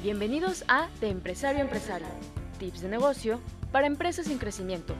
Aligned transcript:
Bienvenidos 0.00 0.64
a 0.68 0.86
De 1.00 1.08
Empresario 1.08 1.58
a 1.58 1.64
Empresario, 1.64 2.06
tips 2.60 2.82
de 2.82 2.88
negocio 2.88 3.40
para 3.72 3.88
empresas 3.88 4.28
en 4.28 4.38
crecimiento. 4.38 4.94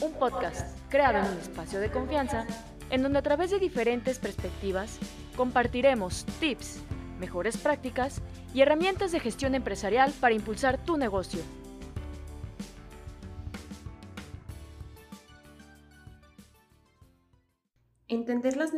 Un 0.00 0.14
podcast 0.14 0.76
creado 0.88 1.18
en 1.18 1.32
un 1.32 1.38
espacio 1.38 1.78
de 1.78 1.92
confianza 1.92 2.44
en 2.90 3.04
donde 3.04 3.20
a 3.20 3.22
través 3.22 3.52
de 3.52 3.60
diferentes 3.60 4.18
perspectivas 4.18 4.98
compartiremos 5.36 6.26
tips, 6.40 6.80
mejores 7.20 7.56
prácticas 7.56 8.20
y 8.52 8.62
herramientas 8.62 9.12
de 9.12 9.20
gestión 9.20 9.54
empresarial 9.54 10.12
para 10.20 10.34
impulsar 10.34 10.76
tu 10.76 10.96
negocio. 10.96 11.40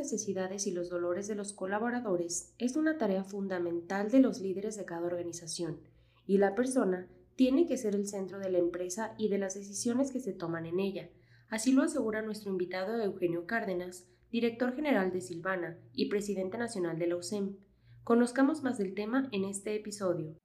Necesidades 0.04 0.66
y 0.66 0.72
los 0.72 0.90
dolores 0.90 1.28
de 1.28 1.34
los 1.34 1.54
colaboradores 1.54 2.52
es 2.58 2.76
una 2.76 2.98
tarea 2.98 3.24
fundamental 3.24 4.10
de 4.10 4.20
los 4.20 4.38
líderes 4.38 4.76
de 4.76 4.84
cada 4.84 5.06
organización, 5.06 5.80
y 6.26 6.36
la 6.36 6.54
persona 6.54 7.08
tiene 7.36 7.66
que 7.66 7.78
ser 7.78 7.94
el 7.94 8.06
centro 8.06 8.38
de 8.38 8.50
la 8.50 8.58
empresa 8.58 9.14
y 9.16 9.28
de 9.28 9.38
las 9.38 9.54
decisiones 9.54 10.12
que 10.12 10.20
se 10.20 10.34
toman 10.34 10.66
en 10.66 10.78
ella. 10.78 11.08
Así 11.48 11.72
lo 11.72 11.82
asegura 11.82 12.20
nuestro 12.20 12.50
invitado 12.50 13.02
Eugenio 13.02 13.46
Cárdenas, 13.46 14.06
director 14.30 14.74
general 14.74 15.10
de 15.10 15.22
Silvana 15.22 15.78
y 15.94 16.10
presidente 16.10 16.58
nacional 16.58 16.98
de 16.98 17.06
la 17.06 17.16
USEM. 17.16 17.56
Conozcamos 18.04 18.62
más 18.62 18.76
del 18.76 18.94
tema 18.94 19.28
en 19.32 19.44
este 19.44 19.74
episodio. 19.74 20.36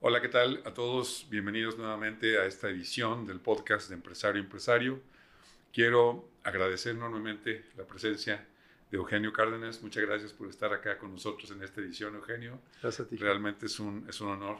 Hola, 0.00 0.22
¿qué 0.22 0.28
tal 0.28 0.62
a 0.64 0.72
todos? 0.72 1.26
Bienvenidos 1.28 1.76
nuevamente 1.76 2.38
a 2.38 2.46
esta 2.46 2.70
edición 2.70 3.26
del 3.26 3.40
podcast 3.40 3.90
de 3.90 3.96
Empresario 3.96 4.40
Empresario. 4.40 5.00
Quiero 5.72 6.30
agradecer 6.44 6.94
enormemente 6.94 7.64
la 7.76 7.86
presencia 7.86 8.46
de 8.90 8.96
Eugenio 8.96 9.32
Cárdenas. 9.32 9.82
Muchas 9.82 10.04
gracias 10.04 10.32
por 10.32 10.48
estar 10.48 10.72
acá 10.72 10.98
con 10.98 11.12
nosotros 11.12 11.50
en 11.50 11.62
esta 11.62 11.80
edición, 11.80 12.14
Eugenio. 12.14 12.60
Gracias 12.82 13.06
a 13.06 13.08
ti. 13.10 13.16
Realmente 13.16 13.66
es 13.66 13.78
un, 13.80 14.06
es 14.08 14.20
un 14.20 14.28
honor 14.28 14.58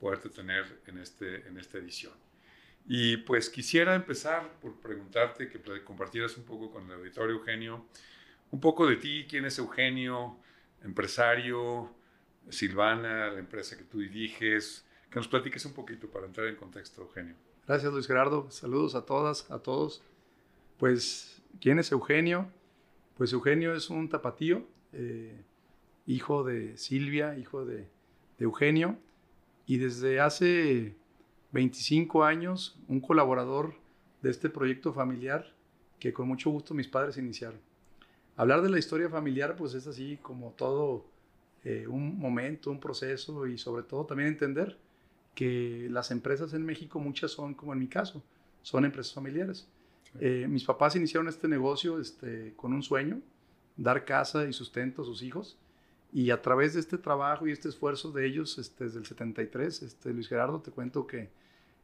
poderte 0.00 0.28
tener 0.28 0.80
en, 0.86 0.98
este, 0.98 1.46
en 1.46 1.58
esta 1.58 1.78
edición. 1.78 2.12
Y 2.88 3.16
pues 3.18 3.50
quisiera 3.50 3.94
empezar 3.94 4.60
por 4.60 4.80
preguntarte, 4.80 5.48
que 5.48 5.60
compartieras 5.82 6.36
un 6.36 6.44
poco 6.44 6.70
con 6.70 6.86
el 6.86 6.92
auditorio, 6.92 7.36
Eugenio, 7.36 7.86
un 8.50 8.60
poco 8.60 8.86
de 8.86 8.96
ti, 8.96 9.26
quién 9.28 9.44
es 9.44 9.58
Eugenio, 9.58 10.38
empresario, 10.84 11.92
Silvana, 12.48 13.28
la 13.28 13.38
empresa 13.40 13.76
que 13.76 13.84
tú 13.84 13.98
diriges, 13.98 14.86
que 15.10 15.16
nos 15.16 15.26
platiques 15.26 15.64
un 15.64 15.74
poquito 15.74 16.08
para 16.08 16.26
entrar 16.26 16.46
en 16.46 16.56
contexto, 16.56 17.02
Eugenio. 17.02 17.34
Gracias, 17.66 17.92
Luis 17.92 18.06
Gerardo. 18.06 18.48
Saludos 18.52 18.94
a 18.94 19.04
todas, 19.04 19.50
a 19.50 19.58
todos. 19.58 20.02
Pues, 20.78 21.42
¿quién 21.60 21.78
es 21.78 21.90
Eugenio? 21.90 22.48
Pues 23.16 23.32
Eugenio 23.32 23.74
es 23.74 23.88
un 23.88 24.10
tapatío, 24.10 24.66
eh, 24.92 25.40
hijo 26.06 26.44
de 26.44 26.76
Silvia, 26.76 27.38
hijo 27.38 27.64
de, 27.64 27.88
Eugenio, 28.38 28.98
y 29.66 29.78
desde 29.78 30.20
hace 30.20 30.94
25 31.52 32.24
años 32.24 32.78
un 32.86 33.00
colaborador 33.00 33.74
de 34.20 34.30
este 34.30 34.50
proyecto 34.50 34.92
familiar 34.92 35.54
que 35.98 36.12
con 36.12 36.28
mucho 36.28 36.50
gusto 36.50 36.74
mis 36.74 36.86
padres 36.86 37.16
iniciaron. 37.16 37.58
Hablar 38.36 38.60
de 38.60 38.68
la 38.68 38.78
historia 38.78 39.08
familiar 39.08 39.56
pues 39.56 39.72
es 39.72 39.86
así 39.86 40.18
como 40.20 40.50
todo 40.50 41.06
eh, 41.64 41.86
un 41.88 42.18
momento, 42.18 42.70
un 42.70 42.78
proceso 42.78 43.46
y 43.46 43.56
sobre 43.56 43.84
todo 43.84 44.04
también 44.04 44.28
entender 44.28 44.76
que 45.34 45.88
las 45.90 46.10
empresas 46.10 46.52
en 46.52 46.66
México 46.66 47.00
muchas 47.00 47.30
son 47.30 47.54
como 47.54 47.72
en 47.72 47.78
mi 47.78 47.88
caso, 47.88 48.22
son 48.60 48.84
empresas 48.84 49.14
familiares. 49.14 49.66
Eh, 50.20 50.46
mis 50.48 50.64
papás 50.64 50.96
iniciaron 50.96 51.28
este 51.28 51.48
negocio 51.48 52.00
este, 52.00 52.54
con 52.56 52.72
un 52.72 52.82
sueño, 52.82 53.20
dar 53.76 54.04
casa 54.04 54.46
y 54.46 54.52
sustento 54.52 55.02
a 55.02 55.04
sus 55.04 55.22
hijos. 55.22 55.58
Y 56.12 56.30
a 56.30 56.40
través 56.40 56.74
de 56.74 56.80
este 56.80 56.98
trabajo 56.98 57.46
y 57.46 57.52
este 57.52 57.68
esfuerzo 57.68 58.12
de 58.12 58.26
ellos, 58.26 58.58
este, 58.58 58.84
desde 58.84 58.98
el 59.00 59.06
73, 59.06 59.82
este, 59.82 60.12
Luis 60.12 60.28
Gerardo, 60.28 60.60
te 60.60 60.70
cuento 60.70 61.06
que 61.06 61.30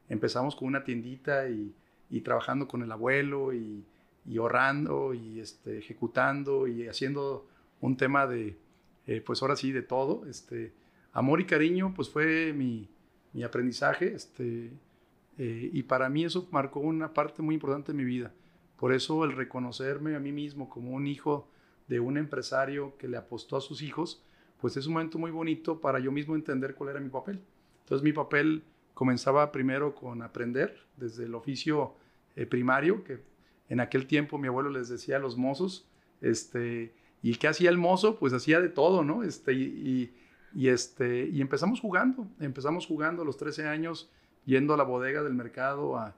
empezamos 0.08 0.56
con 0.56 0.68
una 0.68 0.84
tiendita 0.84 1.48
y, 1.48 1.74
trabajando 2.22 2.68
con 2.68 2.82
el 2.82 2.92
abuelo 2.92 3.54
y, 3.54 3.84
y 4.26 4.36
ahorrando 4.36 5.14
y 5.14 5.40
este, 5.40 5.78
ejecutando 5.78 6.66
y 6.68 6.86
haciendo 6.86 7.46
un 7.80 7.96
tema 7.96 8.26
de, 8.26 8.58
eh, 9.06 9.20
pues 9.24 9.42
ahora 9.42 9.56
sí, 9.56 9.72
de 9.72 9.82
todo. 9.82 10.26
Este, 10.26 10.72
amor 11.12 11.40
y 11.40 11.46
cariño, 11.46 11.92
pues 11.94 12.08
fue 12.08 12.52
mi, 12.52 12.88
mi 13.32 13.42
aprendizaje. 13.42 14.14
Este, 14.14 14.70
eh, 15.38 15.70
y 15.72 15.82
para 15.84 16.08
mí 16.08 16.24
eso 16.24 16.48
marcó 16.50 16.80
una 16.80 17.12
parte 17.14 17.42
muy 17.42 17.54
importante 17.54 17.92
de 17.92 17.98
mi 17.98 18.04
vida. 18.04 18.32
Por 18.76 18.92
eso 18.92 19.24
el 19.24 19.32
reconocerme 19.32 20.16
a 20.16 20.20
mí 20.20 20.32
mismo 20.32 20.68
como 20.68 20.90
un 20.90 21.06
hijo 21.06 21.48
de 21.88 22.00
un 22.00 22.16
empresario 22.16 22.96
que 22.98 23.08
le 23.08 23.16
apostó 23.16 23.56
a 23.56 23.60
sus 23.60 23.82
hijos, 23.82 24.24
pues 24.60 24.76
es 24.76 24.86
un 24.86 24.94
momento 24.94 25.18
muy 25.18 25.30
bonito 25.30 25.80
para 25.80 25.98
yo 25.98 26.12
mismo 26.12 26.34
entender 26.34 26.74
cuál 26.74 26.90
era 26.90 27.00
mi 27.00 27.08
papel. 27.08 27.40
Entonces 27.80 28.04
mi 28.04 28.12
papel 28.12 28.62
comenzaba 28.94 29.50
primero 29.52 29.94
con 29.94 30.22
aprender 30.22 30.86
desde 30.96 31.24
el 31.24 31.34
oficio 31.34 31.94
eh, 32.36 32.46
primario, 32.46 33.04
que 33.04 33.20
en 33.68 33.80
aquel 33.80 34.06
tiempo 34.06 34.38
mi 34.38 34.48
abuelo 34.48 34.70
les 34.70 34.88
decía 34.88 35.16
a 35.16 35.18
los 35.18 35.36
mozos, 35.36 35.88
este, 36.20 36.94
y 37.22 37.34
qué 37.36 37.48
hacía 37.48 37.70
el 37.70 37.78
mozo, 37.78 38.18
pues 38.18 38.32
hacía 38.32 38.60
de 38.60 38.68
todo, 38.68 39.04
¿no? 39.04 39.22
Este, 39.22 39.52
y, 39.52 40.14
y, 40.54 40.68
este, 40.68 41.28
y 41.28 41.40
empezamos 41.40 41.80
jugando, 41.80 42.26
empezamos 42.40 42.86
jugando 42.86 43.22
a 43.22 43.24
los 43.24 43.36
13 43.36 43.66
años, 43.66 44.10
yendo 44.44 44.74
a 44.74 44.76
la 44.76 44.84
bodega 44.84 45.22
del 45.22 45.34
mercado 45.34 45.96
a, 45.96 46.14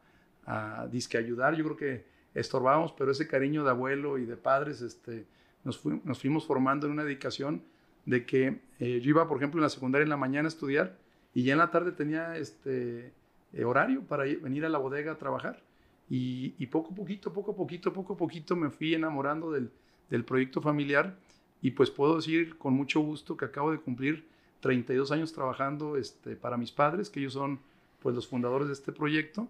a 0.46 0.86
disque 0.90 1.16
ayudar. 1.18 1.54
Yo 1.54 1.64
creo 1.64 1.76
que 1.76 2.04
estorbábamos, 2.34 2.92
pero 2.92 3.12
ese 3.12 3.28
cariño 3.28 3.64
de 3.64 3.70
abuelo 3.70 4.18
y 4.18 4.26
de 4.26 4.36
padres, 4.36 4.80
este, 4.82 5.26
nos, 5.64 5.78
fuimos 5.78 6.46
formando 6.46 6.86
en 6.86 6.92
una 6.92 7.04
dedicación 7.04 7.62
de 8.04 8.26
que 8.26 8.60
eh, 8.80 9.00
yo 9.00 9.10
iba, 9.10 9.28
por 9.28 9.38
ejemplo, 9.38 9.58
en 9.58 9.62
la 9.62 9.70
secundaria 9.70 10.02
en 10.02 10.10
la 10.10 10.16
mañana 10.16 10.46
a 10.46 10.48
estudiar 10.48 10.98
y 11.32 11.42
ya 11.44 11.52
en 11.52 11.58
la 11.58 11.70
tarde 11.70 11.92
tenía 11.92 12.36
este 12.36 13.12
eh, 13.52 13.64
horario 13.64 14.02
para 14.02 14.24
venir 14.24 14.64
a 14.64 14.68
la 14.68 14.78
bodega 14.78 15.12
a 15.12 15.18
trabajar. 15.18 15.62
Y, 16.10 16.54
y, 16.58 16.66
poco 16.66 16.92
a 16.92 16.94
poquito, 16.94 17.32
poco 17.32 17.52
a 17.52 17.56
poquito, 17.56 17.92
poco 17.92 18.12
a 18.12 18.16
poquito 18.16 18.56
me 18.56 18.68
fui 18.68 18.94
enamorando 18.94 19.50
del, 19.50 19.70
del 20.10 20.24
proyecto 20.24 20.60
familiar 20.60 21.16
y 21.62 21.70
pues 21.70 21.90
puedo 21.90 22.16
decir 22.16 22.58
con 22.58 22.74
mucho 22.74 23.00
gusto 23.00 23.38
que 23.38 23.46
acabo 23.46 23.72
de 23.72 23.78
cumplir 23.78 24.26
32 24.60 25.12
años 25.12 25.32
trabajando 25.32 25.96
este, 25.96 26.36
para 26.36 26.58
mis 26.58 26.72
padres, 26.72 27.08
que 27.08 27.20
ellos 27.20 27.32
son 27.32 27.58
pues 28.04 28.14
los 28.14 28.28
fundadores 28.28 28.68
de 28.68 28.74
este 28.74 28.92
proyecto 28.92 29.48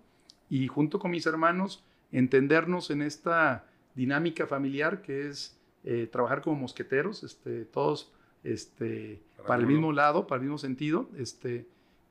y 0.48 0.68
junto 0.68 1.00
con 1.00 1.10
mis 1.10 1.26
hermanos 1.26 1.82
entendernos 2.12 2.90
en 2.92 3.02
esta 3.02 3.66
dinámica 3.96 4.46
familiar 4.46 5.02
que 5.02 5.26
es 5.26 5.58
eh, 5.82 6.08
trabajar 6.10 6.40
como 6.40 6.54
mosqueteros, 6.60 7.24
este, 7.24 7.64
todos 7.64 8.12
este, 8.44 9.20
para, 9.38 9.48
para 9.48 9.60
el 9.60 9.66
mismo 9.66 9.92
lado, 9.92 10.28
para 10.28 10.36
el 10.38 10.42
mismo 10.44 10.58
sentido, 10.58 11.10
este, 11.18 11.66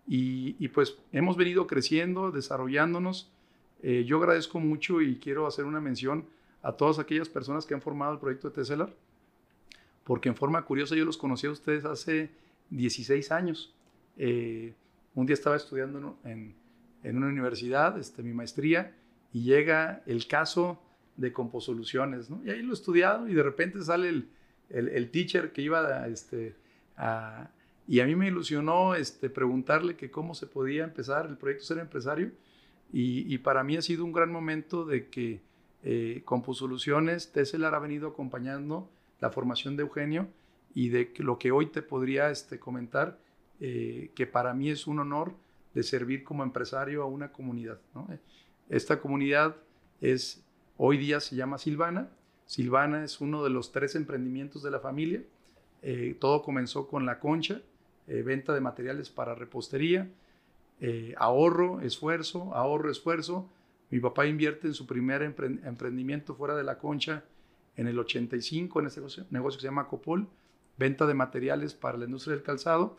y, 0.05 0.57
y 0.59 0.67
pues 0.67 0.97
hemos 1.13 1.37
venido 1.37 1.65
creciendo, 1.65 2.29
desarrollándonos. 2.29 3.31
Eh, 3.81 4.03
yo 4.05 4.17
agradezco 4.17 4.59
mucho 4.59 5.01
y 5.01 5.15
quiero 5.19 5.47
hacer 5.47 5.63
una 5.63 5.79
mención 5.79 6.25
a 6.61 6.73
todas 6.73 6.99
aquellas 6.99 7.29
personas 7.29 7.65
que 7.65 7.73
han 7.73 7.81
formado 7.81 8.11
el 8.11 8.19
proyecto 8.19 8.49
de 8.49 8.55
Tesselar, 8.55 8.93
porque 10.03 10.27
en 10.27 10.35
forma 10.35 10.61
curiosa 10.65 10.93
yo 10.93 11.05
los 11.05 11.15
conocí 11.15 11.47
a 11.47 11.51
ustedes 11.51 11.85
hace 11.85 12.31
16 12.69 13.31
años. 13.31 13.73
Eh, 14.17 14.73
un 15.15 15.25
día 15.25 15.33
estaba 15.33 15.55
estudiando 15.55 16.17
en, 16.23 16.55
una 17.03 17.27
universidad, 17.27 17.97
este, 17.97 18.23
mi 18.23 18.33
maestría, 18.33 18.95
y 19.31 19.43
llega 19.43 20.03
el 20.05 20.27
caso 20.27 20.81
de 21.17 21.31
composoluciones, 21.31 22.29
¿no? 22.29 22.41
Y 22.45 22.49
ahí 22.49 22.61
lo 22.61 22.71
he 22.71 22.73
estudiado 22.73 23.27
y 23.27 23.33
de 23.33 23.43
repente 23.43 23.81
sale 23.83 24.23
el, 24.69 25.09
teacher 25.11 25.51
que 25.51 25.61
iba 25.61 25.79
a, 25.79 26.07
este, 26.07 26.55
a, 26.97 27.49
y 27.87 27.99
a 27.99 28.05
mí 28.05 28.15
me 28.15 28.27
ilusionó 28.27 28.95
este, 28.95 29.29
preguntarle 29.29 29.95
que 29.95 30.09
cómo 30.09 30.33
se 30.33 30.47
podía 30.47 30.83
empezar 30.83 31.25
el 31.27 31.37
proyecto 31.37 31.65
Ser 31.65 31.79
Empresario 31.79 32.31
y, 32.91 33.37
para 33.39 33.63
mí 33.63 33.75
ha 33.75 33.81
sido 33.81 34.05
un 34.05 34.11
gran 34.11 34.31
momento 34.31 34.85
de 34.85 35.07
que 35.09 35.41
eh, 35.83 36.21
Composoluciones, 36.25 37.31
Tesselar 37.31 37.73
ha 37.73 37.79
venido 37.79 38.09
acompañando 38.09 38.87
la 39.19 39.31
formación 39.31 39.75
de 39.75 39.81
Eugenio 39.81 40.27
y 40.75 40.89
de 40.89 41.11
lo 41.17 41.39
que 41.39 41.51
hoy 41.51 41.67
te 41.67 41.81
podría 41.81 42.29
este, 42.29 42.59
comentar 42.59 43.17
eh, 43.65 44.11
que 44.13 44.27
para 44.27 44.53
mí 44.53 44.69
es 44.69 44.87
un 44.87 44.99
honor 44.99 45.33
de 45.73 45.83
servir 45.83 46.25
como 46.25 46.43
empresario 46.43 47.01
a 47.01 47.05
una 47.05 47.31
comunidad. 47.31 47.79
Esta 48.67 48.99
comunidad 48.99 49.55
es, 50.01 50.43
hoy 50.75 50.97
día 50.97 51.21
se 51.21 51.37
llama 51.37 51.57
Silvana. 51.57 52.09
Silvana 52.45 53.05
es 53.05 53.21
uno 53.21 53.41
de 53.41 53.49
los 53.49 53.71
tres 53.71 53.95
emprendimientos 53.95 54.63
de 54.63 54.71
la 54.71 54.81
familia. 54.81 55.23
Eh, 55.81 56.17
todo 56.19 56.41
comenzó 56.41 56.89
con 56.89 57.05
la 57.05 57.21
concha, 57.21 57.61
eh, 58.07 58.21
venta 58.21 58.53
de 58.53 58.59
materiales 58.59 59.09
para 59.09 59.33
repostería, 59.33 60.09
ahorro, 61.15 61.79
esfuerzo, 61.79 62.53
ahorro, 62.53 62.91
esfuerzo. 62.91 63.49
Mi 63.91 64.01
papá 64.01 64.25
invierte 64.25 64.67
en 64.67 64.73
su 64.73 64.85
primer 64.85 65.21
emprendimiento 65.21 66.35
fuera 66.35 66.57
de 66.57 66.65
la 66.65 66.79
concha 66.79 67.23
en 67.77 67.87
el 67.87 67.97
85 67.97 68.81
en 68.81 68.87
este 68.87 68.99
negocio, 68.99 69.25
negocio 69.29 69.57
que 69.57 69.61
se 69.61 69.67
llama 69.67 69.87
Copol, 69.87 70.27
venta 70.77 71.05
de 71.05 71.13
materiales 71.13 71.73
para 71.73 71.97
la 71.97 72.03
industria 72.03 72.35
del 72.35 72.43
calzado 72.43 72.97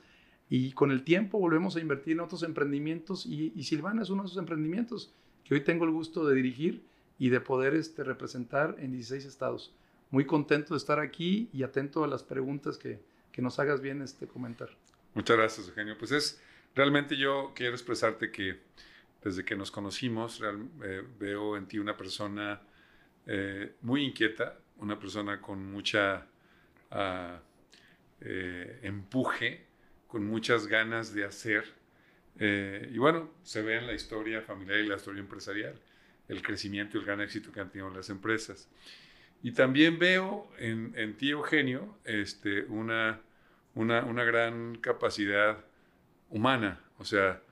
y 0.48 0.72
con 0.72 0.90
el 0.90 1.04
tiempo 1.04 1.38
volvemos 1.38 1.76
a 1.76 1.80
invertir 1.80 2.14
en 2.14 2.20
otros 2.20 2.42
emprendimientos 2.42 3.26
y, 3.26 3.52
y, 3.54 3.64
Silvana 3.64 4.02
es 4.02 4.10
uno 4.10 4.22
de 4.22 4.26
esos 4.26 4.38
emprendimientos 4.38 5.12
que 5.44 5.54
hoy 5.54 5.60
tengo 5.60 5.84
el 5.84 5.90
gusto 5.90 6.26
de 6.26 6.34
dirigir 6.34 6.82
y 7.18 7.28
de 7.30 7.40
poder 7.40 7.74
este, 7.74 8.04
representar 8.04 8.76
en 8.78 8.92
16 8.92 9.24
estados. 9.24 9.72
Muy 10.10 10.26
contento 10.26 10.74
de 10.74 10.78
estar 10.78 11.00
aquí 11.00 11.48
y 11.52 11.62
atento 11.62 12.04
a 12.04 12.08
las 12.08 12.22
preguntas 12.22 12.76
que, 12.76 13.00
que 13.32 13.42
nos 13.42 13.58
hagas 13.58 13.80
bien 13.80 14.02
este, 14.02 14.26
comentar. 14.26 14.70
Muchas 15.14 15.36
gracias, 15.36 15.68
Eugenio. 15.68 15.96
Pues 15.98 16.12
es, 16.12 16.40
realmente 16.74 17.16
yo 17.16 17.52
quiero 17.54 17.72
expresarte 17.74 18.30
que 18.30 18.60
desde 19.24 19.44
que 19.44 19.56
nos 19.56 19.70
conocimos, 19.70 20.42
eh, 20.42 21.02
veo 21.18 21.56
en 21.56 21.66
ti 21.66 21.78
una 21.78 21.96
persona 21.96 22.60
eh, 23.26 23.74
muy 23.80 24.04
inquieta, 24.04 24.58
una 24.78 24.98
persona 24.98 25.40
con 25.40 25.64
mucha 25.72 26.26
ah, 26.90 27.40
eh, 28.20 28.80
empuje, 28.82 29.66
con 30.14 30.24
muchas 30.24 30.68
ganas 30.68 31.12
de 31.12 31.24
hacer. 31.24 31.64
y 32.38 32.98
bueno, 32.98 33.28
se 33.42 33.62
ve 33.62 33.78
en 33.78 33.86
la 33.88 33.94
historia 33.94 34.42
familiar 34.42 34.78
y 34.78 34.86
la 34.86 34.94
historia 34.94 35.20
empresarial, 35.20 35.74
el 36.28 36.40
crecimiento 36.40 36.96
y 36.96 37.00
el 37.00 37.06
gran 37.06 37.20
éxito 37.20 37.50
que 37.50 37.58
han 37.58 37.70
tenido 37.70 37.90
las 37.90 38.10
empresas. 38.10 38.68
Y 39.42 39.50
también 39.50 39.98
veo 39.98 40.48
en, 40.58 40.92
en 40.96 41.16
ti, 41.16 41.30
Eugenio, 41.30 41.98
este, 42.04 42.62
una 42.62 43.20
una, 43.74 44.04
una 44.04 44.24
gran 44.24 44.76
capacidad 44.76 45.64
humana. 46.30 46.80
O 46.98 47.04
sea, 47.04 47.42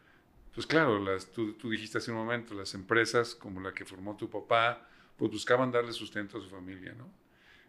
pues 0.54 0.66
claro, 0.66 0.98
las, 0.98 1.30
tú, 1.30 1.54
tú, 1.54 1.70
dijiste 1.70 1.98
hace 1.98 2.10
un 2.10 2.18
momento, 2.18 2.54
las 2.54 2.74
empresas 2.74 3.34
como 3.34 3.60
la 3.60 3.72
que 3.72 3.84
formó 3.84 4.16
tu 4.16 4.30
papá, 4.30 4.86
pues 5.16 5.30
buscaban 5.30 5.70
darle 5.70 5.92
sustento 5.92 6.38
a 6.38 6.40
su 6.40 6.48
familia, 6.48 6.94
¿no? 6.94 7.10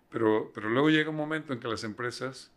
Pero, 0.09 0.51
pero 0.53 0.69
luego 0.69 0.89
llega 0.89 1.09
un 1.09 1.15
momento 1.15 1.53
en 1.53 1.59
que 1.59 1.67
las 1.67 1.83
empresas, 1.83 2.51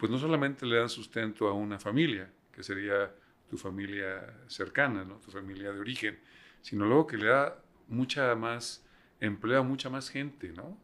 pues 0.00 0.10
no 0.10 0.18
solamente 0.18 0.64
le 0.64 0.76
dan 0.76 0.88
sustento 0.88 1.46
a 1.46 1.52
una 1.52 1.78
familia, 1.78 2.32
que 2.50 2.62
sería 2.62 3.14
tu 3.50 3.58
familia 3.58 4.34
cercana, 4.48 5.04
¿no? 5.04 5.16
Tu 5.16 5.30
familia 5.30 5.72
de 5.72 5.78
origen, 5.78 6.18
sino 6.62 6.86
luego 6.86 7.06
que 7.06 7.18
le 7.18 7.26
da 7.26 7.62
mucha 7.86 8.34
más 8.34 8.82
empleo 9.20 9.60
a 9.60 9.62
mucha 9.62 9.90
más 9.90 10.08
gente, 10.08 10.54
¿no? 10.54 10.78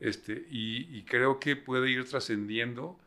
Este, 0.00 0.48
y, 0.50 1.00
creo 1.04 1.38
que 1.38 1.54
puede 1.54 1.88
ir 1.90 2.08
trascendiendo 2.08 2.98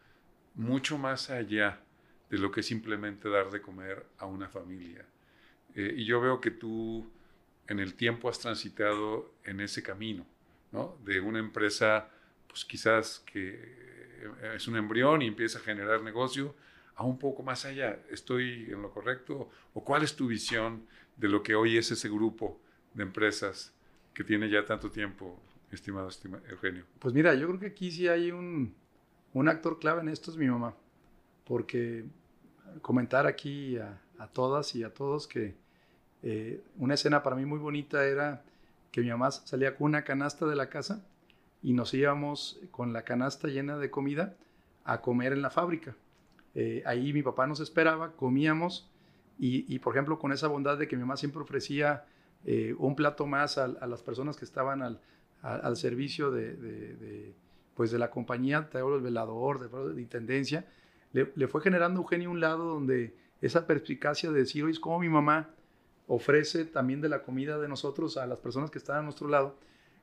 mucho 0.55 0.97
más 0.97 1.29
allá 1.29 1.81
de 2.29 2.37
lo 2.37 2.51
que 2.51 2.63
simplemente 2.63 3.27
dar 3.27 3.51
de 3.51 3.61
comer 3.61 4.05
a 4.17 4.27
una 4.27 4.47
familia. 4.47 5.05
Eh, 5.75 5.93
y 5.97 6.05
yo 6.05 6.21
veo 6.21 6.39
que 6.39 6.51
tú 6.51 7.11
en 7.67 7.79
el 7.79 7.95
tiempo 7.95 8.29
has 8.29 8.39
transitado 8.39 9.33
en 9.43 9.59
ese 9.59 9.83
camino, 9.83 10.25
¿no? 10.71 10.97
De 11.03 11.19
una 11.19 11.39
empresa, 11.39 12.09
pues 12.47 12.63
quizás 12.63 13.19
que 13.25 13.89
es 14.55 14.67
un 14.67 14.75
embrión 14.75 15.21
y 15.21 15.27
empieza 15.27 15.59
a 15.59 15.61
generar 15.61 16.01
negocio, 16.01 16.55
a 16.95 17.03
un 17.03 17.17
poco 17.17 17.43
más 17.43 17.65
allá. 17.65 17.99
¿Estoy 18.09 18.67
en 18.71 18.81
lo 18.81 18.91
correcto? 18.91 19.49
¿O 19.73 19.83
cuál 19.83 20.03
es 20.03 20.15
tu 20.15 20.27
visión 20.27 20.85
de 21.17 21.29
lo 21.29 21.43
que 21.43 21.55
hoy 21.55 21.77
es 21.77 21.91
ese 21.91 22.09
grupo 22.09 22.59
de 22.93 23.03
empresas 23.03 23.73
que 24.13 24.23
tiene 24.23 24.49
ya 24.49 24.65
tanto 24.65 24.91
tiempo, 24.91 25.39
estimado, 25.71 26.09
estimado 26.09 26.43
Eugenio? 26.47 26.85
Pues 26.99 27.13
mira, 27.13 27.33
yo 27.35 27.47
creo 27.47 27.59
que 27.59 27.67
aquí 27.67 27.91
sí 27.91 28.07
hay 28.07 28.31
un, 28.31 28.75
un 29.33 29.47
actor 29.47 29.79
clave 29.79 30.01
en 30.01 30.09
esto 30.09 30.31
es 30.31 30.37
mi 30.37 30.47
mamá, 30.47 30.75
porque 31.45 32.05
comentar 32.81 33.27
aquí 33.27 33.77
a, 33.77 33.99
todas 34.33 34.75
y 34.75 34.83
a 34.83 34.93
todos 34.93 35.27
que 35.27 35.55
eh, 36.23 36.61
una 36.77 36.95
escena 36.95 37.23
para 37.23 37.37
mí 37.37 37.45
muy 37.45 37.59
bonita 37.59 38.05
era 38.05 38.43
que 38.91 39.01
mi 39.01 39.09
mamá 39.09 39.31
salía 39.31 39.75
con 39.75 39.85
una 39.85 40.03
canasta 40.03 40.45
de 40.45 40.55
la 40.55 40.69
casa 40.69 41.05
y 41.61 41.73
nos 41.73 41.93
íbamos 41.93 42.59
con 42.71 42.93
la 42.93 43.03
canasta 43.03 43.47
llena 43.47 43.77
de 43.77 43.89
comida 43.89 44.35
a 44.83 45.01
comer 45.01 45.33
en 45.33 45.41
la 45.41 45.49
fábrica. 45.49 45.95
Eh, 46.55 46.83
ahí 46.85 47.13
mi 47.13 47.21
papá 47.21 47.47
nos 47.47 47.59
esperaba, 47.59 48.13
comíamos 48.13 48.89
y, 49.41 49.79
por 49.79 49.93
ejemplo 49.93 50.19
con 50.19 50.33
esa 50.33 50.47
bondad 50.47 50.77
de 50.77 50.89
que 50.89 50.97
mi 50.97 51.01
mamá 51.01 51.15
siempre 51.15 51.41
ofrecía 51.41 52.05
eh, 52.43 52.75
un 52.77 52.95
plato 52.95 53.25
más 53.25 53.57
a, 53.57 53.67
las 53.67 54.03
personas 54.03 54.35
que 54.35 54.43
estaban 54.43 54.81
al, 54.81 55.77
servicio 55.77 56.29
de 56.29 57.33
pues 57.79 57.91
de 57.91 57.97
la 57.97 58.11
compañía, 58.11 58.69
te 58.69 58.79
del 58.79 58.99
velador, 58.99 59.71
de, 59.95 60.01
intendencia, 60.01 60.65
le, 61.13 61.47
fue 61.47 61.61
generando 61.61 62.01
Eugenio 62.01 62.29
un 62.29 62.41
lado 62.41 62.65
donde 62.65 63.15
esa 63.39 63.65
perspicacia 63.65 64.33
de 64.33 64.39
decir, 64.39 64.65
oye, 64.65 64.73
es 64.73 64.81
como 64.81 64.99
mi 64.99 65.07
mamá 65.07 65.47
ofrece 66.05 66.65
también 66.65 66.99
de 66.99 67.07
la 67.07 67.23
comida 67.23 67.57
de 67.57 67.69
nosotros 67.69 68.17
a 68.17 68.27
las 68.27 68.41
personas 68.41 68.69
que 68.69 68.79
están 68.79 68.97
a 68.97 69.01
nuestro 69.03 69.29
lado, 69.29 69.55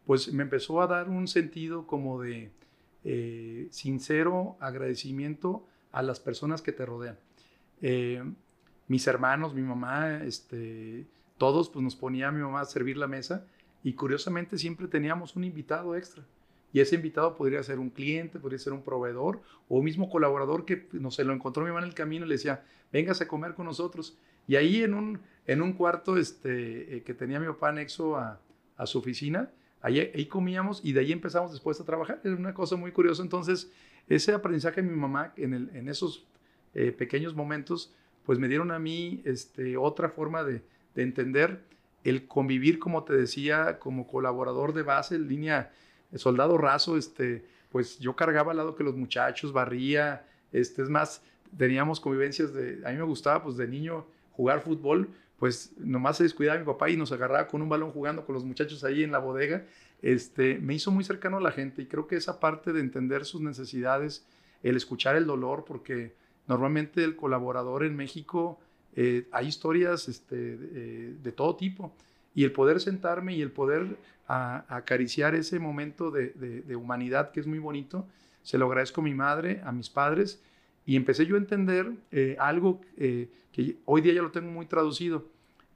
pues 0.07 0.33
me 0.33 0.45
empezó 0.45 0.81
a 0.81 0.87
dar 0.87 1.09
un 1.09 1.27
sentido 1.29 1.87
como 1.87 2.23
de 2.23 2.51
eh, 3.05 3.69
sincero 3.71 4.57
agradecimiento 4.61 5.67
a 5.93 6.03
las 6.03 6.21
personas 6.21 6.63
que 6.63 6.73
te 6.73 6.87
rodean. 6.87 7.19
Eh, 7.83 8.23
mis 8.89 9.07
hermanos, 9.07 9.55
mi 9.55 9.63
mamá, 9.63 10.23
este, 10.25 11.07
todos, 11.39 11.69
pues 11.69 11.83
nos 11.83 11.97
ponía 11.97 12.29
a 12.29 12.33
mi 12.33 12.41
mamá 12.41 12.61
a 12.61 12.65
servir 12.65 12.97
la 12.97 13.09
mesa 13.09 13.47
y 13.83 13.95
curiosamente 13.95 14.59
siempre 14.59 14.87
teníamos 14.87 15.37
un 15.37 15.45
invitado 15.45 15.97
extra. 15.97 16.25
Y 16.73 16.81
ese 16.81 16.97
invitado 16.97 17.37
podría 17.37 17.63
ser 17.63 17.79
un 17.79 17.91
cliente, 17.91 18.39
podría 18.39 18.59
ser 18.59 18.73
un 18.73 18.83
proveedor 18.83 19.41
o 19.69 19.79
un 19.79 19.85
mismo 19.85 20.11
colaborador 20.11 20.65
que, 20.65 20.89
no 20.93 21.11
sé, 21.11 21.25
lo 21.25 21.33
encontró 21.33 21.65
mi 21.65 21.69
mamá 21.69 21.81
en 21.81 21.89
el 21.89 21.95
camino 21.95 22.27
y 22.27 22.29
le 22.29 22.35
decía, 22.35 22.65
véngase 22.93 23.25
a 23.25 23.29
comer 23.29 23.55
con 23.55 23.67
nosotros. 23.67 24.19
Y 24.47 24.57
ahí 24.57 24.83
en 24.83 24.95
un, 24.95 25.21
en 25.47 25.63
un 25.63 25.73
cuarto 25.73 26.17
este, 26.17 26.97
eh, 26.97 27.03
que 27.03 27.15
tenía 27.15 27.41
mi 27.41 27.47
papá 27.47 27.71
anexo 27.71 28.17
a, 28.17 28.41
a 28.77 28.87
su 28.87 28.99
oficina, 28.99 29.51
ahí, 29.95 30.27
comíamos 30.27 30.81
y 30.85 30.93
de 30.93 31.01
ahí 31.01 31.13
empezamos 31.13 31.53
después 31.53 31.81
a 31.81 31.85
trabajar. 31.85 32.21
Era 32.25 32.35
una 32.35 32.55
cosa 32.55 32.77
muy 32.77 32.93
curiosa. 32.93 33.23
Entonces, 33.23 33.71
ese 34.09 34.33
aprendizaje 34.33 34.83
de 34.83 34.89
mi 34.89 34.97
mamá 34.97 35.33
en, 35.37 35.89
esos 35.89 36.27
eh, 36.75 36.93
pequeños 36.93 37.35
momentos, 37.35 37.95
pues 38.25 38.39
me 38.39 38.49
dieron 38.49 38.71
a 38.71 38.79
mí 38.79 39.23
este, 39.25 39.77
otra 39.77 40.09
forma 40.09 40.45
de, 40.45 40.63
de 40.95 41.03
entender 41.03 41.63
el 42.05 42.27
convivir, 42.27 42.79
como 42.79 43.05
te 43.05 43.15
decía, 43.15 43.79
como 43.79 44.07
colaborador 44.07 44.73
de 44.73 44.83
base, 44.83 45.19
línea 45.19 45.73
soldado 46.15 46.57
raso, 46.59 46.97
este, 46.97 47.45
pues 47.71 47.99
yo 47.99 48.15
cargaba 48.15 48.53
al 48.53 48.59
lado 48.59 48.75
que 48.75 48.85
los 48.85 48.97
muchachos, 48.97 49.53
barría, 49.53 50.25
este, 50.53 50.83
es 50.83 50.89
más, 50.89 51.23
teníamos 51.57 52.01
convivencias 52.01 52.53
de, 52.55 52.81
a 52.85 52.91
mí 52.91 52.97
me 52.97 53.05
gustaba 53.05 53.43
pues 53.43 53.57
de 53.57 53.67
niño 53.67 54.07
jugar 54.33 54.61
fútbol, 54.61 55.09
pues 55.39 55.73
nomás 55.79 56.17
se 56.17 56.23
descuidaba 56.23 56.59
mi 56.59 56.65
papá 56.65 56.91
y 56.91 56.97
nos 56.97 57.13
agarraba 57.13 57.47
con 57.47 57.63
un 57.63 57.69
balón 57.69 57.91
jugando 57.91 58.25
con 58.25 58.35
los 58.35 58.45
muchachos 58.45 58.85
ahí 58.85 59.03
en 59.03 59.13
la 59.13 59.19
bodega, 59.19 59.67
este, 60.03 60.59
me 60.59 60.75
hizo 60.75 60.91
muy 60.91 61.05
cercano 61.05 61.39
a 61.39 61.41
la 61.41 61.53
gente 61.53 61.83
y 61.83 61.87
creo 61.87 62.07
que 62.07 62.17
esa 62.17 62.41
parte 62.41 62.73
de 62.73 62.81
entender 62.81 63.25
sus 63.25 63.41
necesidades, 63.41 64.27
el 64.63 64.77
escuchar 64.77 65.17
el 65.17 65.27
dolor, 65.27 65.65
porque 65.67 66.15
normalmente 66.47 67.05
el 67.05 67.17
colaborador 67.17 67.85
en 67.85 67.97
México, 67.97 68.61
eh, 68.95 69.29
hay 69.33 69.49
historias 69.49 70.09
este, 70.09 70.57
de, 70.57 71.15
de 71.15 71.33
todo 71.33 71.57
tipo. 71.57 71.95
Y 72.35 72.45
el 72.45 72.53
poder 72.53 72.81
sentarme 72.81 73.35
y 73.35 73.41
el 73.41 73.51
poder 73.51 73.97
acariciar 74.29 75.35
ese 75.35 75.59
momento 75.59 76.11
de, 76.11 76.77
humanidad 76.77 77.31
que 77.31 77.41
es 77.41 77.47
muy 77.47 77.59
bonito, 77.59 78.07
se 78.43 78.59
lo 78.59 78.67
agradezco 78.67 79.01
a 79.01 79.05
mi 79.05 79.15
madre, 79.15 79.61
a 79.65 79.73
mis 79.73 79.89
padres, 79.89 80.43
y 80.87 80.95
empecé 80.95 81.27
yo 81.27 81.35
a 81.35 81.39
entender 81.39 81.93
eh, 82.13 82.37
algo 82.39 82.81
eh, 82.97 83.29
que 83.53 83.77
hoy 83.85 84.01
día 84.01 84.15
ya 84.15 84.23
lo 84.23 84.31
tengo 84.31 84.51
muy 84.51 84.67
traducido, 84.67 85.27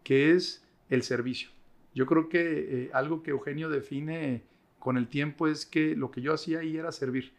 que 0.05 0.33
es 0.33 0.65
el 0.89 1.03
servicio. 1.03 1.51
Yo 1.95 2.07
creo 2.07 2.29
que 2.29 2.85
eh, 2.85 2.91
algo 2.93 3.25
que 3.25 3.33
Eugenio 3.33 3.69
define 3.69 4.43
con 4.79 4.97
el 4.97 5.09
tiempo 5.09 5.49
es 5.49 5.67
que 5.67 5.97
lo 5.97 6.13
que 6.13 6.21
yo 6.23 6.33
hacía 6.33 6.61
ahí 6.61 6.77
era 6.77 6.93
servir, 6.93 7.33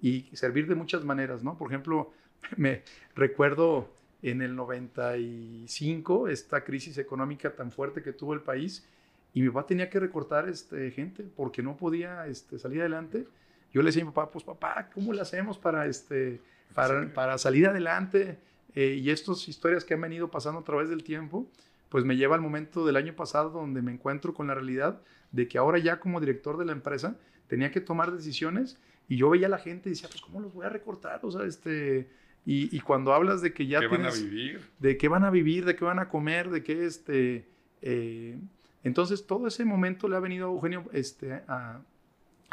y 0.00 0.28
servir 0.34 0.68
de 0.68 0.76
muchas 0.76 1.04
maneras, 1.04 1.42
¿no? 1.42 1.58
Por 1.58 1.68
ejemplo, 1.68 2.12
me 2.56 2.82
recuerdo 3.16 3.92
en 4.22 4.40
el 4.40 4.54
95, 4.54 6.28
esta 6.28 6.62
crisis 6.62 6.96
económica 6.96 7.56
tan 7.56 7.72
fuerte 7.72 8.02
que 8.02 8.12
tuvo 8.12 8.34
el 8.34 8.40
país, 8.40 8.88
y 9.34 9.42
mi 9.42 9.48
papá 9.48 9.66
tenía 9.66 9.90
que 9.90 9.98
recortar 9.98 10.48
este, 10.48 10.92
gente 10.92 11.24
porque 11.36 11.60
no 11.62 11.76
podía 11.76 12.26
este, 12.28 12.58
salir 12.58 12.80
adelante. 12.80 13.26
Yo 13.72 13.82
le 13.82 13.86
decía 13.86 14.02
a 14.02 14.06
mi 14.06 14.12
papá, 14.12 14.30
pues 14.30 14.44
papá, 14.44 14.88
¿cómo 14.94 15.12
le 15.12 15.20
hacemos 15.20 15.58
para, 15.58 15.86
este, 15.86 16.40
para, 16.74 17.12
para 17.12 17.38
salir 17.38 17.66
adelante? 17.66 18.38
Eh, 18.74 19.00
y 19.00 19.10
estas 19.10 19.48
historias 19.48 19.84
que 19.84 19.94
han 19.94 20.00
venido 20.00 20.30
pasando 20.30 20.60
a 20.60 20.64
través 20.64 20.88
del 20.88 21.02
tiempo, 21.02 21.50
pues 21.88 22.04
me 22.04 22.16
lleva 22.16 22.34
al 22.34 22.42
momento 22.42 22.84
del 22.84 22.96
año 22.96 23.14
pasado 23.14 23.50
donde 23.50 23.82
me 23.82 23.92
encuentro 23.92 24.34
con 24.34 24.46
la 24.46 24.54
realidad 24.54 25.00
de 25.32 25.48
que 25.48 25.58
ahora 25.58 25.78
ya 25.78 25.98
como 26.00 26.20
director 26.20 26.58
de 26.58 26.64
la 26.64 26.72
empresa 26.72 27.16
tenía 27.46 27.70
que 27.70 27.80
tomar 27.80 28.12
decisiones 28.12 28.78
y 29.08 29.16
yo 29.16 29.30
veía 29.30 29.46
a 29.46 29.50
la 29.50 29.58
gente 29.58 29.88
y 29.88 29.92
decía, 29.92 30.08
pues 30.08 30.20
¿cómo 30.20 30.40
los 30.40 30.52
voy 30.52 30.66
a 30.66 30.68
recortar? 30.68 31.20
O 31.22 31.30
sea, 31.30 31.44
este 31.44 32.08
y, 32.48 32.78
cuando 32.78 33.12
hablas 33.12 33.42
de 33.42 33.52
que 33.52 33.66
ya 33.66 33.80
¿Qué 33.80 33.88
van 33.88 34.06
a 34.06 34.10
vivir? 34.12 34.60
De 34.78 34.96
qué 34.96 35.08
van 35.08 35.24
a 35.24 35.30
vivir, 35.30 35.64
de 35.64 35.74
qué 35.74 35.84
van 35.84 35.98
a 35.98 36.08
comer, 36.08 36.48
de 36.50 36.62
qué 36.62 36.86
este... 36.86 37.48
Eh, 37.82 38.38
entonces 38.84 39.26
todo 39.26 39.48
ese 39.48 39.64
momento 39.64 40.06
le 40.06 40.14
ha 40.14 40.20
venido 40.20 40.46
a 40.46 40.52
Eugenio 40.52 40.84
este, 40.92 41.42
a, 41.48 41.80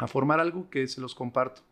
formar 0.08 0.40
algo 0.40 0.68
que 0.68 0.88
se 0.88 1.00
los 1.00 1.14
comparto. 1.14 1.62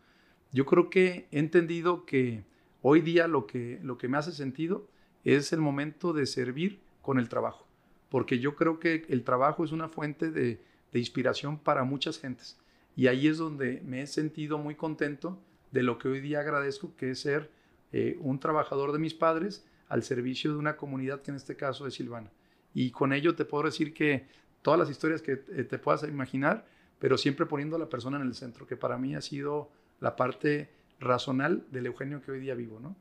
Yo 0.52 0.66
creo 0.66 0.90
que 0.90 1.26
he 1.30 1.38
entendido 1.38 2.04
que 2.04 2.44
hoy 2.82 3.00
día 3.00 3.26
lo 3.26 3.46
que, 3.46 3.80
lo 3.82 3.98
que 3.98 4.08
me 4.08 4.18
hace 4.18 4.32
sentido 4.32 4.86
es 5.24 5.52
el 5.52 5.60
momento 5.60 6.12
de 6.12 6.26
servir 6.26 6.80
con 7.00 7.18
el 7.18 7.28
trabajo, 7.28 7.66
porque 8.10 8.38
yo 8.38 8.54
creo 8.54 8.78
que 8.78 9.06
el 9.08 9.24
trabajo 9.24 9.64
es 9.64 9.72
una 9.72 9.88
fuente 9.88 10.30
de, 10.30 10.60
de 10.92 10.98
inspiración 10.98 11.58
para 11.58 11.84
muchas 11.84 12.18
gentes. 12.18 12.58
Y 12.94 13.06
ahí 13.06 13.26
es 13.26 13.38
donde 13.38 13.82
me 13.84 14.02
he 14.02 14.06
sentido 14.06 14.58
muy 14.58 14.74
contento 14.74 15.38
de 15.70 15.82
lo 15.82 15.98
que 15.98 16.08
hoy 16.08 16.20
día 16.20 16.40
agradezco, 16.40 16.94
que 16.96 17.10
es 17.10 17.20
ser 17.20 17.50
eh, 17.92 18.18
un 18.20 18.38
trabajador 18.38 18.92
de 18.92 18.98
mis 18.98 19.14
padres 19.14 19.64
al 19.88 20.02
servicio 20.02 20.52
de 20.52 20.58
una 20.58 20.76
comunidad 20.76 21.22
que 21.22 21.30
en 21.30 21.36
este 21.36 21.56
caso 21.56 21.86
es 21.86 21.94
Silvana. 21.94 22.30
Y 22.74 22.90
con 22.90 23.12
ello 23.12 23.34
te 23.34 23.44
puedo 23.44 23.64
decir 23.64 23.92
que 23.92 24.26
todas 24.60 24.78
las 24.78 24.90
historias 24.90 25.22
que 25.22 25.32
eh, 25.32 25.64
te 25.64 25.78
puedas 25.78 26.02
imaginar, 26.04 26.66
pero 26.98 27.18
siempre 27.18 27.46
poniendo 27.46 27.76
a 27.76 27.78
la 27.78 27.88
persona 27.88 28.18
en 28.18 28.26
el 28.26 28.34
centro, 28.34 28.66
que 28.66 28.76
para 28.76 28.98
mí 28.98 29.14
ha 29.14 29.20
sido 29.20 29.70
la 30.02 30.16
parte 30.16 30.68
razonal 30.98 31.64
del 31.70 31.86
Eugenio 31.86 32.20
que 32.20 32.32
hoy 32.32 32.40
día 32.40 32.54
vivo, 32.54 32.80
¿no? 32.80 32.96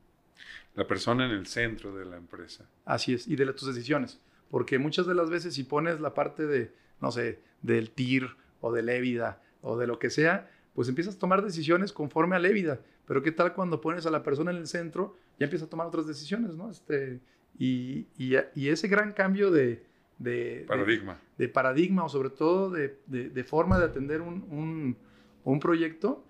La 0.74 0.86
persona 0.86 1.26
en 1.26 1.32
el 1.32 1.46
centro 1.46 1.94
de 1.94 2.04
la 2.04 2.16
empresa. 2.16 2.64
Así 2.84 3.12
es, 3.12 3.26
y 3.26 3.36
de 3.36 3.52
tus 3.52 3.66
decisiones. 3.74 4.20
Porque 4.50 4.78
muchas 4.78 5.06
de 5.06 5.14
las 5.14 5.28
veces 5.28 5.54
si 5.54 5.64
pones 5.64 6.00
la 6.00 6.14
parte 6.14 6.46
de, 6.46 6.72
no 7.00 7.10
sé, 7.10 7.40
del 7.60 7.90
TIR 7.90 8.36
o 8.60 8.72
del 8.72 8.88
EBITDA 8.88 9.42
o 9.62 9.76
de 9.76 9.86
lo 9.86 9.98
que 9.98 10.10
sea, 10.10 10.50
pues 10.74 10.88
empiezas 10.88 11.16
a 11.16 11.18
tomar 11.18 11.42
decisiones 11.42 11.92
conforme 11.92 12.36
al 12.36 12.46
EBITDA. 12.46 12.80
Pero 13.04 13.22
¿qué 13.22 13.32
tal 13.32 13.52
cuando 13.52 13.80
pones 13.80 14.06
a 14.06 14.10
la 14.10 14.22
persona 14.22 14.52
en 14.52 14.58
el 14.58 14.68
centro? 14.68 15.16
Ya 15.40 15.46
empieza 15.46 15.66
a 15.66 15.68
tomar 15.68 15.88
otras 15.88 16.06
decisiones, 16.06 16.54
¿no? 16.54 16.70
Este, 16.70 17.20
y, 17.58 18.06
y, 18.16 18.68
ese 18.68 18.86
gran 18.86 19.12
cambio 19.12 19.50
de, 19.50 19.84
de 20.18 20.64
paradigma. 20.68 21.20
De, 21.36 21.48
paradigma 21.48 22.04
o 22.04 22.08
sobre 22.08 22.30
todo 22.30 22.70
de, 22.70 22.96
de 23.06 23.44
forma 23.44 23.78
de 23.78 23.86
atender 23.86 24.20
un, 24.20 24.46
un, 24.50 24.96
un, 25.44 25.60
proyecto 25.60 26.24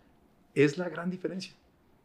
es 0.54 0.78
la 0.78 0.88
gran 0.88 1.10
diferencia. 1.10 1.54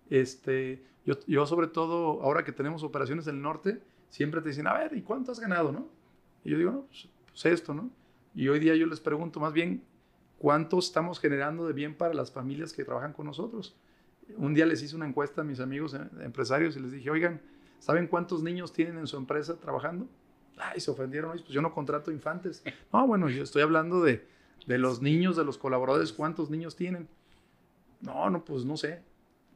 Este, 0.09 0.83
yo, 1.05 1.15
yo, 1.27 1.45
sobre 1.45 1.67
todo, 1.67 2.21
ahora 2.21 2.43
que 2.43 2.51
tenemos 2.51 2.83
operaciones 2.83 3.27
en 3.27 3.35
el 3.35 3.41
norte, 3.41 3.81
siempre 4.09 4.41
te 4.41 4.49
dicen, 4.49 4.67
a 4.67 4.73
ver, 4.73 4.95
¿y 4.95 5.01
cuánto 5.01 5.31
has 5.31 5.39
ganado, 5.39 5.71
no? 5.71 5.87
Y 6.43 6.51
yo 6.51 6.57
digo, 6.57 6.71
no, 6.71 6.81
pues, 6.83 7.09
pues 7.27 7.45
esto, 7.45 7.73
¿no? 7.73 7.89
Y 8.35 8.47
hoy 8.49 8.59
día 8.59 8.75
yo 8.75 8.85
les 8.85 8.99
pregunto 8.99 9.39
más 9.39 9.53
bien, 9.53 9.83
¿cuánto 10.37 10.79
estamos 10.79 11.19
generando 11.19 11.67
de 11.67 11.73
bien 11.73 11.95
para 11.95 12.13
las 12.13 12.31
familias 12.31 12.73
que 12.73 12.85
trabajan 12.85 13.13
con 13.13 13.25
nosotros? 13.25 13.75
Un 14.35 14.53
día 14.53 14.65
les 14.65 14.81
hice 14.81 14.95
una 14.95 15.07
encuesta 15.07 15.41
a 15.41 15.43
mis 15.43 15.59
amigos 15.59 15.93
eh, 15.93 15.99
empresarios 16.21 16.75
y 16.77 16.79
les 16.79 16.91
dije, 16.91 17.09
oigan, 17.09 17.41
¿saben 17.79 18.07
cuántos 18.07 18.43
niños 18.43 18.73
tienen 18.73 18.97
en 18.97 19.07
su 19.07 19.17
empresa 19.17 19.59
trabajando? 19.59 20.07
Ay, 20.57 20.79
se 20.79 20.91
ofendieron, 20.91 21.31
pues 21.31 21.45
yo 21.45 21.61
no 21.61 21.73
contrato 21.73 22.11
infantes. 22.11 22.63
No, 22.93 23.07
bueno, 23.07 23.29
yo 23.29 23.43
estoy 23.43 23.61
hablando 23.61 24.01
de, 24.01 24.25
de 24.65 24.77
los 24.77 25.01
niños, 25.01 25.35
de 25.35 25.45
los 25.45 25.57
colaboradores, 25.57 26.13
¿cuántos 26.13 26.49
niños 26.49 26.75
tienen? 26.75 27.07
No, 28.01 28.29
no, 28.29 28.43
pues 28.43 28.65
no 28.65 28.77
sé. 28.77 29.01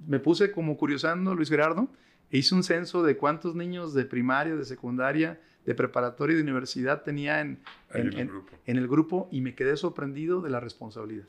Me 0.07 0.19
puse 0.19 0.51
como 0.51 0.77
curiosando, 0.77 1.35
Luis 1.35 1.49
Gerardo, 1.49 1.87
e 2.31 2.37
hice 2.37 2.55
un 2.55 2.63
censo 2.63 3.03
de 3.03 3.17
cuántos 3.17 3.55
niños 3.55 3.93
de 3.93 4.05
primaria, 4.05 4.55
de 4.55 4.65
secundaria, 4.65 5.39
de 5.65 5.75
preparatoria 5.75 6.33
y 6.33 6.37
de 6.37 6.43
universidad 6.43 7.03
tenía 7.03 7.41
en, 7.41 7.59
en, 7.93 8.07
el 8.07 8.27
grupo. 8.27 8.57
en, 8.65 8.77
el 8.77 8.87
grupo 8.87 9.29
y 9.31 9.41
me 9.41 9.53
quedé 9.53 9.77
sorprendido 9.77 10.41
de 10.41 10.49
la 10.49 10.59
responsabilidad. 10.59 11.27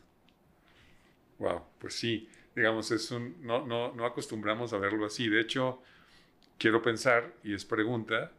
Wow, 1.39 1.63
pues 1.79 1.95
sí, 1.95 2.29
digamos, 2.55 2.91
es 2.93 3.11
un, 3.11 3.37
no, 3.43 3.67
no, 3.67 3.93
no 3.95 4.07
acostumbramos 4.07 4.73
a 4.73 4.79
verlo 4.79 5.05
así. 5.05 5.29
De 5.29 5.41
hecho, 5.41 5.83
quiero 6.57 6.81
pensar, 6.81 7.35
y 7.43 7.53
es 7.53 7.65
pregunta, 7.65 8.31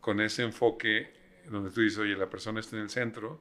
con 0.00 0.20
ese 0.20 0.42
enfoque 0.42 1.12
donde 1.50 1.70
tú 1.70 1.80
dices, 1.80 1.98
oye, 1.98 2.14
la 2.16 2.28
persona 2.28 2.60
está 2.60 2.76
en 2.76 2.82
el 2.82 2.90
centro, 2.90 3.40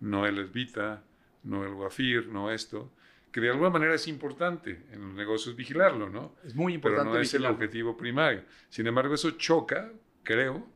no 0.00 0.26
el 0.26 0.38
esvita, 0.38 1.02
no 1.44 1.64
el 1.64 1.74
guafir, 1.74 2.28
no 2.28 2.50
esto, 2.50 2.90
que 3.32 3.40
de 3.40 3.50
alguna 3.50 3.70
manera 3.70 3.94
es 3.94 4.08
importante 4.08 4.84
en 4.90 5.00
los 5.00 5.14
negocios 5.14 5.56
vigilarlo, 5.56 6.08
¿no? 6.10 6.34
Es 6.44 6.54
muy 6.54 6.74
importante. 6.74 7.04
Pero 7.04 7.14
no 7.14 7.20
es 7.20 7.34
el 7.34 7.46
objetivo 7.46 7.96
primario. 7.96 8.44
Sin 8.68 8.86
embargo, 8.86 9.14
eso 9.14 9.30
choca, 9.32 9.92
creo, 10.22 10.66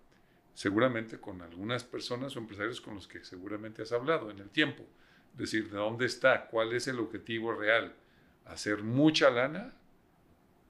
seguramente 0.54 1.18
con 1.18 1.42
algunas 1.42 1.84
personas 1.84 2.36
o 2.36 2.38
empresarios 2.38 2.80
con 2.80 2.94
los 2.94 3.08
que 3.08 3.24
seguramente 3.24 3.82
has 3.82 3.92
hablado 3.92 4.30
en 4.30 4.38
el 4.38 4.50
tiempo. 4.50 4.84
Es 5.32 5.38
decir, 5.38 5.70
¿de 5.70 5.76
dónde 5.76 6.06
está? 6.06 6.46
¿Cuál 6.46 6.72
es 6.72 6.86
el 6.86 7.00
objetivo 7.00 7.52
real? 7.52 7.94
¿Hacer 8.44 8.82
mucha 8.82 9.30
lana 9.30 9.74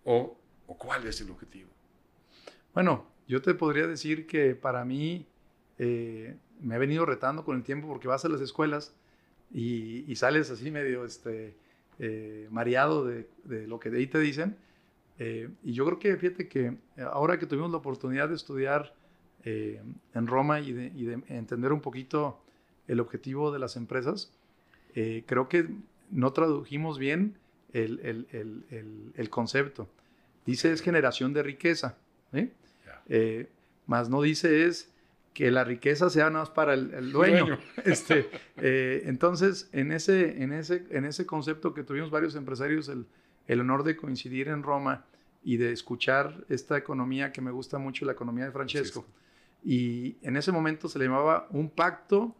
o, 0.05 0.39
o 0.67 0.79
cuál 0.79 1.07
es 1.07 1.21
el 1.21 1.31
objetivo? 1.31 1.69
Bueno, 2.73 3.07
yo 3.29 3.43
te 3.43 3.55
podría 3.55 3.87
decir 3.87 4.27
que 4.27 4.55
para 4.55 4.85
mí 4.85 5.27
eh, 5.79 6.37
me 6.61 6.75
ha 6.75 6.79
venido 6.79 7.05
retando 7.07 7.45
con 7.45 7.57
el 7.57 7.63
tiempo 7.63 7.89
porque 7.89 8.09
vas 8.09 8.25
a 8.25 8.29
las 8.29 8.41
escuelas 8.41 8.95
y, 9.53 10.15
sales 10.17 10.51
así 10.51 10.71
medio 10.71 11.05
este, 11.05 11.57
eh, 11.99 12.49
mareado 12.51 13.05
de, 13.05 13.29
de, 13.45 13.67
lo 13.67 13.79
que 13.79 13.91
de 13.91 13.99
ahí 13.99 14.07
te 14.07 14.19
dicen. 14.19 14.57
Eh, 15.19 15.49
y 15.63 15.73
yo 15.73 15.85
creo 15.87 15.99
que, 15.99 16.17
fíjate 16.17 16.49
que 16.49 16.77
ahora 16.99 17.39
que 17.39 17.47
tuvimos 17.47 17.71
la 17.71 17.77
oportunidad 17.79 18.29
de 18.29 18.35
estudiar 18.35 18.95
en 19.47 20.27
Roma 20.27 20.61
y 20.61 20.73
de, 20.73 20.87
y 20.97 21.05
de, 21.05 21.23
entender 21.29 21.71
un 21.75 21.83
poquito 21.83 22.41
el 22.89 22.99
objetivo 22.99 23.53
de 23.53 23.59
las 23.59 23.77
empresas, 23.77 24.33
creo 24.95 25.51
que 25.51 25.69
no 26.11 26.33
tradujimos 26.33 26.99
bien 26.99 27.37
el, 27.75 28.01
el, 28.01 28.27
el, 28.71 29.13
el, 29.15 29.31
concepto. 29.31 29.89
Dice 30.47 30.73
es 30.73 30.81
generación 30.81 31.33
de 31.33 31.43
riqueza. 31.43 31.97
¿eh? 32.33 32.51
Eh, 33.09 33.49
más 33.87 34.09
no 34.09 34.23
dice 34.23 34.67
es 34.67 34.91
que 35.35 35.51
la 35.51 35.65
riqueza 35.65 36.09
sea 36.09 36.31
nada 36.31 36.45
más 36.45 36.51
para 36.51 36.75
el, 36.75 37.13
dueño. 37.13 37.59
Este, 37.85 38.31
eh, 38.57 39.03
entonces, 39.07 39.69
en 39.73 39.91
ese, 39.91 40.43
en, 40.43 40.53
ese, 40.53 40.87
en 40.91 41.05
ese 41.05 41.27
concepto 41.27 41.75
que 41.75 41.83
tuvimos 41.83 42.11
varios 42.11 42.37
empresarios 42.37 42.89
el, 42.89 43.05
el, 43.49 43.61
honor 43.61 43.83
de 43.83 43.97
coincidir 43.97 44.49
en 44.49 44.63
Roma 44.63 45.05
y 45.43 45.57
de 45.57 45.73
escuchar 45.73 46.45
esta 46.49 46.79
economía 46.79 47.33
que 47.33 47.41
me 47.41 47.51
gusta 47.51 47.79
mucho, 47.79 48.07
la 48.07 48.13
economía 48.13 48.45
de 48.45 48.53
Francesco. 48.53 49.05
Y 49.65 50.17
en 50.23 50.37
ese 50.37 50.53
momento 50.53 50.89
se 50.89 50.99
le 51.01 51.07
llamaba 51.07 51.49
un 51.51 51.69
pacto 51.69 52.35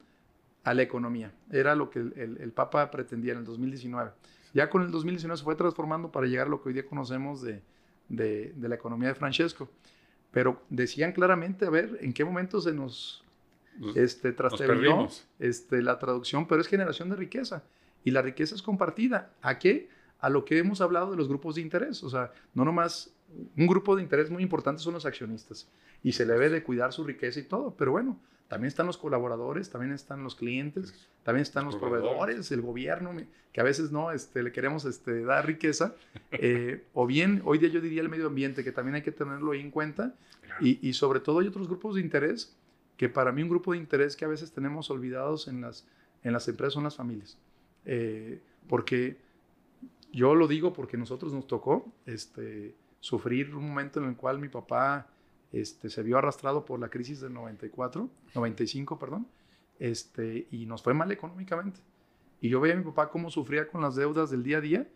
a 0.63 0.73
la 0.73 0.83
economía. 0.83 1.33
Era 1.51 1.75
lo 1.75 1.91
que 1.91 1.99
el, 1.99 2.39
el, 2.41 2.53
Papa 2.53 2.91
pretendía 2.91 3.33
en 3.33 3.41
el 3.41 3.45
2019. 3.45 4.13
Ya 4.55 4.71
con 4.71 4.83
el 4.83 4.91
2019 4.93 5.37
se 5.37 5.45
fue 5.45 5.57
transformando 5.57 6.13
para 6.13 6.27
llegar 6.27 6.47
a 6.47 6.51
lo 6.51 6.63
que 6.63 6.69
hoy 6.69 6.75
día 6.75 6.87
conocemos 6.87 7.43
de, 7.43 7.61
de, 8.09 8.53
de 8.55 8.69
la 8.69 8.77
economía 8.77 9.09
de 9.09 9.15
Francesco 9.17 9.69
pero 10.35 10.61
decían 10.69 11.13
claramente, 11.13 11.65
a 11.65 11.71
ver, 11.71 11.97
en 12.01 12.13
qué 12.13 12.25
momento 12.25 12.61
se 12.61 12.73
nos, 12.73 13.25
este, 13.95 14.35
este, 15.39 15.81
la 15.81 15.99
traducción, 15.99 16.47
pero 16.47 16.61
es 16.61 16.67
generación 16.67 17.09
de 17.09 17.17
riqueza. 17.17 17.63
Y 18.05 18.11
la 18.11 18.21
riqueza 18.21 18.55
es 18.55 18.63
compartida. 18.63 19.33
¿A 19.41 19.59
qué? 19.59 19.89
A 20.19 20.29
lo 20.29 20.45
que 20.45 20.59
hemos 20.59 20.81
hablado 20.81 21.13
de 21.13 21.17
los 21.17 21.29
grupos 21.29 21.55
de 21.55 21.63
interés. 21.63 22.03
O 22.03 22.11
sea, 22.11 22.33
no 22.53 22.65
nomás 22.65 23.15
un 23.57 23.67
grupo 23.67 23.97
de 23.97 24.03
interés 24.03 24.31
muy 24.31 24.43
importante 24.43 24.83
son 24.83 24.95
los 24.95 25.07
accionistas 25.07 25.69
y 26.03 26.13
se 26.13 26.27
le 26.27 26.35
debe 26.35 26.51
de 26.51 26.63
cuidar 26.63 26.93
su 26.93 27.05
riqueza 27.05 27.41
y 27.41 27.45
todo, 27.45 27.75
pero 27.77 27.93
bueno, 27.93 28.19
también 28.49 28.69
están 28.69 28.87
los 28.87 28.99
colaboradores, 28.99 29.71
también 29.71 29.93
están 29.93 30.23
los 30.23 30.35
clientes, 30.35 31.09
también 31.23 31.43
están 31.43 31.65
los 31.65 31.77
proveedores, 31.77 32.53
el 32.53 32.61
gobierno, 32.61 33.13
que 33.53 33.61
a 33.61 33.65
veces 33.65 33.91
no 33.91 34.11
este, 34.13 34.43
le 34.43 34.53
queremos 34.53 34.85
este, 34.85 35.25
dar 35.25 35.47
riqueza, 35.47 35.95
eh, 36.33 36.85
o 36.93 37.07
bien, 37.07 37.43
hoy 37.45 37.59
día 37.59 37.69
yo 37.71 37.81
diría 37.81 38.03
el 38.03 38.09
medio 38.09 38.27
ambiente, 38.27 38.63
que 38.63 38.73
también 38.73 38.97
hay 38.97 39.03
que 39.03 39.13
tenerlo 39.13 39.53
ahí 39.53 39.61
en 39.61 39.71
cuenta, 39.71 40.15
y, 40.61 40.87
y, 40.87 40.93
sobre 40.93 41.19
todo 41.19 41.41
hay 41.41 41.49
otros 41.49 41.67
grupos 41.67 41.97
de 41.97 42.01
interés, 42.01 42.55
que 42.97 43.09
para 43.09 43.33
mí 43.33 43.43
un 43.43 43.49
grupo 43.49 43.73
de 43.73 43.79
interés 43.79 44.15
que 44.15 44.25
a 44.25 44.29
veces 44.29 44.53
tenemos 44.53 44.89
olvidados 44.91 45.49
en 45.49 45.61
las, 45.61 45.85
en 46.23 46.33
las 46.33 46.47
empresas 46.47 46.75
son 46.75 46.85
las 46.85 46.95
familias, 46.95 47.37
eh, 47.87 48.41
porque 48.69 49.17
yo 50.13 50.35
lo 50.35 50.47
digo 50.47 50.73
porque 50.73 50.97
nosotros 50.97 51.33
nos 51.33 51.47
tocó 51.47 51.93
este, 52.07 52.75
sufrir 53.01 53.55
un 53.55 53.69
momento 53.69 54.01
en 54.01 54.09
el 54.09 54.17
cual 54.17 54.39
mi 54.39 54.49
papá 54.49 55.09
este, 55.55 55.89
se 55.89 56.03
vio 56.03 56.19
arrastrado 56.19 56.65
por 56.65 56.81
la 56.81 56.89
crisis 56.89 57.21
del 57.21 57.33
94, 57.33 58.11
95, 58.35 58.99
perdón, 58.99 59.29
este, 59.79 60.49
y 60.51 60.67
nos 60.67 60.83
fue 60.83 60.95
mal 60.95 61.13
económicamente. 61.13 61.81
Y 62.41 62.49
yo 62.49 62.61
veía 62.61 62.75
a 62.75 62.77
mi 62.77 62.85
papá 62.85 63.09
cómo 63.09 63.31
sufría 63.31 63.69
con 63.69 63.81
las 63.81 63.95
deudas 63.95 64.31
del 64.31 64.43
día 64.43 64.59
a 64.59 64.61
día 64.61 64.89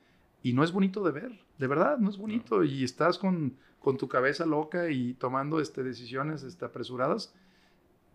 y 0.43 0.53
no 0.53 0.65
es 0.65 0.73
bonito 0.73 1.05
de 1.05 1.13
ver, 1.13 1.41
de 1.59 1.67
verdad, 1.69 1.99
no 1.99 2.11
es 2.11 2.19
bonito. 2.19 2.65
Y 2.65 2.83
estás 2.83 3.19
con, 3.19 3.57
con 3.79 3.97
tu 3.97 4.09
cabeza 4.09 4.47
loca 4.47 4.91
y 4.91 5.15
tomando 5.15 5.61
este, 5.61 5.85
decisiones 5.85 6.43
este, 6.43 6.65
apresuradas. 6.65 7.33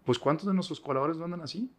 Pues 0.03 0.19
¿cuántos 0.19 0.45
de 0.45 0.53
nuestros 0.53 0.81
colaboradores 0.81 1.17
no 1.17 1.25
andan 1.25 1.41
así? 1.41 1.71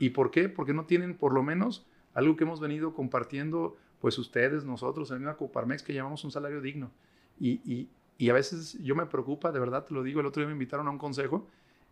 ¿Y 0.00 0.10
por 0.10 0.32
qué? 0.32 0.48
Porque 0.48 0.74
no 0.74 0.86
tienen 0.86 1.16
por 1.16 1.32
lo 1.32 1.44
menos 1.44 1.86
algo 2.14 2.34
que 2.34 2.42
hemos 2.42 2.58
venido 2.58 2.94
compartiendo, 2.94 3.76
pues 4.00 4.18
ustedes, 4.18 4.64
nosotros, 4.64 5.12
en 5.12 5.22
una 5.22 5.36
Coparmex 5.36 5.84
que 5.84 5.94
llamamos 5.94 6.24
un 6.24 6.32
salario 6.32 6.60
digno. 6.60 6.90
Y, 7.38 7.60
y, 7.64 7.88
y 8.20 8.28
a 8.28 8.34
veces 8.34 8.76
yo 8.82 8.94
me 8.94 9.06
preocupa, 9.06 9.50
de 9.50 9.58
verdad 9.58 9.86
te 9.86 9.94
lo 9.94 10.02
digo, 10.02 10.20
el 10.20 10.26
otro 10.26 10.42
día 10.42 10.46
me 10.46 10.52
invitaron 10.52 10.86
a 10.86 10.90
un 10.90 10.98
consejo 10.98 11.48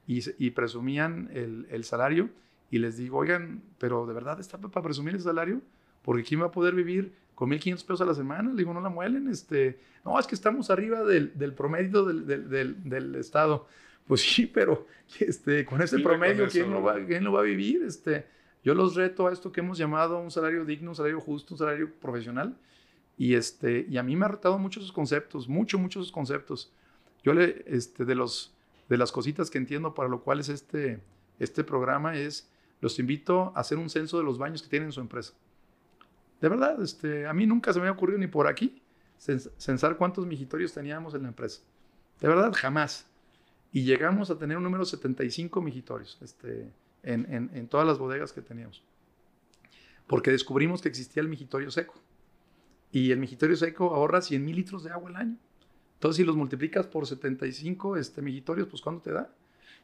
y, 0.06 0.22
y 0.36 0.50
presumían 0.50 1.30
el, 1.32 1.66
el, 1.70 1.84
salario 1.84 2.28
y 2.70 2.80
les 2.80 2.98
digo, 2.98 3.16
oigan, 3.16 3.62
pero 3.78 4.04
de 4.04 4.12
verdad 4.12 4.38
está 4.38 4.58
para 4.58 4.82
presumir 4.82 5.14
el 5.14 5.22
salario, 5.22 5.62
porque 6.02 6.24
¿quién 6.24 6.42
va 6.42 6.46
a 6.48 6.50
poder 6.50 6.74
vivir 6.74 7.14
con 7.34 7.48
1.500 7.48 7.72
pesos 7.76 8.00
a 8.02 8.04
la 8.04 8.14
semana? 8.14 8.50
Le 8.50 8.56
digo, 8.56 8.74
no 8.74 8.82
la 8.82 8.90
muelen, 8.90 9.26
este, 9.28 9.78
no, 10.04 10.18
es 10.20 10.26
que 10.26 10.34
estamos 10.34 10.68
arriba 10.68 11.02
del, 11.02 11.32
del 11.38 11.54
promedio 11.54 12.04
del, 12.04 12.26
del, 12.26 12.84
del, 12.84 13.14
Estado. 13.14 13.66
Pues 14.06 14.20
sí, 14.20 14.44
pero 14.46 14.86
este, 15.20 15.64
con 15.64 15.80
ese 15.80 15.98
promedio, 15.98 16.46
¿quién, 16.48 16.70
lo 16.70 16.82
va, 16.82 17.02
¿quién 17.06 17.24
lo 17.24 17.32
va 17.32 17.40
a 17.40 17.44
vivir? 17.44 17.84
Este, 17.84 18.26
yo 18.62 18.74
los 18.74 18.96
reto 18.96 19.28
a 19.28 19.32
esto 19.32 19.50
que 19.50 19.60
hemos 19.60 19.78
llamado 19.78 20.18
un 20.18 20.30
salario 20.30 20.66
digno, 20.66 20.90
un 20.90 20.94
salario 20.94 21.20
justo, 21.20 21.54
un 21.54 21.58
salario 21.58 21.90
profesional 21.90 22.54
y, 23.18 23.34
este, 23.34 23.84
y 23.90 23.98
a 23.98 24.04
mí 24.04 24.14
me 24.14 24.24
ha 24.24 24.28
retado 24.28 24.58
muchos 24.58 24.84
esos 24.84 24.92
conceptos, 24.92 25.48
mucho, 25.48 25.76
muchos 25.76 26.12
conceptos. 26.12 26.72
Yo 27.24 27.34
le, 27.34 27.64
este, 27.66 28.04
de, 28.04 28.14
los, 28.14 28.54
de 28.88 28.96
las 28.96 29.10
cositas 29.10 29.50
que 29.50 29.58
entiendo 29.58 29.92
para 29.92 30.08
lo 30.08 30.22
cual 30.22 30.38
es 30.38 30.48
este, 30.48 31.02
este 31.40 31.64
programa 31.64 32.16
es, 32.16 32.48
los 32.80 33.00
invito 33.00 33.52
a 33.56 33.60
hacer 33.60 33.76
un 33.76 33.90
censo 33.90 34.18
de 34.18 34.24
los 34.24 34.38
baños 34.38 34.62
que 34.62 34.68
tienen 34.68 34.90
en 34.90 34.92
su 34.92 35.00
empresa. 35.00 35.34
De 36.40 36.48
verdad, 36.48 36.80
este, 36.80 37.26
a 37.26 37.34
mí 37.34 37.44
nunca 37.44 37.72
se 37.72 37.80
me 37.80 37.88
ha 37.88 37.90
ocurrido 37.90 38.20
ni 38.20 38.28
por 38.28 38.46
aquí 38.46 38.80
censar 39.18 39.96
cuántos 39.96 40.24
mijitorios 40.24 40.72
teníamos 40.72 41.12
en 41.14 41.22
la 41.22 41.28
empresa. 41.28 41.62
De 42.20 42.28
verdad, 42.28 42.52
jamás. 42.54 43.04
Y 43.72 43.82
llegamos 43.82 44.30
a 44.30 44.38
tener 44.38 44.56
un 44.56 44.62
número 44.62 44.84
de 44.84 44.90
75 44.90 45.60
mijitorios 45.60 46.18
este, 46.22 46.70
en, 47.02 47.26
en, 47.34 47.50
en 47.52 47.66
todas 47.66 47.84
las 47.84 47.98
bodegas 47.98 48.32
que 48.32 48.42
teníamos. 48.42 48.84
Porque 50.06 50.30
descubrimos 50.30 50.80
que 50.80 50.88
existía 50.88 51.20
el 51.20 51.28
mijitorio 51.28 51.72
seco. 51.72 51.94
Y 52.90 53.10
el 53.10 53.18
migitorio 53.18 53.56
seco 53.56 53.94
ahorra 53.94 54.22
100 54.22 54.44
mil 54.44 54.56
litros 54.56 54.84
de 54.84 54.90
agua 54.90 55.10
al 55.10 55.16
año. 55.16 55.36
Entonces, 55.94 56.16
si 56.18 56.24
los 56.24 56.36
multiplicas 56.36 56.86
por 56.86 57.06
75 57.06 57.96
este, 57.96 58.22
migitorios, 58.22 58.68
pues 58.68 58.80
¿cuánto 58.82 59.02
te 59.02 59.12
da? 59.12 59.30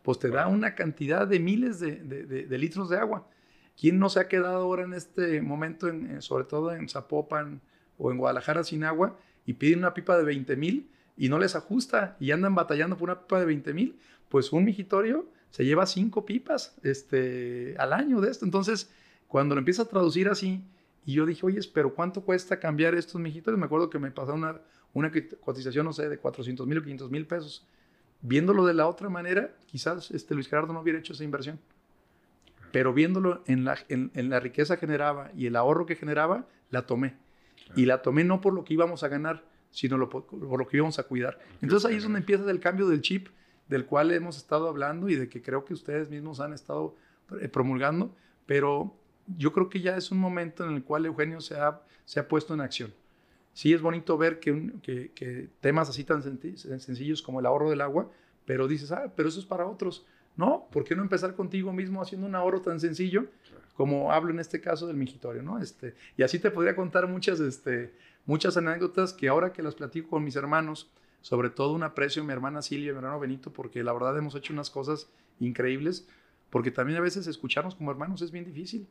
Pues 0.02 0.18
te 0.18 0.30
da 0.30 0.46
una 0.46 0.74
cantidad 0.74 1.26
de 1.26 1.40
miles 1.40 1.80
de, 1.80 1.96
de, 1.96 2.24
de, 2.24 2.58
litros 2.58 2.88
de 2.88 2.98
agua. 2.98 3.26
¿Quién 3.76 3.98
no 3.98 4.08
se 4.08 4.20
ha 4.20 4.28
quedado 4.28 4.62
ahora 4.62 4.84
en 4.84 4.94
este 4.94 5.42
momento, 5.42 5.88
en, 5.88 6.22
sobre 6.22 6.44
todo 6.44 6.72
en 6.72 6.88
Zapopan 6.88 7.60
o 7.98 8.12
en 8.12 8.18
Guadalajara 8.18 8.62
sin 8.62 8.84
agua, 8.84 9.18
y 9.44 9.54
piden 9.54 9.80
una 9.80 9.92
pipa 9.92 10.16
de 10.16 10.24
20 10.24 10.56
mil 10.56 10.88
y 11.16 11.28
no 11.28 11.38
les 11.38 11.56
ajusta 11.56 12.16
y 12.20 12.30
andan 12.30 12.54
batallando 12.54 12.96
por 12.96 13.10
una 13.10 13.20
pipa 13.20 13.40
de 13.40 13.46
20 13.46 13.74
mil? 13.74 13.98
Pues 14.28 14.52
un 14.52 14.64
migitorio 14.64 15.28
se 15.50 15.64
lleva 15.64 15.86
cinco 15.86 16.24
pipas 16.24 16.76
este, 16.82 17.74
al 17.78 17.92
año 17.92 18.20
de 18.20 18.30
esto. 18.30 18.44
Entonces, 18.44 18.90
cuando 19.26 19.56
lo 19.56 19.60
empieza 19.60 19.82
a 19.82 19.88
traducir 19.88 20.28
así, 20.28 20.62
y 21.04 21.14
yo 21.14 21.26
dije, 21.26 21.44
oye, 21.44 21.60
pero 21.72 21.94
¿cuánto 21.94 22.22
cuesta 22.22 22.58
cambiar 22.58 22.94
estos 22.94 23.20
mijitorios? 23.20 23.58
Me 23.58 23.66
acuerdo 23.66 23.90
que 23.90 23.98
me 23.98 24.10
pasaron 24.10 24.42
una, 24.42 24.60
una 24.94 25.12
cotización, 25.40 25.84
no 25.84 25.92
sé, 25.92 26.08
de 26.08 26.18
400 26.18 26.66
mil 26.66 26.78
o 26.78 26.82
500 26.82 27.10
mil 27.10 27.26
pesos. 27.26 27.66
Viéndolo 28.22 28.64
de 28.64 28.74
la 28.74 28.88
otra 28.88 29.10
manera, 29.10 29.54
quizás 29.66 30.10
este 30.10 30.34
Luis 30.34 30.48
Gerardo 30.48 30.72
no 30.72 30.80
hubiera 30.80 30.98
hecho 30.98 31.12
esa 31.12 31.24
inversión. 31.24 31.60
Pero 32.72 32.94
viéndolo 32.94 33.42
en 33.46 33.64
la, 33.64 33.76
en, 33.88 34.10
la 34.30 34.40
riqueza 34.40 34.76
que 34.76 34.80
generaba 34.80 35.30
y 35.36 35.46
el 35.46 35.56
ahorro 35.56 35.84
que 35.84 35.94
generaba, 35.94 36.46
la 36.70 36.86
tomé. 36.86 37.16
Y 37.76 37.84
la 37.84 38.02
tomé 38.02 38.24
no 38.24 38.40
por 38.40 38.54
lo 38.54 38.64
que 38.64 38.74
íbamos 38.74 39.02
a 39.04 39.08
ganar, 39.08 39.44
sino 39.70 40.08
por, 40.08 40.24
por 40.24 40.58
lo 40.58 40.66
que 40.66 40.78
íbamos 40.78 40.98
a 40.98 41.02
cuidar. 41.02 41.38
Entonces 41.60 41.88
ahí 41.88 41.96
es 41.96 42.02
donde 42.02 42.20
empieza 42.20 42.50
el 42.50 42.60
cambio 42.60 42.88
del 42.88 43.02
chip 43.02 43.28
del 43.68 43.86
cual 43.86 44.10
hemos 44.12 44.36
estado 44.36 44.68
hablando 44.68 45.08
y 45.08 45.14
de 45.16 45.28
que 45.28 45.42
creo 45.42 45.64
que 45.64 45.74
ustedes 45.74 46.10
mismos 46.10 46.40
han 46.40 46.52
estado 46.52 46.96
eh, 47.40 47.48
promulgando, 47.48 48.14
pero 48.46 48.94
yo 49.38 49.52
creo 49.52 49.68
que 49.68 49.80
ya 49.80 49.96
es 49.96 50.10
un 50.10 50.18
momento 50.18 50.64
en 50.66 50.74
el 50.74 50.84
cual 50.84 51.06
Eugenio 51.06 51.40
se 51.40 51.56
ha, 51.56 51.80
se 52.04 52.20
ha 52.20 52.28
puesto 52.28 52.54
en 52.54 52.60
acción. 52.60 52.92
Sí 53.52 53.72
es 53.72 53.80
bonito 53.80 54.18
ver 54.18 54.40
que, 54.40 54.72
que, 54.82 55.48
temas 55.60 55.88
así 55.88 56.04
tan 56.04 56.22
sencillos 56.22 57.22
como 57.22 57.40
el 57.40 57.46
ahorro 57.46 57.70
del 57.70 57.80
agua, 57.80 58.10
pero 58.44 58.66
dices, 58.66 58.90
ah, 58.92 59.12
pero 59.14 59.28
eso 59.28 59.38
es 59.38 59.46
para 59.46 59.66
otros. 59.66 60.04
No, 60.36 60.66
¿por 60.72 60.82
qué 60.82 60.96
no 60.96 61.02
empezar 61.02 61.36
contigo 61.36 61.72
mismo 61.72 62.02
haciendo 62.02 62.26
un 62.26 62.34
ahorro 62.34 62.60
tan 62.60 62.80
sencillo 62.80 63.28
como 63.74 64.12
hablo 64.12 64.30
en 64.30 64.38
este 64.38 64.60
caso 64.60 64.86
del 64.86 64.96
migitorio, 64.96 65.42
¿no? 65.42 65.58
Este, 65.58 65.94
y 66.16 66.22
así 66.22 66.38
te 66.38 66.50
podría 66.50 66.76
contar 66.76 67.08
muchas, 67.08 67.40
este, 67.40 67.92
muchas 68.24 68.56
anécdotas 68.56 69.12
que 69.12 69.28
ahora 69.28 69.52
que 69.52 69.62
las 69.62 69.74
platico 69.74 70.10
con 70.10 70.24
mis 70.24 70.36
hermanos, 70.36 70.90
sobre 71.20 71.50
todo 71.50 71.72
un 71.72 71.82
aprecio 71.82 72.22
a 72.22 72.24
mi 72.24 72.32
hermana 72.32 72.62
Silvia 72.62 72.90
y 72.90 72.92
mi 72.92 72.98
hermano 72.98 73.18
Benito, 73.18 73.52
porque 73.52 73.82
la 73.82 73.92
verdad 73.92 74.16
hemos 74.16 74.34
hecho 74.36 74.52
unas 74.52 74.70
cosas 74.70 75.08
increíbles, 75.40 76.06
porque 76.50 76.70
también 76.70 76.98
a 76.98 77.02
veces 77.02 77.26
escucharnos 77.26 77.74
como 77.74 77.90
hermanos 77.90 78.22
es 78.22 78.30
bien 78.30 78.44
difícil. 78.44 78.86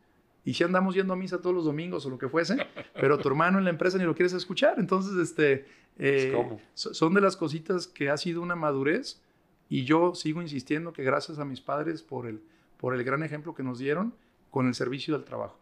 Y 0.46 0.54
si 0.54 0.64
andamos 0.64 0.96
yendo 0.96 1.14
a 1.14 1.16
misa 1.16 1.40
todos 1.40 1.56
los 1.56 1.66
domingos 1.66 2.06
o 2.06 2.10
lo 2.10 2.18
que 2.18 2.28
fuese, 2.28 2.68
pero 2.94 3.18
tu 3.18 3.30
hermano 3.30 3.60
en 3.60 3.64
la 3.64 3.70
empresa 3.70 3.98
ni 3.98 4.04
lo 4.04 4.14
quieres 4.14 4.34
escuchar. 4.34 4.76
Entonces, 4.78 5.16
este, 5.16 5.66
eh, 5.98 6.36
son 6.74 7.14
de 7.14 7.22
las 7.22 7.38
cositas 7.38 7.88
que 7.88 8.10
ha 8.10 8.18
sido 8.18 8.42
una 8.42 8.56
madurez 8.56 9.22
y 9.70 9.86
yo 9.86 10.16
sigo 10.16 10.42
insistiendo 10.42 10.92
que 10.92 11.04
gracias 11.04 11.40
a 11.40 11.46
mis 11.46 11.62
padres 11.62 12.02
por 12.02 12.28
el, 12.28 12.42
por 12.78 12.94
el 12.94 13.04
gran 13.04 13.24
ejemplo 13.24 13.54
que 13.56 13.64
nos 13.64 13.80
dieron 13.80 14.14
con 14.52 14.68
el 14.68 14.76
servicio 14.76 15.16
del 15.16 15.24
trabajo. 15.24 15.58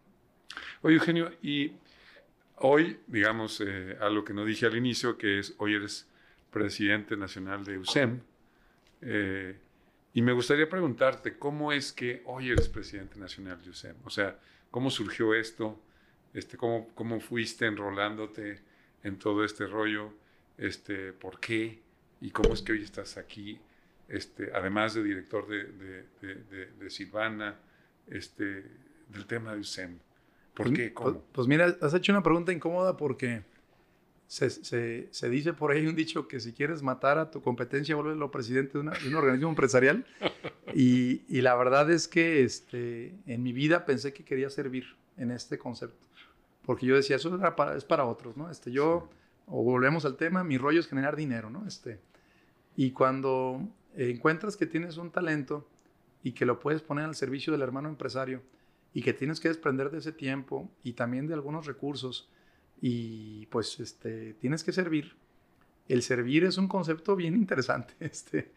Oye, 0.82 0.96
Eugenio, 0.96 1.32
y 1.42 1.74
hoy, 2.58 3.00
digamos, 3.08 3.62
eh, 3.62 3.98
a 4.02 4.10
lo 4.10 4.24
que 4.24 4.34
no 4.34 4.44
dije 4.46 4.66
al 4.66 4.76
inicio, 4.76 5.18
que 5.18 5.40
es, 5.40 5.56
hoy 5.60 5.76
eres 5.76 6.08
presidente 6.52 7.16
nacional 7.16 7.64
de 7.64 7.78
USEM. 7.78 8.20
Eh, 9.02 9.58
y 10.14 10.22
me 10.22 10.34
gustaría 10.34 10.68
preguntarte, 10.68 11.38
¿cómo 11.38 11.72
es 11.72 11.94
que 11.94 12.22
hoy 12.26 12.50
eres 12.50 12.68
presidente 12.68 13.18
nacional 13.18 13.62
de 13.64 13.70
USEM? 13.70 13.96
O 14.04 14.10
sea, 14.10 14.38
¿cómo 14.72 14.90
surgió 14.90 15.34
esto? 15.34 15.80
Este, 16.34 16.58
¿cómo, 16.58 16.88
¿Cómo 16.96 17.20
fuiste 17.20 17.66
enrolándote 17.66 18.62
en 19.04 19.20
todo 19.20 19.44
este 19.44 19.68
rollo? 19.68 20.14
Este, 20.58 21.14
¿Por 21.14 21.40
qué? 21.40 21.82
¿Y 22.22 22.32
cómo 22.32 22.54
es 22.54 22.62
que 22.62 22.72
hoy 22.72 22.84
estás 22.84 23.18
aquí? 23.18 23.60
Este, 24.08 24.52
además 24.54 24.94
de 24.94 25.04
director 25.04 25.48
de, 25.48 25.66
de, 26.22 26.66
de, 26.80 26.90
Silvana, 26.90 27.60
este, 28.08 28.66
del 29.08 29.26
tema 29.26 29.54
de 29.54 29.60
USEM. 29.60 30.00
¿Por 30.54 30.68
pues, 30.68 30.78
qué? 30.78 30.94
¿Cómo? 30.94 31.12
Pues, 31.12 31.24
pues, 31.32 31.48
mira, 31.48 31.78
has 31.82 31.94
hecho 31.94 32.12
una 32.12 32.24
pregunta 32.24 32.52
incómoda 32.52 32.98
porque 32.98 33.44
se, 34.32 35.30
dice 35.30 35.52
por 35.52 35.72
ahí 35.72 35.86
un 35.86 35.96
dicho 35.96 36.30
que 36.30 36.40
si 36.40 36.54
quieres 36.54 36.82
matar 36.82 37.18
a 37.18 37.30
tu 37.30 37.42
competencia, 37.42 37.98
vuélvelo 37.98 38.32
presidente 38.32 38.78
de, 38.78 38.80
un 38.80 39.16
organismo 39.16 39.50
empresarial. 39.50 40.06
Y, 40.74 41.42
la 41.42 41.54
verdad 41.56 41.92
es 41.92 42.08
que 42.08 42.44
este, 42.46 43.14
en 43.26 43.44
mi 43.44 43.52
vida 43.52 43.86
pensé 43.86 44.14
que 44.14 44.24
quería 44.24 44.50
servir 44.50 44.86
en 45.18 45.32
este 45.32 45.58
concepto. 45.58 46.08
Porque 46.66 46.86
yo 46.86 46.96
decía, 46.96 47.18
eso 47.18 47.38
es 47.76 47.84
para 47.84 48.06
otros, 48.06 48.38
¿no? 48.38 48.50
Este, 48.50 48.72
yo, 48.72 49.10
o 49.48 49.64
volvemos 49.64 50.06
al 50.06 50.16
tema, 50.16 50.46
mi 50.46 50.58
rollo 50.58 50.80
es 50.80 50.88
generar 50.88 51.18
dinero, 51.18 51.50
¿no? 51.50 51.68
Este, 51.68 52.00
y 52.78 52.92
cuando 52.92 53.68
encuentras 53.98 54.56
que 54.56 54.66
tienes 54.66 54.96
un 54.96 55.12
talento 55.12 55.68
y 56.24 56.32
que 56.32 56.46
lo 56.46 56.62
puedes 56.62 56.82
poner 56.82 57.04
al 57.04 57.16
servicio 57.16 57.52
del 57.52 57.64
hermano 57.64 57.90
empresario 57.90 58.42
y 58.94 59.02
que 59.02 59.12
tienes 59.12 59.42
que 59.42 59.50
desprender 59.50 59.92
de 59.92 59.98
ese 59.98 60.14
tiempo 60.14 60.72
y 60.84 60.94
también 60.94 61.28
de 61.28 61.34
algunos 61.34 61.66
recursos, 61.66 62.30
y 62.82 63.46
pues 63.46 63.80
este, 63.80 64.34
tienes 64.34 64.64
que 64.64 64.72
servir. 64.72 65.14
El 65.88 66.02
servir 66.02 66.44
es 66.44 66.58
un 66.58 66.68
concepto 66.68 67.16
bien 67.16 67.36
interesante, 67.36 67.94
este, 68.00 68.52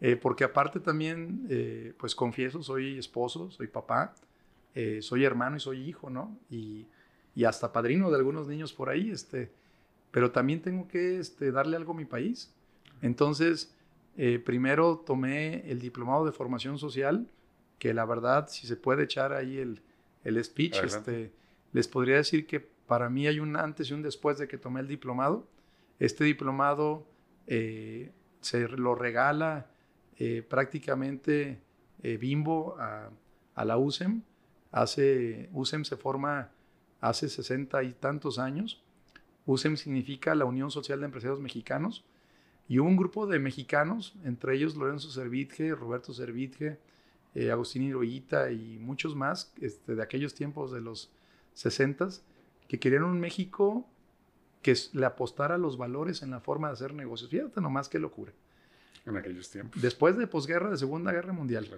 eh, 0.00 0.16
porque 0.16 0.44
aparte 0.44 0.80
también, 0.80 1.46
eh, 1.48 1.94
pues 1.98 2.14
confieso, 2.14 2.62
soy 2.62 2.98
esposo, 2.98 3.50
soy 3.50 3.68
papá, 3.68 4.14
eh, 4.74 5.00
soy 5.02 5.24
hermano 5.24 5.56
y 5.56 5.60
soy 5.60 5.88
hijo, 5.88 6.10
¿no? 6.10 6.38
Y, 6.50 6.86
y, 7.34 7.44
hasta 7.44 7.72
padrino 7.72 8.10
de 8.10 8.16
algunos 8.16 8.46
niños 8.46 8.72
por 8.72 8.90
ahí, 8.90 9.10
este, 9.10 9.50
pero 10.10 10.30
también 10.30 10.60
tengo 10.60 10.86
que 10.86 11.18
este, 11.18 11.50
darle 11.50 11.76
algo 11.76 11.92
a 11.92 11.96
mi 11.96 12.04
país. 12.04 12.52
Entonces, 13.02 13.74
primero 14.44 15.02
tomé 15.06 15.70
el 15.70 15.80
diplomado 15.80 16.26
de 16.26 16.32
formación 16.32 16.78
social, 16.78 17.26
que 17.78 17.94
la 17.94 18.04
verdad, 18.04 18.48
si 18.50 18.66
se 18.66 18.76
puede 18.76 19.04
echar 19.04 19.32
ahí 19.32 19.56
el, 19.56 19.80
el 20.24 20.44
speech, 20.44 20.76
este, 20.84 21.32
les 21.72 21.88
podría 21.88 22.16
decir 22.16 22.46
que 22.46 22.68
para 22.90 23.08
mí 23.08 23.28
hay 23.28 23.38
un 23.38 23.54
antes 23.54 23.88
y 23.88 23.94
un 23.94 24.02
después 24.02 24.36
de 24.36 24.48
que 24.48 24.58
tomé 24.58 24.80
el 24.80 24.88
diplomado. 24.88 25.46
Este 26.00 26.24
diplomado 26.24 27.06
eh, 27.46 28.10
se 28.40 28.66
lo 28.66 28.96
regala 28.96 29.70
eh, 30.18 30.42
prácticamente 30.42 31.60
eh, 32.02 32.16
Bimbo 32.16 32.74
a, 32.80 33.12
la 33.64 33.78
USEM. 33.78 34.22
Hace, 34.72 35.48
USEM 35.52 35.84
se 35.84 35.96
forma 35.96 36.50
hace 37.00 37.28
60 37.28 37.80
y 37.84 37.92
tantos 37.92 38.40
años. 38.40 38.82
USEM 39.46 39.76
significa 39.76 40.34
la 40.34 40.44
Unión 40.44 40.72
Social 40.72 40.98
de 40.98 41.06
Empresarios 41.06 41.38
Mexicanos. 41.38 42.04
Y 42.66 42.80
hubo 42.80 42.88
un 42.88 42.96
grupo 42.96 43.28
de 43.28 43.38
mexicanos, 43.38 44.16
entre 44.24 44.56
ellos 44.56 44.74
Lorenzo 44.74 45.12
Servitje, 45.12 45.76
Roberto 45.76 46.12
Servitje, 46.12 46.80
Agustín 47.52 47.84
Hirohita 47.84 48.50
y 48.50 48.80
muchos 48.80 49.14
más 49.14 49.54
este, 49.60 49.94
de 49.94 50.02
aquellos 50.02 50.34
tiempos 50.34 50.72
de 50.72 50.80
los 50.80 51.12
60 51.54 52.08
que 52.70 52.78
querían 52.78 53.02
un 53.02 53.18
México 53.18 53.84
que 54.62 54.76
le 54.92 55.04
apostara 55.04 55.58
los 55.58 55.76
valores 55.76 56.22
en 56.22 56.30
la 56.30 56.38
forma 56.38 56.68
de 56.68 56.74
hacer 56.74 56.94
negocios. 56.94 57.28
Fíjate 57.28 57.60
nomás 57.60 57.88
qué 57.88 57.98
locura. 57.98 58.32
En 59.04 59.16
aquellos 59.16 59.50
tiempos. 59.50 59.82
Después 59.82 60.16
de 60.16 60.28
posguerra, 60.28 60.70
de 60.70 60.76
Segunda 60.76 61.10
Guerra 61.10 61.32
Mundial. 61.32 61.68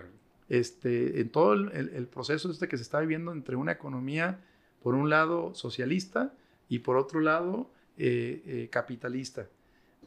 Este, 0.51 1.23
en 1.23 1.31
todo 1.31 1.55
el, 1.55 2.07
proceso 2.09 2.51
este 2.51 2.69
que 2.69 2.77
se 2.77 2.83
está 2.83 3.01
viviendo 3.01 3.33
entre 3.33 3.57
una 3.57 3.73
economía, 3.73 4.45
por 4.83 4.95
un 4.95 5.09
lado, 5.09 5.55
socialista 5.55 6.35
y 6.69 6.81
por 6.81 6.99
otro 6.99 7.21
lado, 7.21 7.71
eh, 7.97 8.43
eh, 8.45 8.69
capitalista. 8.71 9.49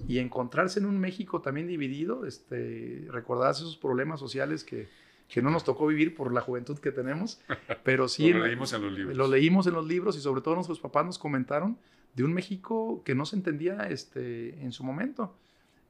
Y 0.08 0.20
encontrarse 0.20 0.80
en 0.80 0.86
un 0.86 1.00
México 1.00 1.42
también 1.42 1.66
dividido, 1.66 2.28
este, 2.28 3.08
recordarse 3.10 3.64
esos 3.64 3.78
problemas 3.78 4.20
sociales 4.20 4.64
que, 4.64 4.88
que 5.28 5.42
no 5.42 5.50
nos 5.50 5.64
tocó 5.64 5.88
vivir 5.88 6.16
por 6.16 6.34
la 6.34 6.42
juventud 6.42 6.78
que 6.80 6.92
tenemos, 6.92 7.42
pero 7.84 8.08
sí 8.08 8.32
lo 8.32 8.46
leímos 8.46 8.74
en 8.74 8.82
los 8.84 8.94
libros. 8.94 9.18
Lo 9.18 9.28
leímos 9.28 9.68
en 9.68 9.74
los 9.74 9.86
libros 9.86 10.18
y 10.18 10.22
sobre 10.22 10.42
todo 10.42 10.56
nuestros 10.56 10.80
papás 10.80 11.06
nos 11.06 11.20
comentaron 11.20 11.78
de 12.14 12.24
un 12.24 12.34
México 12.34 13.02
que 13.04 13.16
no 13.16 13.26
se 13.26 13.36
entendía 13.36 13.88
este, 13.90 14.62
en 14.64 14.72
su 14.72 14.84
momento. 14.84 15.36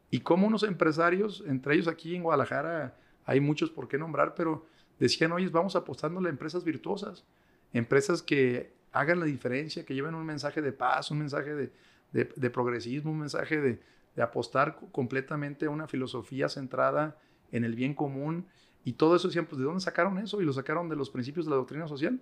Y 0.10 0.22
cómo 0.22 0.48
unos 0.48 0.64
empresarios, 0.64 1.44
entre 1.48 1.76
ellos 1.76 1.88
aquí 1.88 2.16
en 2.16 2.24
Guadalajara, 2.24 2.98
hay 3.26 3.40
muchos 3.40 3.70
por 3.70 3.88
qué 3.88 3.98
nombrar, 3.98 4.36
pero 4.36 4.66
decían, 5.00 5.32
oye, 5.32 5.50
vamos 5.50 5.76
apostándole 5.76 6.30
a 6.30 6.32
empresas 6.32 6.64
virtuosas, 6.64 7.26
empresas 7.74 8.22
que 8.22 8.74
hagan 8.92 9.20
la 9.20 9.26
diferencia, 9.26 9.86
que 9.86 9.94
lleven 9.94 10.16
un 10.16 10.26
mensaje 10.26 10.62
de 10.62 10.72
paz, 10.72 11.12
un 11.12 11.20
mensaje 11.20 11.54
de, 11.54 11.72
de, 12.14 12.32
de 12.36 12.50
progresismo, 12.50 13.12
un 13.12 13.20
mensaje 13.20 13.60
de, 13.60 13.82
de 14.16 14.22
apostar 14.22 14.80
completamente 14.92 15.66
a 15.66 15.70
una 15.70 15.88
filosofía 15.88 16.48
centrada 16.50 17.18
en 17.52 17.64
el 17.64 17.76
bien 17.76 17.94
común 17.94 18.46
y 18.86 18.94
todo 18.94 19.16
eso 19.16 19.28
decían, 19.28 19.48
pues, 19.48 19.58
¿de 19.58 19.66
dónde 19.66 19.82
sacaron 19.82 20.20
eso? 20.20 20.42
Y 20.42 20.46
lo 20.46 20.54
sacaron 20.54 20.88
de 20.88 20.96
los 20.96 21.10
principios 21.10 21.48
de 21.48 21.50
la 21.50 21.58
doctrina 21.58 21.88
social. 21.88 22.22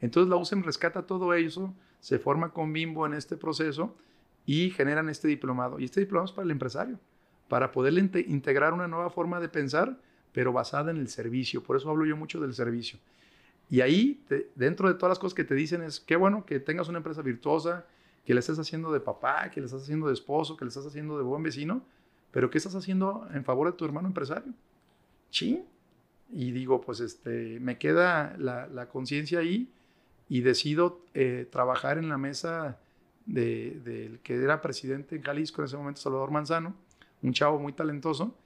Entonces 0.00 0.28
la 0.28 0.36
USEM 0.36 0.64
rescata 0.64 1.06
todo 1.06 1.32
eso, 1.34 1.72
se 2.00 2.18
forma 2.18 2.52
con 2.52 2.72
Bimbo 2.72 3.06
en 3.06 3.14
este 3.14 3.36
proceso 3.36 3.94
y 4.44 4.70
generan 4.70 5.08
este 5.08 5.28
diplomado. 5.28 5.78
Y 5.78 5.84
este 5.84 6.00
diplomado 6.00 6.26
es 6.26 6.32
para 6.32 6.44
el 6.44 6.50
empresario, 6.50 6.98
para 7.48 7.70
poderle 7.70 8.00
integrar 8.26 8.72
una 8.72 8.88
nueva 8.88 9.10
forma 9.10 9.38
de 9.38 9.48
pensar, 9.48 10.00
pero 10.32 10.52
basada 10.52 10.90
en 10.90 10.96
el 10.96 11.08
servicio. 11.08 11.62
Por 11.62 11.76
eso 11.76 11.88
hablo 11.88 12.04
yo 12.04 12.16
mucho 12.16 12.40
del 12.40 12.54
servicio. 12.54 12.98
Y 13.68 13.82
ahí, 13.82 14.20
dentro 14.56 14.88
de 14.88 14.94
todas 14.94 15.10
las 15.10 15.18
cosas 15.20 15.34
que 15.34 15.44
te 15.44 15.54
dicen, 15.54 15.82
es 15.82 16.00
qué 16.00 16.16
bueno 16.16 16.44
que 16.44 16.58
tengas 16.58 16.88
una 16.88 16.98
empresa 16.98 17.22
virtuosa, 17.22 17.86
que 18.24 18.34
le 18.34 18.40
estés 18.40 18.58
haciendo 18.58 18.92
de 18.92 18.98
papá, 18.98 19.48
que 19.50 19.60
le 19.60 19.66
estás 19.66 19.82
haciendo 19.82 20.08
de 20.08 20.14
esposo, 20.14 20.56
que 20.56 20.64
le 20.64 20.70
estás 20.70 20.86
haciendo 20.86 21.16
de 21.16 21.22
buen 21.22 21.42
vecino, 21.44 21.84
pero 22.32 22.50
¿qué 22.50 22.58
estás 22.58 22.74
haciendo 22.74 23.28
en 23.32 23.44
favor 23.44 23.70
de 23.70 23.76
tu 23.76 23.84
hermano 23.84 24.08
empresario? 24.08 24.52
Sí. 25.30 25.64
Y 26.32 26.52
digo, 26.52 26.80
pues 26.80 27.00
este, 27.00 27.58
me 27.60 27.78
queda 27.78 28.36
la, 28.38 28.88
conciencia 28.88 29.40
ahí 29.40 29.68
y 30.28 30.40
decido 30.42 31.04
eh, 31.14 31.48
trabajar 31.50 31.98
en 31.98 32.08
la 32.08 32.18
mesa 32.18 32.78
del 33.26 33.82
de, 33.84 34.18
que 34.22 34.36
era 34.36 34.62
presidente 34.62 35.16
en 35.16 35.22
Jalisco 35.22 35.62
en 35.62 35.66
ese 35.66 35.76
momento, 35.76 36.00
Salvador 36.00 36.30
Manzano, 36.30 36.74
un 37.22 37.32
chavo 37.32 37.58
muy 37.58 37.72
talentoso, 37.72 38.36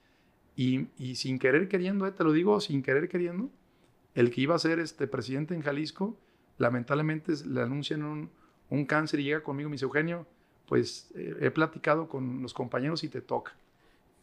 y, 0.55 0.87
y 0.97 1.15
sin 1.15 1.37
querer 1.37 1.67
queriendo, 1.67 2.07
eh, 2.07 2.11
te 2.11 2.23
lo 2.23 2.31
digo, 2.31 2.59
sin 2.59 2.81
querer 2.81 3.09
queriendo, 3.09 3.49
el 4.13 4.31
que 4.31 4.41
iba 4.41 4.55
a 4.55 4.59
ser 4.59 4.79
este 4.79 5.07
presidente 5.07 5.53
en 5.53 5.61
Jalisco, 5.61 6.17
lamentablemente 6.57 7.33
le 7.45 7.61
anuncian 7.61 8.03
un, 8.03 8.29
un 8.69 8.85
cáncer 8.85 9.19
y 9.19 9.25
llega 9.25 9.43
conmigo, 9.43 9.69
me 9.69 9.75
dice, 9.75 9.85
Eugenio, 9.85 10.25
pues 10.67 11.11
eh, 11.15 11.35
he 11.41 11.51
platicado 11.51 12.07
con 12.07 12.41
los 12.41 12.53
compañeros 12.53 13.03
y 13.03 13.09
te 13.09 13.21
toca. 13.21 13.55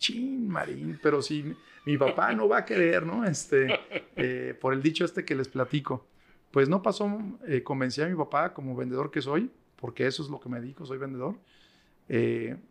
Chin, 0.02 0.48
Marín, 0.48 0.98
pero 1.00 1.22
si 1.22 1.54
mi, 1.86 1.96
papá 1.96 2.32
no 2.32 2.48
va 2.48 2.58
a 2.58 2.64
querer, 2.64 3.06
¿no? 3.06 3.24
Este, 3.24 3.68
eh, 4.16 4.58
por 4.60 4.74
el 4.74 4.82
dicho 4.82 5.04
este 5.04 5.24
que 5.24 5.36
les 5.36 5.48
platico. 5.48 6.08
Pues 6.50 6.68
no 6.68 6.82
pasó, 6.82 7.08
eh, 7.46 7.62
convencí 7.62 8.02
a 8.02 8.08
mi 8.08 8.16
papá 8.16 8.52
como 8.52 8.74
vendedor 8.74 9.12
que 9.12 9.22
soy, 9.22 9.50
porque 9.76 10.06
eso 10.06 10.22
es 10.24 10.28
lo 10.28 10.40
que 10.40 10.48
me 10.48 10.60
dedico, 10.60 10.84
soy 10.84 10.98
vendedor. 10.98 11.36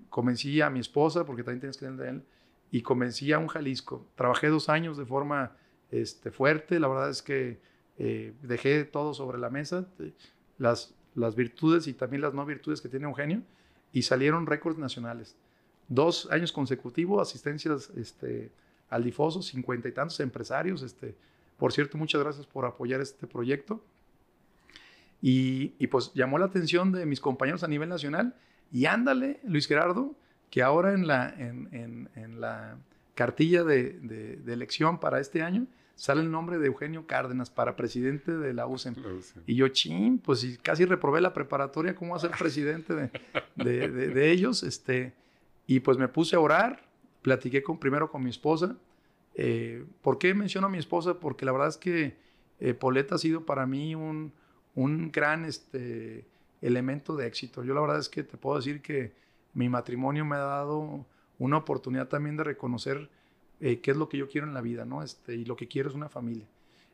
convencí 0.10 0.60
a 0.60 0.70
mi 0.70 0.82
esposa, 0.82 1.26
porque 1.26 1.42
también 1.42 1.62
tienes 1.62 1.78
que 1.78 1.86
tener 1.86 2.00
de 2.00 2.10
él, 2.10 2.24
y 2.70 2.82
convencí 2.82 3.32
a 3.32 3.40
un 3.40 3.48
Jalisco. 3.48 4.06
Trabajé 4.16 4.50
dos 4.50 4.68
años 4.68 4.98
de 4.98 5.06
forma 5.06 5.56
este, 5.90 6.32
fuerte, 6.32 6.80
la 6.80 6.90
verdad 6.90 7.10
es 7.10 7.22
que 7.22 7.60
dejé 8.44 8.84
todo 8.84 9.14
sobre 9.14 9.38
la 9.38 9.50
mesa, 9.50 9.88
las, 10.58 10.94
las 11.16 11.36
virtudes 11.36 11.88
y 11.88 11.94
también 11.94 12.22
las 12.22 12.34
no 12.34 12.46
virtudes 12.46 12.82
que 12.82 12.90
tiene 12.90 13.06
Eugenio, 13.06 13.42
y 13.94 14.02
salieron 14.02 14.48
récords 14.48 14.78
nacionales. 14.78 15.38
Dos 15.88 16.30
años 16.32 16.52
consecutivos, 16.52 17.22
asistencias 17.22 17.90
este, 17.98 18.52
al 18.90 19.04
difoso, 19.04 19.42
cincuenta 19.42 19.88
y 19.88 19.92
tantos 19.92 20.20
empresarios. 20.20 20.82
Este, 20.82 21.16
por 21.58 21.74
cierto, 21.74 21.98
muchas 21.98 22.22
gracias 22.22 22.46
por 22.46 22.66
apoyar 22.66 23.02
este 23.02 23.28
proyecto. 23.28 23.84
Y, 25.22 25.74
y, 25.78 25.88
pues 25.88 26.12
llamó 26.14 26.40
la 26.40 26.46
atención 26.46 26.92
de 26.92 27.06
mis 27.06 27.20
compañeros 27.20 27.64
a 27.64 27.68
nivel 27.68 27.90
nacional. 27.90 28.36
Y 28.72 28.86
ándale, 28.86 29.40
Luis 29.44 29.68
Gerardo, 29.68 30.16
que 30.50 30.64
ahora 30.64 30.94
en 30.94 31.08
la, 31.08 31.30
en, 31.30 31.70
en, 31.72 32.10
en 32.16 32.42
la 32.42 32.78
cartilla 33.14 33.64
de, 33.64 34.00
de, 34.00 34.38
de, 34.38 34.54
elección 34.54 35.00
para 35.00 35.20
este 35.20 35.44
año 35.44 35.68
sale 35.96 36.22
el 36.22 36.32
nombre 36.32 36.58
de 36.58 36.68
Eugenio 36.68 37.06
Cárdenas 37.06 37.52
para 37.52 37.76
presidente 37.76 38.36
de 38.36 38.54
la 38.54 38.66
UCEM. 38.66 38.96
Y 39.46 39.56
yo, 39.56 39.68
chin, 39.68 40.18
pues 40.18 40.58
casi 40.64 40.86
reprobé 40.86 41.22
la 41.22 41.34
preparatoria, 41.34 41.96
¿cómo 41.96 42.12
va 42.12 42.18
a 42.18 42.22
ser 42.22 42.32
presidente 42.32 42.96
de, 42.96 43.12
de, 43.56 43.88
de, 43.88 44.32
ellos? 44.32 44.64
Este, 44.64 45.14
y 45.68 45.80
pues 45.80 45.98
me 45.98 46.08
puse 46.08 46.36
a 46.36 46.40
orar, 46.40 46.90
platiqué 47.22 47.64
con, 47.64 47.80
primero 47.80 48.10
con 48.10 48.24
mi 48.24 48.30
esposa. 48.30 48.76
Eh, 49.36 49.86
¿Por 50.02 50.18
qué 50.18 50.34
menciono 50.34 50.68
a 50.68 50.70
mi 50.70 50.78
esposa? 50.78 51.20
Porque 51.20 51.46
la 51.46 51.52
verdad 51.52 51.70
es 51.70 51.78
que 51.78 52.18
eh, 52.60 52.74
Poleta 52.74 53.16
ha 53.16 53.18
sido 53.18 53.46
para 53.46 53.66
mí 53.66 53.96
un, 53.96 54.34
un 54.76 55.12
gran 55.12 55.46
este, 55.46 56.26
elemento 56.62 57.16
de 57.16 57.28
éxito. 57.28 57.64
Yo 57.64 57.74
la 57.74 57.82
verdad 57.82 58.00
es 58.00 58.10
que 58.10 58.24
te 58.24 58.38
puedo 58.38 58.58
decir 58.58 58.82
que 58.82 59.14
mi 59.54 59.70
matrimonio 59.70 60.26
me 60.26 60.36
ha 60.36 60.40
dado 60.40 61.06
una 61.40 61.58
oportunidad 61.58 62.08
también 62.08 62.38
de 62.38 62.44
reconocer 62.44 63.10
eh, 63.60 63.80
qué 63.80 63.92
es 63.92 63.98
lo 63.98 64.10
que 64.10 64.18
yo 64.18 64.28
quiero 64.28 64.48
en 64.48 64.54
la 64.54 64.62
vida, 64.62 64.86
¿no? 64.86 65.04
Este, 65.04 65.36
y 65.36 65.46
lo 65.46 65.56
que 65.56 65.68
quiero 65.68 65.90
es 65.90 65.96
una 65.96 66.10
familia. 66.10 66.48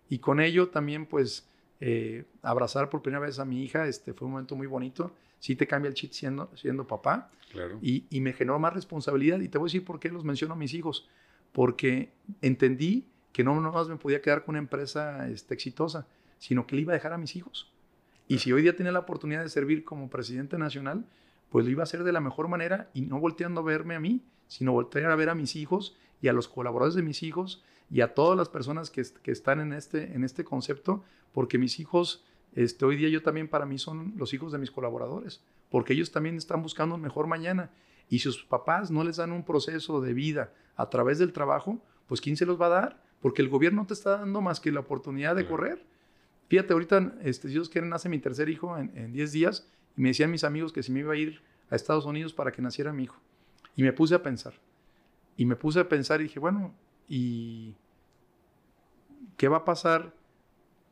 Y 0.10 0.19
con 0.19 0.39
ello 0.39 0.69
también, 0.69 1.06
pues, 1.06 1.49
eh, 1.80 2.26
abrazar 2.42 2.90
por 2.90 3.02
primera 3.02 3.26
vez 3.26 3.40
a 3.40 3.46
mi 3.46 3.63
hija, 3.63 3.88
este, 3.88 4.13
fue 4.13 4.26
un 4.26 4.34
momento 4.34 4.56
muy 4.56 4.68
bonito. 4.68 5.13
Sí 5.40 5.56
te 5.56 5.68
cambia 5.68 5.90
el 5.90 5.94
chip 5.94 6.12
siendo, 6.12 6.50
siendo 6.56 6.88
papá. 6.88 7.32
Claro. 7.52 7.78
Y, 7.82 8.06
y, 8.10 8.22
me 8.22 8.34
generó 8.34 8.60
más 8.60 8.74
responsabilidad. 8.74 9.40
Y 9.40 9.48
te 9.48 9.58
voy 9.58 9.68
a 9.68 9.70
decir 9.70 9.86
por 9.86 10.00
qué 10.00 10.10
los 10.10 10.24
menciono 10.24 10.54
a 10.54 10.58
mis 10.58 10.74
hijos. 10.74 11.08
Porque 11.52 12.12
entendí 12.42 13.08
que 13.32 13.44
no 13.44 13.60
nomás 13.62 13.88
me 13.88 13.98
podía 13.98 14.22
quedar 14.22 14.44
con 14.44 14.54
una 14.54 14.60
empresa 14.60 15.30
este, 15.30 15.54
exitosa, 15.54 16.08
sino 16.40 16.66
que 16.66 16.76
le 16.76 16.82
iba 16.82 16.94
a 16.94 16.96
dejar 16.96 17.13
a 17.13 17.18
mis 17.18 17.36
hijos. 17.36 17.72
Y 18.28 18.40
si 18.40 18.52
hoy 18.52 18.63
día 18.63 18.76
tiene 18.76 18.92
la 18.92 19.00
oportunidad 19.00 19.44
de 19.44 19.50
servir 19.50 19.84
como 19.84 20.10
presidente 20.10 20.58
nacional, 20.58 21.06
pues 21.50 21.66
lo 21.66 21.72
iba 21.72 21.84
a 21.84 21.86
hacer 21.86 22.04
de 22.04 22.12
la 22.12 22.20
mejor 22.20 22.48
manera 22.48 22.90
y 22.94 23.02
no 23.02 23.20
volteando 23.20 23.62
a 23.62 23.63
verme 23.63 23.96
a 23.96 24.00
mí, 24.00 24.26
sino 24.48 24.74
voltear 24.74 25.12
a 25.12 25.16
ver 25.16 25.30
a 25.30 25.36
mis 25.36 25.56
hijos 25.56 25.96
y 26.20 26.28
a 26.28 26.34
los 26.34 26.48
colaboradores 26.48 26.96
de 26.96 27.04
mis 27.04 27.24
hijos 27.24 27.63
y 27.89 28.02
a 28.02 28.13
todas 28.13 28.38
las 28.38 28.50
personas 28.50 28.89
que, 28.89 29.04
que 29.23 29.32
están 29.32 29.60
en 29.60 29.73
este, 29.73 30.13
en 30.13 30.23
este 30.23 30.43
concepto, 30.43 31.04
porque 31.34 31.58
mis 31.58 31.80
hijos, 31.80 32.26
este, 32.54 32.86
hoy 32.86 32.97
día 32.97 33.10
yo 33.10 33.21
también 33.21 33.47
para 33.47 33.65
mí 33.65 33.78
son 33.78 34.13
los 34.17 34.34
hijos 34.34 34.52
de 34.52 34.58
mis 34.58 34.71
colaboradores, 34.71 35.41
porque 35.69 35.93
ellos 35.93 36.12
también 36.12 36.38
están 36.38 36.62
buscando 36.62 36.95
un 36.95 37.02
mejor 37.02 37.28
mañana. 37.28 37.71
Y 38.10 38.19
si 38.19 38.23
sus 38.32 38.45
papás 38.45 38.91
no 38.91 39.04
les 39.04 39.17
dan 39.17 39.32
un 39.32 39.43
proceso 39.43 40.02
de 40.02 40.13
vida 40.13 40.54
a 40.76 40.89
través 40.89 41.19
del 41.19 41.34
trabajo, 41.34 41.82
pues 42.08 42.21
¿quién 42.21 42.38
se 42.38 42.45
los 42.45 42.60
va 42.60 42.67
a 42.67 42.69
dar? 42.69 43.04
Porque 43.21 43.41
el 43.41 43.50
gobierno 43.50 43.86
te 43.86 43.93
está 43.93 44.17
dando 44.17 44.41
más 44.41 44.60
que 44.60 44.71
la 44.71 44.80
oportunidad 44.80 45.36
de 45.36 45.45
correr. 45.45 45.86
Fíjate, 46.47 46.73
ahorita, 46.73 47.15
este, 47.23 47.50
Dios 47.50 47.67
quiere, 47.67 47.88
nace 47.88 48.08
mi 48.08 48.19
tercer 48.19 48.47
hijo 48.47 48.78
en 48.78 49.12
10 49.12 49.32
días 49.34 49.67
y 49.97 50.02
me 50.02 50.10
decían 50.10 50.32
mis 50.32 50.43
amigos 50.43 50.71
que 50.71 50.84
si 50.84 50.91
me 50.91 51.00
iba 51.00 51.13
a 51.13 51.17
ir 51.17 51.41
a 51.69 51.76
Estados 51.76 52.06
Unidos 52.06 52.34
para 52.34 52.52
que 52.52 52.62
naciera 52.62 52.93
mi 52.93 53.04
hijo. 53.04 53.19
Y 53.76 53.84
me 53.84 53.91
puse 53.91 54.15
a 54.15 54.23
pensar. 54.23 54.54
Y 55.36 55.45
me 55.45 55.56
puse 55.56 55.80
a 55.80 55.89
pensar 55.89 56.21
y 56.21 56.23
dije, 56.23 56.39
bueno, 56.39 56.73
¿y 57.08 57.76
qué 59.38 59.48
va 59.48 59.58
a 59.58 59.65
pasar 59.65 60.13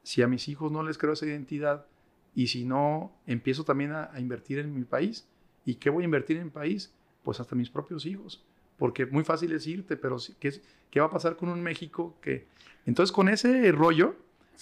si 0.04 0.22
a 0.22 0.28
mis 0.28 0.48
hijos 0.48 0.72
no 0.72 0.84
les 0.84 0.98
creo 0.98 1.14
esa 1.14 1.26
identidad 1.26 1.86
y 2.34 2.48
si 2.48 2.66
no 2.66 3.12
empiezo 3.26 3.64
también 3.64 3.92
a, 3.92 4.12
invertir 4.18 4.60
en 4.60 4.74
mi 4.74 4.84
país? 4.84 5.28
¿Y 5.66 5.76
qué 5.76 5.90
voy 5.90 6.04
a 6.04 6.06
invertir 6.06 6.38
en 6.38 6.46
mi 6.46 6.52
país? 6.52 6.94
Pues 7.24 7.40
hasta 7.40 7.56
mis 7.56 7.70
propios 7.70 8.06
hijos. 8.06 8.44
Porque 8.78 9.06
muy 9.06 9.24
fácil 9.24 9.52
es 9.54 9.66
irte, 9.68 9.98
pero 9.98 10.18
¿qué, 10.40 10.54
qué 10.92 11.00
va 11.00 11.08
a 11.08 11.12
pasar 11.12 11.38
con 11.38 11.50
un 11.50 11.62
México 11.62 12.18
que... 12.22 12.48
Entonces 12.86 13.12
con 13.12 13.30
ese 13.30 13.72
rollo 13.72 14.16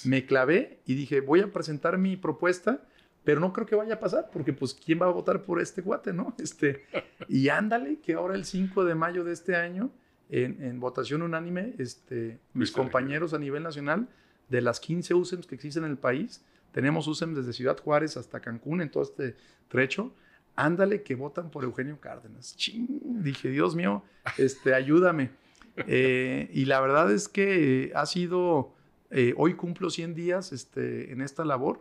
me 0.05 0.25
clavé 0.25 0.79
y 0.85 0.95
dije, 0.95 1.21
voy 1.21 1.41
a 1.41 1.51
presentar 1.51 1.97
mi 1.97 2.15
propuesta 2.15 2.87
pero 3.23 3.39
no 3.39 3.53
creo 3.53 3.65
que 3.65 3.75
vaya 3.75 3.95
a 3.95 3.99
pasar, 3.99 4.29
porque 4.31 4.53
pues 4.53 4.73
quién 4.73 5.01
va 5.01 5.05
a 5.05 5.09
votar 5.09 5.43
por 5.43 5.61
este 5.61 5.81
guate, 5.81 6.13
¿no? 6.13 6.35
Este, 6.37 6.85
y 7.27 7.49
ándale, 7.49 7.99
que 7.99 8.13
ahora 8.13 8.35
el 8.35 8.45
5 8.45 8.83
de 8.83 8.95
mayo 8.95 9.23
de 9.23 9.33
este 9.33 9.55
año, 9.55 9.91
en, 10.29 10.79
votación 10.79 11.21
unánime, 11.21 11.73
este, 11.77 12.39
mis 12.53 12.71
compañeros 12.71 13.33
a 13.33 13.39
nivel 13.39 13.63
nacional, 13.63 14.07
de 14.49 14.61
las 14.61 14.79
15 14.79 15.13
USEMs 15.13 15.47
que 15.47 15.55
existen 15.55 15.83
en 15.83 15.91
el 15.91 15.97
país, 15.97 16.43
tenemos 16.71 17.07
USEMs 17.07 17.37
desde 17.37 17.53
Ciudad 17.53 17.77
Juárez 17.79 18.17
hasta 18.17 18.39
Cancún, 18.39 18.81
en 18.81 18.89
todo 18.89 19.03
este 19.03 19.35
trecho, 19.67 20.13
ándale 20.55 21.03
que 21.03 21.15
votan 21.15 21.49
por 21.49 21.63
Eugenio 21.63 21.99
Cárdenas. 21.99 22.55
Ching, 22.57 23.23
dije, 23.23 23.49
Dios 23.49 23.75
mío, 23.75 24.03
este, 24.37 24.73
ayúdame. 24.73 25.31
Eh, 25.87 26.51
y 26.53 26.65
la 26.65 26.79
verdad 26.81 27.11
es 27.11 27.27
que 27.27 27.91
ha 27.95 28.05
sido, 28.05 28.75
eh, 29.09 29.33
hoy 29.37 29.55
cumplo 29.55 29.89
100 29.89 30.13
días 30.13 30.51
este, 30.51 31.11
en 31.11 31.19
esta 31.19 31.43
labor 31.45 31.79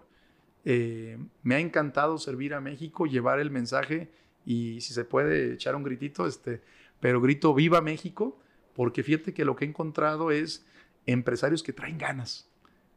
eh, 0.65 1.19
me 1.43 1.57
ha 1.57 1.59
encantado 1.59 2.19
servir 2.19 2.55
a 2.55 2.61
México, 2.61 3.07
llevar 3.07 3.41
el 3.41 3.51
mensaje 3.51 4.11
y 4.47 4.81
si 4.81 4.95
se 4.95 5.05
puede 5.05 5.55
echar 5.55 5.75
un 5.75 5.83
gritito, 5.83 6.27
este, 6.27 6.63
pero 7.03 7.21
grito 7.21 7.53
viva 7.53 7.81
México, 7.81 8.39
porque 8.75 9.03
fíjate 9.03 9.35
que 9.35 9.45
lo 9.45 9.57
que 9.57 9.65
he 9.65 9.69
encontrado 9.69 10.31
es 10.31 10.65
empresarios 11.05 11.65
que 11.65 11.73
traen 11.73 11.99
ganas, 11.99 12.49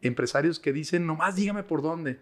empresarios 0.03 0.59
que 0.59 0.71
dicen, 0.71 1.07
nomás 1.07 1.35
dígame 1.35 1.63
por 1.63 1.81
dónde. 1.81 2.19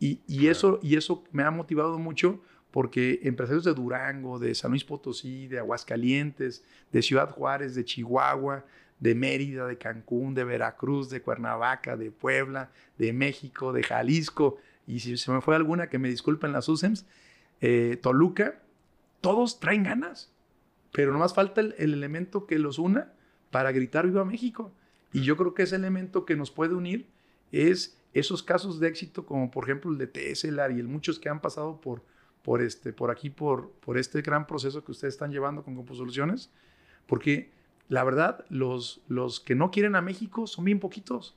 Y, 0.00 0.18
y 0.26 0.48
eso, 0.48 0.80
y 0.82 0.96
eso 0.96 1.22
me 1.30 1.44
ha 1.44 1.52
motivado 1.52 2.00
mucho 2.00 2.40
porque 2.72 3.20
empresarios 3.22 3.62
de 3.62 3.74
Durango, 3.74 4.40
de 4.40 4.56
San 4.56 4.72
Luis 4.72 4.82
Potosí, 4.82 5.46
de 5.46 5.60
Aguascalientes, 5.60 6.64
de 6.90 7.00
Ciudad 7.00 7.30
Juárez, 7.30 7.76
de 7.76 7.84
Chihuahua, 7.84 8.64
de 8.98 9.14
Mérida, 9.14 9.68
de 9.68 9.78
Cancún, 9.78 10.34
de 10.34 10.42
Veracruz, 10.42 11.10
de 11.10 11.22
Cuernavaca, 11.22 11.96
de 11.96 12.10
Puebla, 12.10 12.72
de 12.98 13.12
México, 13.12 13.72
de 13.72 13.84
Jalisco, 13.84 14.58
y 14.84 14.98
si 14.98 15.16
se 15.16 15.30
me 15.30 15.40
fue 15.40 15.54
alguna, 15.54 15.88
que 15.88 16.00
me 16.00 16.08
disculpen 16.08 16.50
las 16.50 16.68
USEMS, 16.68 17.06
eh, 17.60 18.00
Toluca, 18.02 18.60
todos 19.20 19.60
traen 19.60 19.84
ganas, 19.84 20.32
pero 20.92 21.12
nomás 21.12 21.34
falta 21.34 21.60
el, 21.60 21.74
elemento 21.78 22.46
que 22.46 22.58
los 22.58 22.78
una 22.78 23.12
para 23.50 23.72
gritar 23.72 24.06
Viva 24.06 24.24
México. 24.24 24.72
Y 25.12 25.22
yo 25.22 25.36
creo 25.36 25.54
que 25.54 25.62
ese 25.62 25.76
elemento 25.76 26.24
que 26.24 26.36
nos 26.36 26.50
puede 26.50 26.74
unir 26.74 27.08
es 27.52 27.98
esos 28.12 28.42
casos 28.42 28.80
de 28.80 28.88
éxito, 28.88 29.26
como 29.26 29.50
por 29.50 29.64
ejemplo 29.64 29.90
el 29.90 29.98
de 29.98 30.06
Tesla 30.06 30.70
y 30.70 30.78
el 30.80 30.88
muchos 30.88 31.18
que 31.18 31.28
han 31.28 31.40
pasado 31.40 31.80
por, 31.80 32.02
por, 32.42 32.62
este, 32.62 32.92
por 32.92 33.10
aquí, 33.10 33.30
por, 33.30 33.70
por 33.80 33.98
este 33.98 34.22
gran 34.22 34.46
proceso 34.46 34.84
que 34.84 34.92
ustedes 34.92 35.14
están 35.14 35.30
llevando 35.30 35.62
con 35.62 35.74
Composoluciones, 35.74 36.50
porque 37.06 37.50
la 37.88 38.04
verdad, 38.04 38.44
los, 38.48 39.02
los 39.08 39.40
que 39.40 39.56
no 39.56 39.72
quieren 39.72 39.96
a 39.96 40.00
México 40.00 40.46
son 40.46 40.64
bien 40.64 40.78
poquitos. 40.78 41.36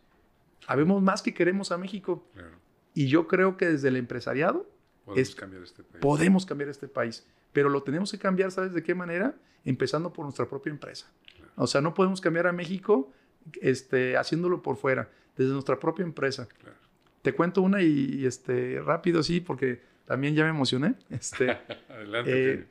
Habemos 0.67 1.01
más 1.01 1.23
que 1.23 1.33
queremos 1.33 1.71
a 1.71 1.77
México. 1.79 2.27
Claro. 2.33 2.57
Y 2.93 3.07
yo 3.07 3.27
creo 3.27 3.57
que 3.57 3.65
desde 3.65 3.87
el 3.87 3.95
empresariado 3.95 4.69
podemos, 5.03 5.35
cambiar, 5.35 5.63
este 5.63 5.83
país. 5.83 6.01
podemos 6.01 6.45
cambiar 6.45 6.69
este 6.69 6.87
país. 6.87 7.25
Pero 7.53 7.69
lo 7.69 7.83
tenemos 7.83 8.11
que 8.11 8.17
cambiar, 8.17 8.51
¿sabes 8.51 8.73
de 8.73 8.83
qué 8.83 8.95
manera? 8.95 9.35
Empezando 9.63 10.11
por 10.11 10.25
nuestra 10.25 10.47
propia 10.47 10.71
empresa. 10.71 11.09
O 11.55 11.67
sea, 11.67 11.81
no 11.81 11.93
podemos 11.93 12.19
cambiar 12.19 12.47
a 12.47 12.51
México 12.51 13.11
este, 13.61 14.17
haciéndolo 14.17 14.61
por 14.61 14.75
fuera, 14.75 15.09
desde 15.37 15.53
nuestra 15.53 15.79
propia 15.79 16.03
empresa. 16.03 16.47
Te 17.21 17.33
cuento 17.33 17.61
una 17.61 17.81
y, 17.81 18.25
este, 18.25 18.81
rápido, 18.81 19.23
sí, 19.23 19.39
porque 19.39 19.81
también 20.05 20.35
ya 20.35 20.43
me 20.43 20.49
emocioné. 20.49 20.95
Este, 21.09 21.51
Adelante. 21.89 22.53
Eh, 22.53 22.67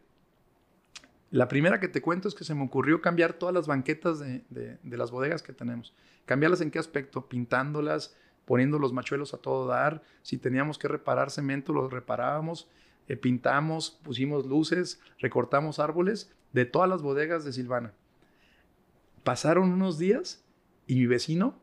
La 1.30 1.48
primera 1.48 1.80
que 1.80 1.88
te 1.88 2.02
cuento 2.02 2.28
es 2.28 2.34
que 2.34 2.44
se 2.44 2.54
me 2.54 2.64
ocurrió 2.64 3.00
cambiar 3.00 3.32
todas 3.32 3.54
las 3.54 3.66
banquetas 3.66 4.18
de, 4.18 4.42
de 4.82 4.96
las 4.96 5.10
bodegas 5.10 5.42
que 5.42 5.52
tenemos. 5.52 5.94
¿Cambiarlas 6.26 6.60
en 6.60 6.70
qué 6.70 6.78
aspecto? 6.78 7.28
Pintándolas, 7.28 8.14
poniendo 8.44 8.78
los 8.78 8.92
machuelos 8.92 9.32
a 9.32 9.38
todo 9.38 9.66
dar. 9.66 10.02
Si 10.22 10.36
teníamos 10.38 10.78
que 10.78 10.88
reparar 10.88 11.30
cemento, 11.30 11.72
lo 11.72 11.88
reparábamos. 11.88 12.68
Eh, 13.08 13.16
pintamos, 13.16 13.98
pusimos 14.02 14.46
luces, 14.46 15.00
recortamos 15.18 15.78
árboles 15.78 16.32
de 16.52 16.64
todas 16.64 16.88
las 16.88 17.02
bodegas 17.02 17.44
de 17.44 17.52
Silvana. 17.52 17.92
Pasaron 19.24 19.70
unos 19.70 19.98
días 19.98 20.44
y 20.86 20.96
mi 20.96 21.06
vecino 21.06 21.58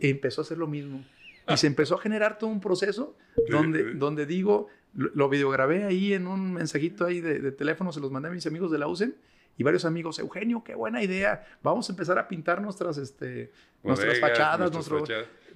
empezó 0.00 0.40
a 0.40 0.44
hacer 0.44 0.58
lo 0.58 0.66
mismo. 0.66 1.04
Y 1.50 1.56
se 1.56 1.66
empezó 1.66 1.94
a 1.94 1.98
generar 1.98 2.36
todo 2.36 2.50
un 2.50 2.60
proceso 2.60 3.16
donde, 3.48 3.94
donde 3.94 4.26
digo, 4.26 4.68
lo, 4.94 5.30
videograbé 5.30 5.84
ahí 5.84 6.12
en 6.12 6.26
un 6.26 6.52
mensajito 6.52 7.06
ahí 7.06 7.22
de, 7.22 7.52
teléfono, 7.52 7.90
se 7.90 8.00
los 8.00 8.10
mandé 8.10 8.28
a 8.28 8.32
mis 8.32 8.46
amigos 8.46 8.70
de 8.70 8.76
la 8.76 8.86
USEM 8.86 9.14
y 9.56 9.62
varios 9.62 9.86
amigos, 9.86 10.18
Eugenio, 10.18 10.62
qué 10.62 10.74
buena 10.74 11.02
idea, 11.02 11.46
vamos 11.62 11.88
a 11.88 11.92
empezar 11.92 12.18
a 12.18 12.28
pintar 12.28 12.60
nuestras, 12.60 12.98
este, 12.98 13.50
nuestras 13.82 14.20
fachadas, 14.20 14.70
nuestro, 14.72 15.02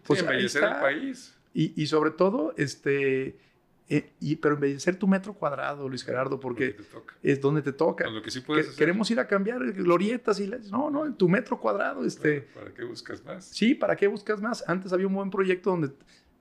pues 0.06 0.20
embellecer 0.20 0.64
el 0.64 0.80
país. 0.80 1.36
Y, 1.52 1.80
y, 1.80 1.86
sobre 1.86 2.12
todo, 2.12 2.54
este, 2.56 3.36
eh, 3.94 4.14
y, 4.20 4.36
pero 4.36 4.54
embellecer 4.54 4.96
tu 4.96 5.06
metro 5.06 5.34
cuadrado, 5.34 5.86
Luis 5.86 6.02
Gerardo, 6.02 6.40
porque 6.40 6.76
es 7.22 7.40
donde 7.42 7.60
te 7.60 7.74
toca. 7.74 8.04
Con 8.04 8.14
lo 8.14 8.22
que 8.22 8.30
sí 8.30 8.40
puedes 8.40 8.66
hacer. 8.66 8.78
Queremos 8.78 9.10
ir 9.10 9.20
a 9.20 9.26
cambiar 9.26 9.70
glorietas 9.72 10.40
y 10.40 10.50
no, 10.70 10.90
no, 10.90 11.04
en 11.04 11.14
tu 11.14 11.28
metro 11.28 11.60
cuadrado. 11.60 12.02
Este, 12.02 12.40
¿Para 12.40 12.72
qué 12.72 12.84
buscas 12.84 13.22
más? 13.22 13.44
Sí, 13.44 13.74
¿para 13.74 13.94
qué 13.94 14.06
buscas 14.06 14.40
más? 14.40 14.64
Antes 14.66 14.94
había 14.94 15.06
un 15.06 15.12
buen 15.12 15.28
proyecto 15.28 15.68
donde 15.68 15.90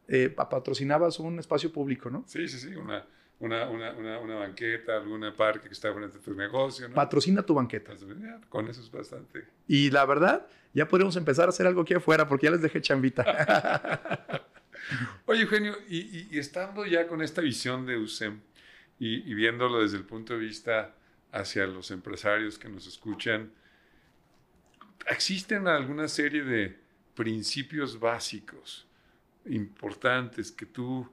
eh, 0.07 0.29
patrocinabas 0.29 1.19
un 1.19 1.39
espacio 1.39 1.73
público, 1.73 2.09
¿no? 2.09 2.23
Sí, 2.25 2.47
sí, 2.47 2.57
sí, 2.57 2.73
una, 2.73 3.05
una, 3.39 3.69
una, 3.69 4.19
una, 4.19 4.35
banqueta, 4.35 4.95
alguna 4.95 5.35
parque 5.35 5.67
que 5.67 5.73
está 5.73 5.93
frente 5.93 6.19
a 6.19 6.21
tu 6.21 6.33
negocio. 6.33 6.87
¿no? 6.87 6.95
Patrocina 6.95 7.43
tu 7.43 7.53
banqueta. 7.53 7.91
Con 8.47 8.69
eso 8.69 8.79
es 8.79 8.89
bastante. 8.89 9.43
Y 9.67 9.91
la 9.91 10.05
verdad, 10.05 10.47
ya 10.73 10.87
podríamos 10.87 11.17
empezar 11.17 11.47
a 11.47 11.49
hacer 11.49 11.67
algo 11.67 11.81
aquí 11.81 11.95
afuera 11.95 12.29
porque 12.29 12.45
ya 12.45 12.51
les 12.51 12.61
dejé 12.61 12.79
chambita. 12.79 14.45
Oye, 15.25 15.41
Eugenio, 15.41 15.77
y, 15.87 16.37
estando 16.37 16.85
ya 16.85 17.07
con 17.07 17.21
esta 17.21 17.41
visión 17.41 17.85
de 17.85 17.97
USEM 17.97 18.41
y, 18.99 19.33
viéndolo 19.33 19.81
desde 19.81 19.97
el 19.97 20.05
punto 20.05 20.33
de 20.33 20.39
vista 20.39 20.95
hacia 21.31 21.65
los 21.65 21.91
empresarios 21.91 22.57
que 22.57 22.69
nos 22.69 22.87
escuchan, 22.87 23.51
¿existen 25.07 25.67
alguna 25.67 26.07
serie 26.07 26.43
de 26.43 26.77
principios 27.15 27.99
básicos 27.99 28.87
importantes 29.45 30.51
que 30.51 30.65
tú 30.65 31.09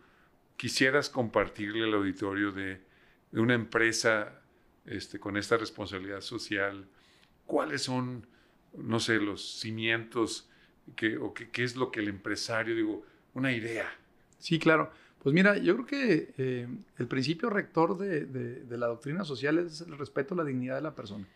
quisieras 0.56 1.08
compartirle 1.08 1.84
al 1.84 1.94
auditorio 1.94 2.52
de, 2.52 2.86
una 3.32 3.54
empresa 3.54 4.40
este, 4.86 5.18
con 5.18 5.36
esta 5.36 5.56
responsabilidad 5.56 6.20
social? 6.20 6.86
¿Cuáles 7.46 7.82
son, 7.82 8.26
no 8.76 9.00
sé, 9.00 9.18
los 9.18 9.60
cimientos 9.60 10.48
o 11.20 11.34
qué 11.34 11.64
es 11.64 11.76
lo 11.76 11.90
que 11.90 12.00
el 12.00 12.08
empresario, 12.08 12.74
digo, 12.74 13.04
una 13.38 13.53
idea. 13.53 13.87
Sí, 14.38 14.59
claro. 14.59 14.90
Pues 15.22 15.35
mira, 15.35 15.59
yo 15.59 15.74
creo 15.74 15.87
que 15.87 16.35
eh, 16.38 16.68
el 16.98 17.07
principio 17.07 17.51
rector 17.51 17.98
de, 17.98 18.64
la 18.70 18.87
doctrina 18.87 19.24
social 19.24 19.59
es 19.59 19.81
el 19.81 19.98
respeto 19.98 20.35
a 20.35 20.37
la 20.37 20.44
dignidad 20.44 20.77
de 20.77 20.83
la 20.83 20.94
persona. 20.94 21.27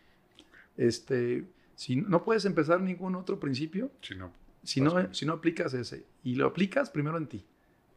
Este, 0.77 1.43
si 1.75 1.97
no 1.97 2.23
puedes 2.23 2.45
empezar 2.45 2.81
ningún 2.81 3.15
otro 3.15 3.39
principio 3.39 3.91
si 4.01 4.15
no, 4.15 4.31
si 4.63 4.81
no, 4.81 5.13
si 5.13 5.25
no 5.25 5.33
aplicas 5.33 5.73
ese. 5.73 6.05
Y 6.23 6.35
lo 6.35 6.47
aplicas 6.47 6.89
primero 6.89 7.17
en 7.17 7.27
ti. 7.27 7.43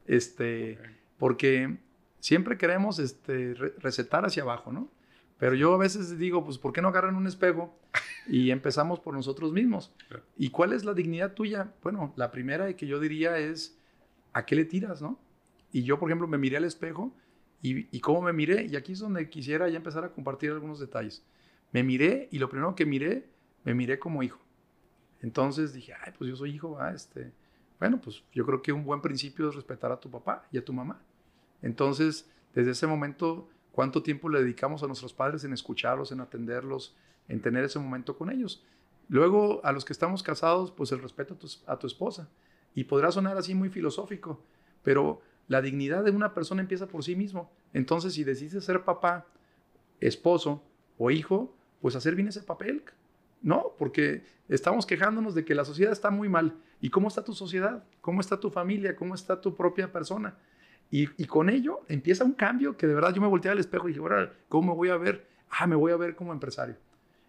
Este, 0.06 0.78
Porque 1.18 1.76
siempre 2.20 2.58
queremos 2.58 2.98
este, 2.98 3.54
recetar 3.78 4.24
hacia 4.26 4.42
abajo, 4.42 4.72
¿no? 4.72 4.90
Pero 5.38 5.54
yo 5.54 5.74
a 5.74 5.78
veces 5.78 6.18
digo, 6.18 6.44
pues, 6.44 6.58
¿por 6.58 6.72
qué 6.72 6.80
no 6.80 6.88
agarran 6.88 7.14
un 7.14 7.26
espejo 7.26 7.78
y 8.26 8.50
empezamos 8.50 9.00
por 9.00 9.14
nosotros 9.14 9.52
mismos? 9.52 9.92
¿Y 10.36 10.50
cuál 10.50 10.72
es 10.72 10.84
la 10.84 10.94
dignidad 10.94 11.34
tuya? 11.34 11.72
Bueno, 11.82 12.12
la 12.16 12.30
primera 12.30 12.74
que 12.74 12.86
yo 12.86 12.98
diría 12.98 13.38
es 13.38 13.75
¿a 14.36 14.44
qué 14.44 14.54
le 14.54 14.66
tiras, 14.66 15.00
no? 15.00 15.18
Y 15.72 15.84
yo, 15.84 15.98
por 15.98 16.10
ejemplo, 16.10 16.28
me 16.28 16.36
miré 16.36 16.58
al 16.58 16.64
espejo 16.64 17.10
y, 17.62 18.00
cómo 18.00 18.20
me 18.20 18.34
miré, 18.34 18.66
y 18.66 18.76
aquí 18.76 18.92
es 18.92 18.98
donde 18.98 19.30
quisiera 19.30 19.66
ya 19.70 19.78
empezar 19.78 20.04
a 20.04 20.12
compartir 20.12 20.50
algunos 20.50 20.78
detalles. 20.78 21.24
Me 21.72 21.82
miré 21.82 22.28
y 22.30 22.38
lo 22.38 22.50
primero 22.50 22.74
que 22.74 22.84
miré, 22.84 23.30
me 23.64 23.72
miré 23.72 23.98
como 23.98 24.22
hijo. 24.22 24.38
Entonces 25.22 25.72
dije, 25.72 25.94
ay, 26.04 26.12
pues 26.16 26.28
yo 26.28 26.36
soy 26.36 26.50
hijo, 26.50 26.78
ah, 26.78 26.92
este, 26.94 27.32
bueno, 27.80 27.98
pues 27.98 28.22
yo 28.30 28.44
creo 28.44 28.60
que 28.60 28.72
un 28.72 28.84
buen 28.84 29.00
principio 29.00 29.48
es 29.48 29.54
respetar 29.54 29.90
a 29.90 29.98
tu 29.98 30.10
papá 30.10 30.46
y 30.52 30.58
a 30.58 30.64
tu 30.64 30.74
mamá. 30.74 31.00
Entonces, 31.62 32.30
desde 32.54 32.72
ese 32.72 32.86
momento, 32.86 33.48
¿cuánto 33.72 34.02
tiempo 34.02 34.28
le 34.28 34.42
dedicamos 34.42 34.82
a 34.82 34.86
nuestros 34.86 35.14
padres 35.14 35.44
en 35.44 35.54
escucharlos, 35.54 36.12
en 36.12 36.20
atenderlos, 36.20 36.94
en 37.26 37.40
tener 37.40 37.64
ese 37.64 37.78
momento 37.78 38.18
con 38.18 38.30
ellos? 38.30 38.62
Luego, 39.08 39.64
a 39.64 39.72
los 39.72 39.86
que 39.86 39.94
estamos 39.94 40.22
casados, 40.22 40.72
pues 40.72 40.92
el 40.92 41.00
respeto 41.00 41.38
a 41.66 41.78
tu 41.78 41.86
esposa. 41.86 42.28
Y 42.76 42.84
podrá 42.84 43.10
sonar 43.10 43.36
así 43.36 43.54
muy 43.54 43.70
filosófico, 43.70 44.44
pero 44.84 45.22
la 45.48 45.62
dignidad 45.62 46.04
de 46.04 46.10
una 46.10 46.34
persona 46.34 46.60
empieza 46.60 46.86
por 46.86 47.02
sí 47.02 47.16
mismo. 47.16 47.50
Entonces, 47.72 48.12
si 48.12 48.22
decides 48.22 48.62
ser 48.62 48.84
papá, 48.84 49.26
esposo 49.98 50.62
o 50.98 51.10
hijo, 51.10 51.56
pues 51.80 51.96
hacer 51.96 52.14
bien 52.14 52.28
ese 52.28 52.42
papel. 52.42 52.84
No, 53.40 53.72
porque 53.78 54.24
estamos 54.48 54.84
quejándonos 54.84 55.34
de 55.34 55.44
que 55.46 55.54
la 55.54 55.64
sociedad 55.64 55.90
está 55.90 56.10
muy 56.10 56.28
mal. 56.28 56.54
¿Y 56.80 56.90
cómo 56.90 57.08
está 57.08 57.24
tu 57.24 57.32
sociedad? 57.32 57.82
¿Cómo 58.02 58.20
está 58.20 58.38
tu 58.38 58.50
familia? 58.50 58.94
¿Cómo 58.94 59.14
está 59.14 59.40
tu 59.40 59.56
propia 59.56 59.90
persona? 59.90 60.36
Y, 60.90 61.06
con 61.26 61.48
ello 61.48 61.80
empieza 61.88 62.24
un 62.24 62.34
cambio 62.34 62.76
que 62.76 62.86
de 62.86 62.94
verdad 62.94 63.14
yo 63.14 63.22
me 63.22 63.26
volteé 63.26 63.50
al 63.50 63.58
espejo 63.58 63.88
y 63.88 63.92
dije, 63.92 64.02
ahora, 64.02 64.34
¿cómo 64.48 64.72
me 64.72 64.76
voy 64.76 64.90
a 64.90 64.98
ver? 64.98 65.26
Ah, 65.48 65.66
me 65.66 65.76
voy 65.76 65.92
a 65.92 65.96
ver 65.96 66.14
como 66.14 66.32
empresario. 66.32 66.76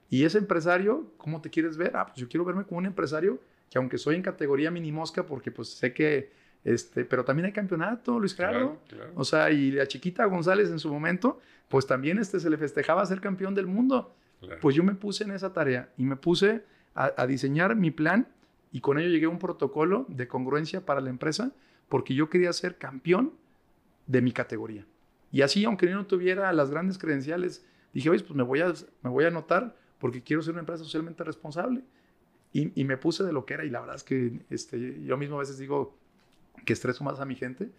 Y 0.10 0.26
ese 0.26 0.38
empresario, 0.38 1.14
¿cómo 1.18 1.42
te 1.42 1.50
quieres 1.50 1.78
ver? 1.78 1.96
Ah, 1.96 2.06
pues 2.06 2.18
yo 2.18 2.28
quiero 2.28 2.44
verme 2.44 2.66
como 2.66 2.80
un 2.80 2.86
empresario 2.86 3.40
que 3.69 3.77
aunque 3.77 3.97
soy 3.97 4.15
en 4.15 4.21
categoría 4.21 4.71
mini 4.71 4.91
mosca, 4.91 5.25
porque 5.25 5.51
pues 5.51 5.69
sé 5.69 5.93
que, 5.93 6.32
este, 6.63 7.06
pero 7.06 7.23
también 7.25 7.47
hay 7.47 7.53
campeonato, 7.53 8.19
Luis 8.19 8.36
Gerardo. 8.36 8.80
O 9.15 9.23
sea, 9.23 9.51
y 9.51 9.71
la 9.71 9.88
chiquita 9.88 10.25
González 10.25 10.69
en 10.69 10.80
su 10.80 10.91
momento, 10.91 11.39
pues 11.67 11.86
también 11.86 12.17
este, 12.19 12.39
se 12.39 12.49
le 12.49 12.58
festejaba 12.58 13.06
ser 13.06 13.21
campeón 13.21 13.56
del 13.56 13.67
mundo. 13.67 14.15
Pues 14.62 14.75
yo 14.75 14.84
me 14.84 14.93
puse 14.93 15.23
en 15.23 15.32
esa 15.32 15.51
tarea 15.51 15.89
y 15.97 16.03
me 16.03 16.15
puse 16.15 16.63
a, 16.93 17.25
diseñar 17.27 17.75
mi 17.75 17.91
plan 17.91 18.27
y 18.71 18.82
con 18.82 18.99
ello 18.99 19.10
llegué 19.10 19.25
a 19.25 19.30
un 19.30 19.39
protocolo 19.39 20.06
de 20.10 20.27
congruencia 20.27 20.86
para 20.86 21.01
la 21.01 21.10
empresa 21.10 21.51
porque 21.89 22.13
yo 22.13 22.30
quería 22.30 22.51
ser 22.53 22.77
campeón 22.77 23.34
de 24.06 24.21
mi 24.21 24.32
categoría. 24.32 24.86
Y 25.32 25.41
así, 25.41 25.65
aunque 25.65 25.88
yo 25.88 25.95
no 25.95 26.06
tuviera 26.06 26.51
las 26.53 26.69
grandes 26.69 26.97
credenciales, 26.97 27.65
dije, 27.93 28.10
oye, 28.10 28.23
pues 28.23 28.36
me 28.36 28.43
voy 28.43 28.62
a, 28.62 28.73
me 29.03 29.10
voy 29.10 29.25
a 29.25 29.27
anotar 29.27 29.75
porque 29.99 30.21
quiero 30.21 30.41
ser 30.41 30.53
una 30.53 30.62
empresa 30.62 30.84
socialmente 30.84 31.23
responsable. 31.23 31.84
Y, 32.54 32.84
me 32.86 32.98
puse 32.98 33.24
de 33.24 33.32
lo 33.32 33.46
que 33.46 33.54
era 33.54 33.66
y 33.66 33.70
la 33.70 33.82
verdad 33.82 33.98
es 33.98 34.04
que 34.04 34.40
este, 34.50 35.04
yo 35.04 35.16
mismo 35.16 35.36
a 35.36 35.40
veces 35.40 35.60
digo 35.60 35.96
que 36.66 36.74
estreso 36.74 37.04
más 37.04 37.20
a 37.20 37.26
mi 37.26 37.36
gente 37.36 37.70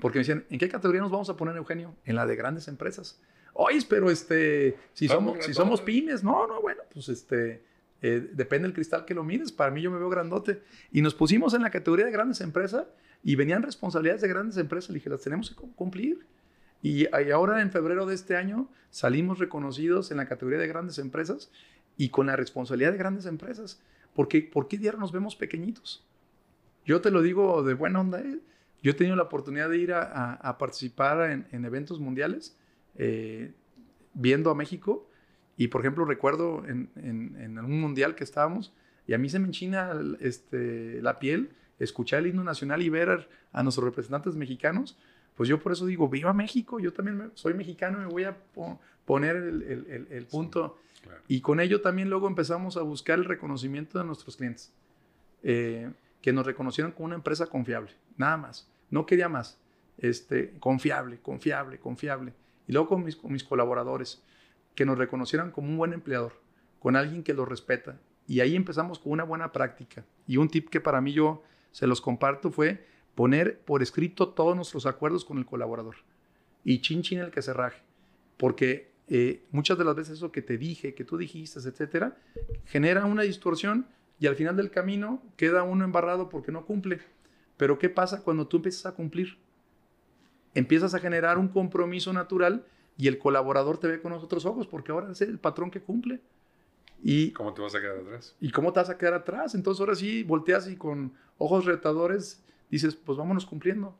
porque 0.00 0.18
me 0.18 0.20
decían, 0.20 0.44
¿en 0.50 0.58
qué 0.58 0.68
categoría 0.68 1.00
nos 1.00 1.10
vamos 1.10 1.28
a 1.30 1.36
poner, 1.36 1.56
Eugenio? 1.56 1.94
En 2.04 2.16
la 2.16 2.26
de 2.26 2.36
grandes 2.36 2.68
empresas. 2.68 3.20
Oye, 3.52 3.78
pero 3.88 4.10
este, 4.10 4.76
si 4.92 5.08
somos, 5.08 5.44
si 5.44 5.54
somos 5.54 5.80
pymes, 5.80 6.22
no, 6.22 6.46
no, 6.46 6.60
bueno, 6.60 6.82
pues 6.92 7.08
este, 7.08 7.62
eh, 8.02 8.28
depende 8.32 8.68
del 8.68 8.74
cristal 8.74 9.04
que 9.04 9.14
lo 9.14 9.24
mires. 9.24 9.50
Para 9.50 9.70
mí 9.70 9.80
yo 9.80 9.90
me 9.90 9.98
veo 9.98 10.10
grandote. 10.10 10.62
Y 10.92 11.02
nos 11.02 11.14
pusimos 11.14 11.54
en 11.54 11.62
la 11.62 11.70
categoría 11.70 12.04
de 12.04 12.12
grandes 12.12 12.40
empresas 12.40 12.86
y 13.24 13.34
venían 13.34 13.62
responsabilidades 13.62 14.22
de 14.22 14.28
grandes 14.28 14.56
empresas. 14.58 14.90
Le 14.90 14.96
dije, 14.96 15.08
las 15.08 15.22
tenemos 15.22 15.50
que 15.50 15.56
cumplir. 15.74 16.26
Y, 16.82 17.04
y, 17.04 17.30
ahora 17.32 17.62
en 17.62 17.70
febrero 17.70 18.04
de 18.04 18.14
este 18.14 18.36
año 18.36 18.70
salimos 18.90 19.38
reconocidos 19.38 20.10
en 20.10 20.18
la 20.18 20.26
categoría 20.26 20.58
de 20.58 20.68
grandes 20.68 20.98
empresas 20.98 21.50
y 21.96 22.10
con 22.10 22.26
la 22.26 22.36
responsabilidad 22.36 22.92
de 22.92 22.98
grandes 22.98 23.24
empresas. 23.24 23.80
Porque, 24.16 24.40
¿Por 24.40 24.66
qué 24.66 24.78
diario 24.78 24.98
nos 24.98 25.12
vemos 25.12 25.36
pequeñitos? 25.36 26.02
Yo 26.86 27.02
te 27.02 27.10
lo 27.10 27.20
digo 27.20 27.62
de 27.62 27.74
buena 27.74 28.00
onda. 28.00 28.20
¿eh? 28.20 28.38
Yo 28.82 28.92
he 28.92 28.94
tenido 28.94 29.14
la 29.14 29.24
oportunidad 29.24 29.68
de 29.68 29.76
ir 29.76 29.92
a, 29.92 30.56
participar 30.58 31.30
en, 31.30 31.64
eventos 31.66 32.00
mundiales, 32.00 32.56
eh, 32.96 33.52
viendo 34.14 34.50
a 34.50 34.54
México. 34.54 35.06
Y, 35.58 35.68
por 35.68 35.82
ejemplo, 35.82 36.06
recuerdo 36.06 36.64
en, 36.66 36.88
en, 36.96 37.58
un 37.58 37.80
mundial 37.80 38.14
que 38.14 38.24
estábamos, 38.24 38.72
y 39.06 39.12
a 39.12 39.18
mí 39.18 39.28
se 39.28 39.38
me 39.38 39.46
enchina 39.46 39.92
este, 40.20 41.00
la 41.02 41.18
piel 41.18 41.50
escuchar 41.78 42.20
el 42.20 42.28
himno 42.28 42.42
nacional 42.42 42.82
y 42.82 42.88
ver 42.88 43.28
a, 43.52 43.62
nuestros 43.62 43.84
representantes 43.84 44.34
mexicanos. 44.34 44.96
Pues 45.34 45.46
yo 45.46 45.60
por 45.60 45.72
eso 45.72 45.84
digo, 45.84 46.08
viva 46.08 46.32
México, 46.32 46.80
yo 46.80 46.94
también 46.94 47.32
soy 47.34 47.52
mexicano 47.52 47.98
y 47.98 48.06
me 48.06 48.10
voy 48.10 48.24
a 48.24 48.36
poner 49.04 49.36
el, 49.36 49.62
el, 49.62 50.06
el 50.10 50.24
punto. 50.24 50.78
Y 51.28 51.40
con 51.40 51.60
ello 51.60 51.80
también 51.80 52.10
luego 52.10 52.28
empezamos 52.28 52.76
a 52.76 52.82
buscar 52.82 53.18
el 53.18 53.24
reconocimiento 53.24 53.98
de 53.98 54.04
nuestros 54.04 54.36
clientes, 54.36 54.72
eh, 55.42 55.90
que 56.22 56.32
nos 56.32 56.46
reconocieron 56.46 56.92
como 56.92 57.06
una 57.06 57.14
empresa 57.14 57.46
confiable, 57.46 57.92
nada 58.16 58.36
más. 58.36 58.68
No 58.90 59.06
quería 59.06 59.28
más. 59.28 59.58
Este, 59.98 60.54
confiable, 60.60 61.18
confiable, 61.20 61.78
confiable. 61.78 62.32
Y 62.68 62.72
luego 62.72 62.88
con 62.88 63.04
mis, 63.04 63.44
colaboradores, 63.44 64.22
que 64.74 64.84
nos 64.84 64.98
reconocieran 64.98 65.50
como 65.50 65.68
un 65.68 65.76
buen 65.76 65.92
empleador, 65.92 66.40
con 66.80 66.96
alguien 66.96 67.22
que 67.22 67.34
lo 67.34 67.44
respeta. 67.44 67.98
Y 68.26 68.40
ahí 68.40 68.56
empezamos 68.56 68.98
con 68.98 69.12
una 69.12 69.24
buena 69.24 69.52
práctica. 69.52 70.04
Y 70.26 70.36
un 70.36 70.48
tip 70.48 70.68
que 70.68 70.80
para 70.80 71.00
mí 71.00 71.12
yo 71.12 71.42
se 71.70 71.86
los 71.86 72.00
comparto 72.00 72.50
fue 72.50 72.86
poner 73.14 73.60
por 73.60 73.82
escrito 73.82 74.28
todos 74.28 74.54
nuestros 74.54 74.84
acuerdos 74.86 75.24
con 75.24 75.38
el 75.38 75.46
colaborador. 75.46 75.96
Y 76.64 76.80
chin 76.80 77.02
chin 77.02 77.20
el 77.20 77.30
que 77.30 77.42
se 77.42 77.52
raje. 77.52 77.80
Porque 78.36 78.90
eh, 79.08 79.44
muchas 79.50 79.78
de 79.78 79.84
las 79.84 79.94
veces 79.94 80.18
eso 80.18 80.32
que 80.32 80.42
te 80.42 80.58
dije, 80.58 80.94
que 80.94 81.04
tú 81.04 81.16
dijiste, 81.16 81.60
etcétera, 81.60 82.16
genera 82.64 83.04
una 83.04 83.22
distorsión 83.22 83.86
y 84.18 84.26
al 84.26 84.36
final 84.36 84.56
del 84.56 84.70
camino 84.70 85.22
queda 85.36 85.62
uno 85.62 85.84
embarrado 85.84 86.28
porque 86.28 86.52
no 86.52 86.64
cumple. 86.64 87.00
Pero 87.56 87.78
¿qué 87.78 87.88
pasa 87.88 88.22
cuando 88.22 88.46
tú 88.46 88.58
empiezas 88.58 88.86
a 88.86 88.94
cumplir? 88.94 89.38
Empiezas 90.54 90.94
a 90.94 90.98
generar 90.98 91.38
un 91.38 91.48
compromiso 91.48 92.12
natural 92.12 92.66
y 92.96 93.08
el 93.08 93.18
colaborador 93.18 93.78
te 93.78 93.88
ve 93.88 94.00
con 94.00 94.12
otros 94.12 94.46
ojos 94.46 94.66
porque 94.66 94.92
ahora 94.92 95.12
es 95.12 95.20
el 95.20 95.38
patrón 95.38 95.70
que 95.70 95.80
cumple. 95.80 96.20
Y, 97.02 97.30
¿Cómo 97.32 97.52
te 97.52 97.60
vas 97.60 97.74
a 97.74 97.80
quedar 97.80 97.98
atrás? 97.98 98.34
¿Y 98.40 98.50
cómo 98.50 98.72
te 98.72 98.80
vas 98.80 98.90
a 98.90 98.96
quedar 98.96 99.14
atrás? 99.14 99.54
Entonces 99.54 99.80
ahora 99.80 99.94
sí 99.94 100.22
volteas 100.22 100.68
y 100.68 100.76
con 100.76 101.12
ojos 101.38 101.66
retadores 101.66 102.42
dices, 102.70 102.96
pues 102.96 103.18
vámonos 103.18 103.44
cumpliendo. 103.44 103.94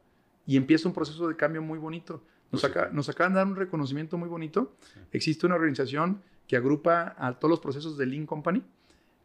Y 0.47 0.57
empieza 0.57 0.88
un 0.88 0.95
proceso 0.95 1.29
de 1.29 1.37
cambio 1.37 1.61
muy 1.61 1.79
bonito. 1.79 2.23
Nos, 2.53 2.65
acá- 2.65 2.91
nos 2.93 3.09
acaban 3.09 3.33
de 3.33 3.39
dar 3.39 3.47
un 3.47 3.57
reconocimiento 3.57 4.17
muy 4.19 4.29
bonito. 4.29 4.77
Existe 5.13 5.47
una 5.47 5.57
organización 5.57 6.23
que 6.47 6.57
agrupa 6.57 7.15
a 7.19 7.39
todos 7.39 7.51
los 7.51 7.61
procesos 7.61 7.99
de 7.99 8.07
Lean 8.07 8.27
Company 8.27 8.63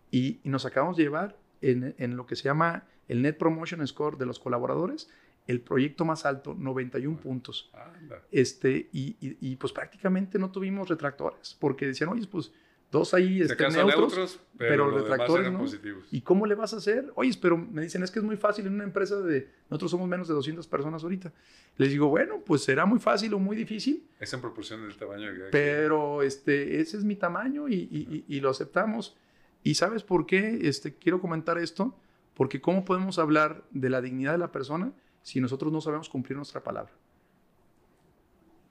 y, 0.09 0.39
y 0.43 0.49
nos 0.49 0.65
acabamos 0.65 0.97
de 0.97 1.03
llevar 1.03 1.37
en, 1.61 1.93
en 1.97 2.17
lo 2.17 2.25
que 2.25 2.35
se 2.35 2.43
llama 2.43 2.83
el 3.07 3.21
Net 3.21 3.37
Promotion 3.37 3.85
Score 3.87 4.17
de 4.17 4.25
los 4.25 4.39
colaboradores, 4.39 5.09
el 5.47 5.61
proyecto 5.61 6.05
más 6.05 6.25
alto, 6.25 6.55
91 6.57 7.17
puntos. 7.17 7.69
Anda. 7.73 8.21
Este, 8.31 8.89
y, 8.91 9.15
y- 9.19 9.37
y, 9.41 9.55
pues 9.57 9.73
prácticamente 9.73 10.39
no 10.39 10.51
tuvimos 10.51 10.87
retractores, 10.89 11.55
porque 11.59 11.85
decían, 11.87 12.09
oye, 12.09 12.27
pues 12.27 12.51
dos 12.91 13.13
ahí 13.13 13.41
este, 13.41 13.55
neutros, 13.69 13.85
neutros, 13.87 14.39
pero 14.57 14.69
pero, 14.71 14.91
los 14.91 15.01
detractores 15.03 15.51
no. 15.51 15.59
positivos. 15.59 16.05
¿Y 16.11 16.21
cómo 16.21 16.45
le 16.45 16.55
vas 16.55 16.73
a 16.73 16.77
hacer? 16.77 17.11
Oye, 17.15 17.31
pero 17.41 17.57
me 17.57 17.81
dicen, 17.83 18.03
es 18.03 18.11
que 18.11 18.19
es 18.19 18.25
muy 18.25 18.35
fácil 18.37 18.67
en 18.67 18.73
una 18.73 18.83
empresa 18.83 19.15
de, 19.21 19.49
nosotros 19.69 19.91
somos 19.91 20.09
menos 20.09 20.27
de 20.27 20.33
200 20.33 20.67
personas 20.67 21.01
ahorita. 21.03 21.31
Les 21.77 21.89
digo, 21.89 22.09
bueno, 22.09 22.41
pues 22.45 22.63
será 22.63 22.85
muy 22.85 22.99
fácil 22.99 23.33
o 23.33 23.39
muy 23.39 23.55
difícil, 23.55 24.05
Es 24.19 24.33
en 24.33 24.41
proporción 24.41 24.81
del 24.81 24.97
tamaño 24.97 25.29
quien. 25.33 25.47
pero 25.51 26.21
este, 26.21 26.81
ese 26.81 26.97
es 26.97 27.03
mi 27.05 27.15
tamaño 27.15 27.69
y, 27.69 27.75
y- 27.75 28.25
y- 28.27 28.35
y 28.37 28.39
lo 28.41 28.49
aceptamos. 28.49 29.15
¿Y 29.63 29.75
sabes 29.75 30.03
por 30.03 30.25
qué 30.25 30.59
este, 30.63 30.93
quiero 30.95 31.21
comentar 31.21 31.57
esto? 31.57 31.95
Porque 32.33 32.59
¿cómo 32.59 32.83
podemos 32.83 33.19
hablar 33.19 33.63
de 33.71 33.89
la 33.89 34.01
dignidad 34.01 34.33
de 34.33 34.37
la 34.39 34.51
persona 34.51 34.91
si 35.21 35.39
nosotros 35.39 35.71
no 35.71 35.79
sabemos 35.81 36.09
cumplir 36.09 36.35
nuestra 36.35 36.61
palabra? 36.63 36.91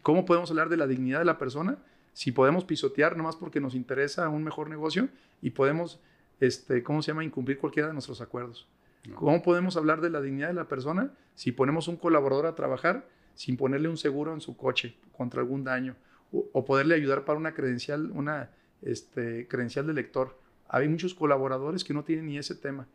¿Cómo 0.02 0.24
podemos 0.24 0.50
hablar 0.50 0.68
de 0.68 0.76
la 0.76 0.86
dignidad 0.86 1.18
de 1.20 1.24
la 1.26 1.38
persona 1.38 1.78
si 2.12 2.32
podemos 2.32 2.64
pisotear 2.64 3.16
nomás 3.16 3.36
porque 3.36 3.60
nos 3.60 3.74
interesa 3.74 4.28
un 4.28 4.44
mejor 4.44 4.68
negocio 4.68 5.08
y 5.40 5.50
podemos, 5.50 6.00
este, 6.40 6.82
¿cómo 6.82 7.02
se 7.02 7.12
llama?, 7.12 7.24
incumplir 7.24 7.58
cualquiera 7.58 7.88
de 7.88 7.94
nuestros 7.94 8.20
acuerdos? 8.20 8.68
No. 9.08 9.16
¿Cómo 9.16 9.42
podemos 9.42 9.76
hablar 9.76 10.00
de 10.00 10.10
la 10.10 10.20
dignidad 10.20 10.48
de 10.48 10.54
la 10.54 10.68
persona 10.68 11.12
si 11.34 11.52
ponemos 11.52 11.88
un 11.88 11.96
colaborador 11.96 12.46
a 12.46 12.54
trabajar 12.54 13.08
sin 13.34 13.56
ponerle 13.56 13.88
un 13.88 13.96
seguro 13.96 14.34
en 14.34 14.40
su 14.40 14.56
coche 14.56 14.96
contra 15.16 15.40
algún 15.40 15.64
daño? 15.64 15.96
O, 16.32 16.48
o 16.52 16.64
poderle 16.64 16.94
ayudar 16.94 17.24
para 17.24 17.38
una 17.38 17.54
credencial, 17.54 18.10
una 18.12 18.50
este, 18.82 19.48
credencial 19.48 19.86
de 19.86 19.94
lector. 19.94 20.38
Hay 20.68 20.88
muchos 20.88 21.14
colaboradores 21.14 21.84
que 21.84 21.94
no 21.94 22.04
tienen 22.04 22.26
ni 22.26 22.38
ese 22.38 22.54
tema. 22.54 22.86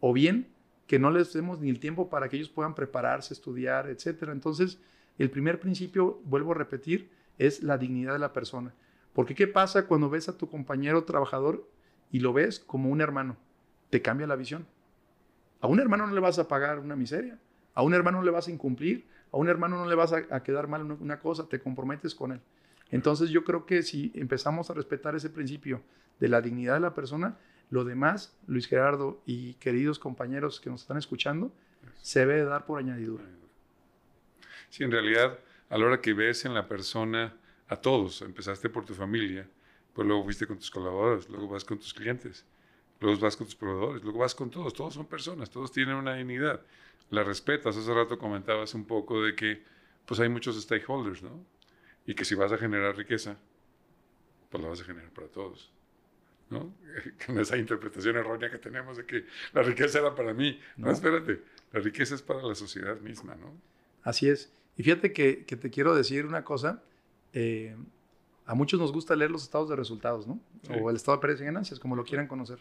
O 0.00 0.12
bien 0.12 0.48
que 0.86 0.98
no 0.98 1.10
les 1.10 1.32
demos 1.32 1.60
ni 1.60 1.70
el 1.70 1.80
tiempo 1.80 2.08
para 2.08 2.28
que 2.28 2.36
ellos 2.36 2.48
puedan 2.48 2.74
prepararse, 2.74 3.34
estudiar, 3.34 3.88
etc. 3.88 4.28
Entonces, 4.30 4.78
el 5.18 5.30
primer 5.30 5.58
principio, 5.58 6.20
vuelvo 6.24 6.52
a 6.52 6.54
repetir, 6.54 7.10
es 7.38 7.62
la 7.62 7.78
dignidad 7.78 8.12
de 8.12 8.18
la 8.18 8.32
persona. 8.32 8.74
Porque 9.12 9.34
¿qué 9.34 9.46
pasa 9.46 9.86
cuando 9.86 10.10
ves 10.10 10.28
a 10.28 10.36
tu 10.36 10.48
compañero 10.48 11.04
trabajador 11.04 11.68
y 12.10 12.20
lo 12.20 12.32
ves 12.32 12.60
como 12.60 12.90
un 12.90 13.00
hermano? 13.00 13.36
Te 13.90 14.02
cambia 14.02 14.26
la 14.26 14.36
visión. 14.36 14.66
A 15.60 15.68
un 15.68 15.80
hermano 15.80 16.06
no 16.06 16.14
le 16.14 16.20
vas 16.20 16.38
a 16.38 16.48
pagar 16.48 16.78
una 16.78 16.96
miseria. 16.96 17.38
A 17.74 17.82
un 17.82 17.94
hermano 17.94 18.18
no 18.18 18.24
le 18.24 18.30
vas 18.30 18.48
a 18.48 18.50
incumplir. 18.50 19.06
A 19.32 19.38
un 19.38 19.48
hermano 19.48 19.76
no 19.76 19.88
le 19.88 19.94
vas 19.94 20.12
a, 20.12 20.22
a 20.30 20.42
quedar 20.42 20.68
mal 20.68 20.82
una, 20.82 21.18
cosa. 21.18 21.48
Te 21.48 21.60
comprometes 21.60 22.14
con 22.14 22.32
él. 22.32 22.40
Entonces 22.90 23.30
yo 23.30 23.42
creo 23.44 23.66
que 23.66 23.82
si 23.82 24.12
empezamos 24.14 24.70
a 24.70 24.74
respetar 24.74 25.16
ese 25.16 25.30
principio 25.30 25.82
de 26.20 26.28
la 26.28 26.40
dignidad 26.40 26.74
de 26.74 26.80
la 26.80 26.94
persona, 26.94 27.38
lo 27.70 27.84
demás, 27.84 28.36
Luis 28.46 28.66
Gerardo 28.68 29.20
y 29.26 29.54
queridos 29.54 29.98
compañeros 29.98 30.60
que 30.60 30.70
nos 30.70 30.82
están 30.82 30.98
escuchando, 30.98 31.52
se 32.00 32.20
debe 32.20 32.44
dar 32.44 32.64
por 32.66 32.78
añadidura. 32.78 33.24
Sí, 34.68 34.84
en 34.84 34.92
realidad, 34.92 35.38
a 35.68 35.78
la 35.78 35.86
hora 35.86 36.00
que 36.00 36.12
ves 36.14 36.44
en 36.44 36.54
la 36.54 36.66
persona 36.68 37.34
a 37.68 37.76
todos, 37.76 38.22
empezaste 38.22 38.68
por 38.68 38.84
tu 38.84 38.94
familia, 38.94 39.48
pues 39.92 40.06
luego 40.06 40.24
fuiste 40.24 40.46
con 40.46 40.58
tus 40.58 40.70
colaboradores, 40.70 41.28
luego 41.28 41.48
vas 41.48 41.64
con 41.64 41.78
tus 41.78 41.92
clientes, 41.94 42.44
luego 43.00 43.18
vas 43.20 43.36
con 43.36 43.46
tus 43.46 43.56
proveedores, 43.56 44.02
luego 44.02 44.18
vas 44.20 44.34
con 44.34 44.50
todos, 44.50 44.72
todos 44.74 44.94
son 44.94 45.06
personas, 45.06 45.50
todos 45.50 45.72
tienen 45.72 45.96
una 45.96 46.14
dignidad. 46.14 46.60
La 47.10 47.22
respetas, 47.24 47.76
hace 47.76 47.92
rato 47.94 48.18
comentabas 48.18 48.74
un 48.74 48.84
poco 48.84 49.22
de 49.22 49.34
que 49.34 49.62
pues 50.04 50.20
hay 50.20 50.28
muchos 50.28 50.60
stakeholders, 50.60 51.22
¿no? 51.22 51.44
Y 52.06 52.14
que 52.14 52.24
si 52.24 52.34
vas 52.36 52.52
a 52.52 52.58
generar 52.58 52.96
riqueza, 52.96 53.36
pues 54.50 54.62
la 54.62 54.68
vas 54.68 54.80
a 54.80 54.84
generar 54.84 55.10
para 55.10 55.28
todos. 55.28 55.72
¿No? 56.48 56.72
Con 57.26 57.40
esa 57.40 57.56
interpretación 57.56 58.16
errónea 58.16 58.50
que 58.50 58.58
tenemos 58.58 58.96
de 58.96 59.04
que 59.04 59.26
la 59.52 59.62
riqueza 59.62 59.98
era 59.98 60.14
para 60.14 60.32
mí. 60.32 60.60
No, 60.76 60.86
No. 60.86 60.92
espérate, 60.92 61.42
la 61.72 61.80
riqueza 61.80 62.14
es 62.14 62.22
para 62.22 62.40
la 62.42 62.54
sociedad 62.54 63.00
misma, 63.00 63.34
¿no? 63.34 63.52
Así 64.04 64.28
es. 64.28 64.52
Y 64.76 64.82
fíjate 64.82 65.12
que, 65.12 65.44
que 65.44 65.56
te 65.56 65.70
quiero 65.70 65.94
decir 65.94 66.26
una 66.26 66.44
cosa. 66.44 66.82
eh, 67.32 67.74
a 68.48 68.54
muchos 68.54 68.78
nos 68.78 68.92
gusta 68.92 69.16
leer 69.16 69.30
los 69.32 69.42
estados 69.42 69.68
de 69.68 69.74
resultados, 69.74 70.26
¿no? 70.28 70.38
Sí. 70.62 70.72
O 70.80 70.88
el 70.88 70.94
estado 70.96 71.16
de 71.16 71.20
pérdidas 71.20 71.42
y 71.42 71.44
ganancias, 71.46 71.80
como 71.80 71.96
lo 71.96 72.04
quieran 72.04 72.28
conocer. 72.28 72.58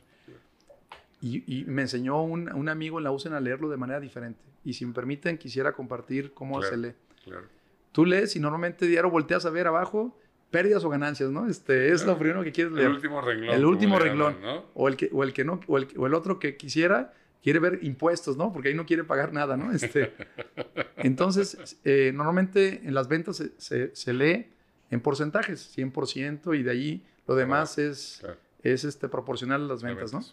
Y, 1.21 1.43
y 1.61 1.63
me 1.65 1.83
enseñó 1.83 2.23
un, 2.23 2.51
un 2.53 2.69
amigo 2.69 2.97
en 2.97 3.03
la 3.03 3.11
UCEN 3.11 3.33
a 3.33 3.39
leerlo 3.39 3.69
de 3.69 3.77
manera 3.77 3.99
diferente. 3.99 4.39
Y 4.63 4.73
si 4.73 4.85
me 4.85 4.93
permiten, 4.93 5.37
quisiera 5.37 5.73
compartir 5.73 6.33
cómo 6.33 6.57
Claro. 6.59 6.71
se 6.75 6.77
lee. 6.77 6.93
Claro. 7.23 7.43
Tú 7.91 8.05
lees 8.05 8.35
y 8.35 8.39
normalmente 8.39 8.85
diario 8.87 9.09
volteas 9.11 9.45
a 9.45 9.49
ver 9.51 9.67
abajo 9.67 10.17
pérdidas 10.51 10.83
o 10.83 10.89
ganancias, 10.89 11.29
¿no? 11.31 11.47
Este, 11.47 11.89
es 11.91 12.01
lo 12.01 12.05
Claro. 12.07 12.19
primero 12.19 12.43
que 12.43 12.51
quieres 12.51 12.71
El 12.73 12.77
leer. 12.79 12.89
último 12.91 13.21
renglón. 13.21 13.55
El 13.55 13.65
último 13.65 13.99
renglón. 13.99 14.35
llaman, 14.41 14.55
¿no? 14.55 14.65
O 14.73 14.87
el 14.87 14.97
que, 14.97 15.09
o 15.13 15.23
el 15.23 15.33
que 15.33 15.43
no, 15.45 15.59
o 15.67 15.77
el, 15.77 15.87
o 15.97 16.07
el 16.07 16.13
otro 16.13 16.39
que 16.39 16.57
quisiera 16.57 17.13
quiere 17.45 17.59
ver 17.59 17.79
impuestos, 17.83 18.35
¿no? 18.37 18.51
Porque 18.51 18.69
ahí 18.69 18.73
no 18.73 18.87
quiere 18.87 19.03
pagar 19.03 19.31
nada, 19.31 19.55
¿no? 19.55 19.71
Este, 19.71 20.13
entonces, 20.97 21.77
eh, 21.85 22.11
normalmente 22.11 22.81
en 22.83 22.95
las 22.95 23.07
ventas 23.07 23.37
se, 23.37 23.51
se- 23.59 23.95
se 23.95 24.13
lee 24.13 24.47
en 24.89 24.99
porcentajes, 24.99 25.71
100%, 25.77 26.57
y 26.59 26.63
de 26.63 26.71
ahí 26.71 27.05
lo 27.27 27.35
demás 27.35 27.77
es, 27.77 28.17
Claro, 28.21 28.37
es 28.63 28.83
este, 28.83 29.07
proporcional 29.09 29.63
a 29.63 29.67
las 29.67 29.83
ventas, 29.83 30.11
¿no? 30.11 30.25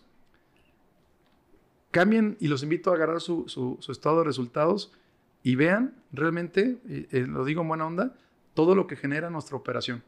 Cambien 1.91 2.39
y 2.41 2.49
los 2.49 2.63
invito 2.63 2.91
a 2.91 2.95
agarrar 2.95 3.21
su, 3.21 3.45
su- 3.49 3.77
su 3.81 3.93
estado 3.93 4.21
de 4.21 4.25
resultados 4.25 4.93
y 5.43 5.55
vean 5.57 5.95
realmente, 6.13 6.79
eh, 6.89 7.09
eh, 7.11 7.27
lo 7.29 7.45
digo 7.45 7.61
en 7.61 7.69
buena 7.69 7.87
onda, 7.87 8.17
todo 8.55 8.75
lo 8.75 8.87
que 8.87 8.97
genera 8.97 9.29
nuestra 9.29 9.57
operación. 9.57 10.03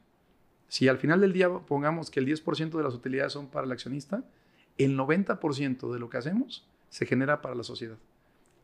Si 0.68 0.88
al 0.88 0.96
final 0.96 1.20
del 1.20 1.34
día 1.34 1.50
pongamos 1.50 2.10
que 2.10 2.20
el 2.20 2.26
10% 2.26 2.78
de 2.78 2.82
las 2.82 2.94
utilidades 2.94 3.34
son 3.34 3.48
para 3.48 3.66
el 3.66 3.72
accionista, 3.72 4.24
el 4.78 4.96
90% 4.96 5.92
de 5.92 5.98
lo 5.98 6.08
que 6.08 6.16
hacemos 6.16 6.66
se 6.94 7.06
genera 7.06 7.42
para 7.42 7.56
la 7.56 7.64
sociedad. 7.64 7.96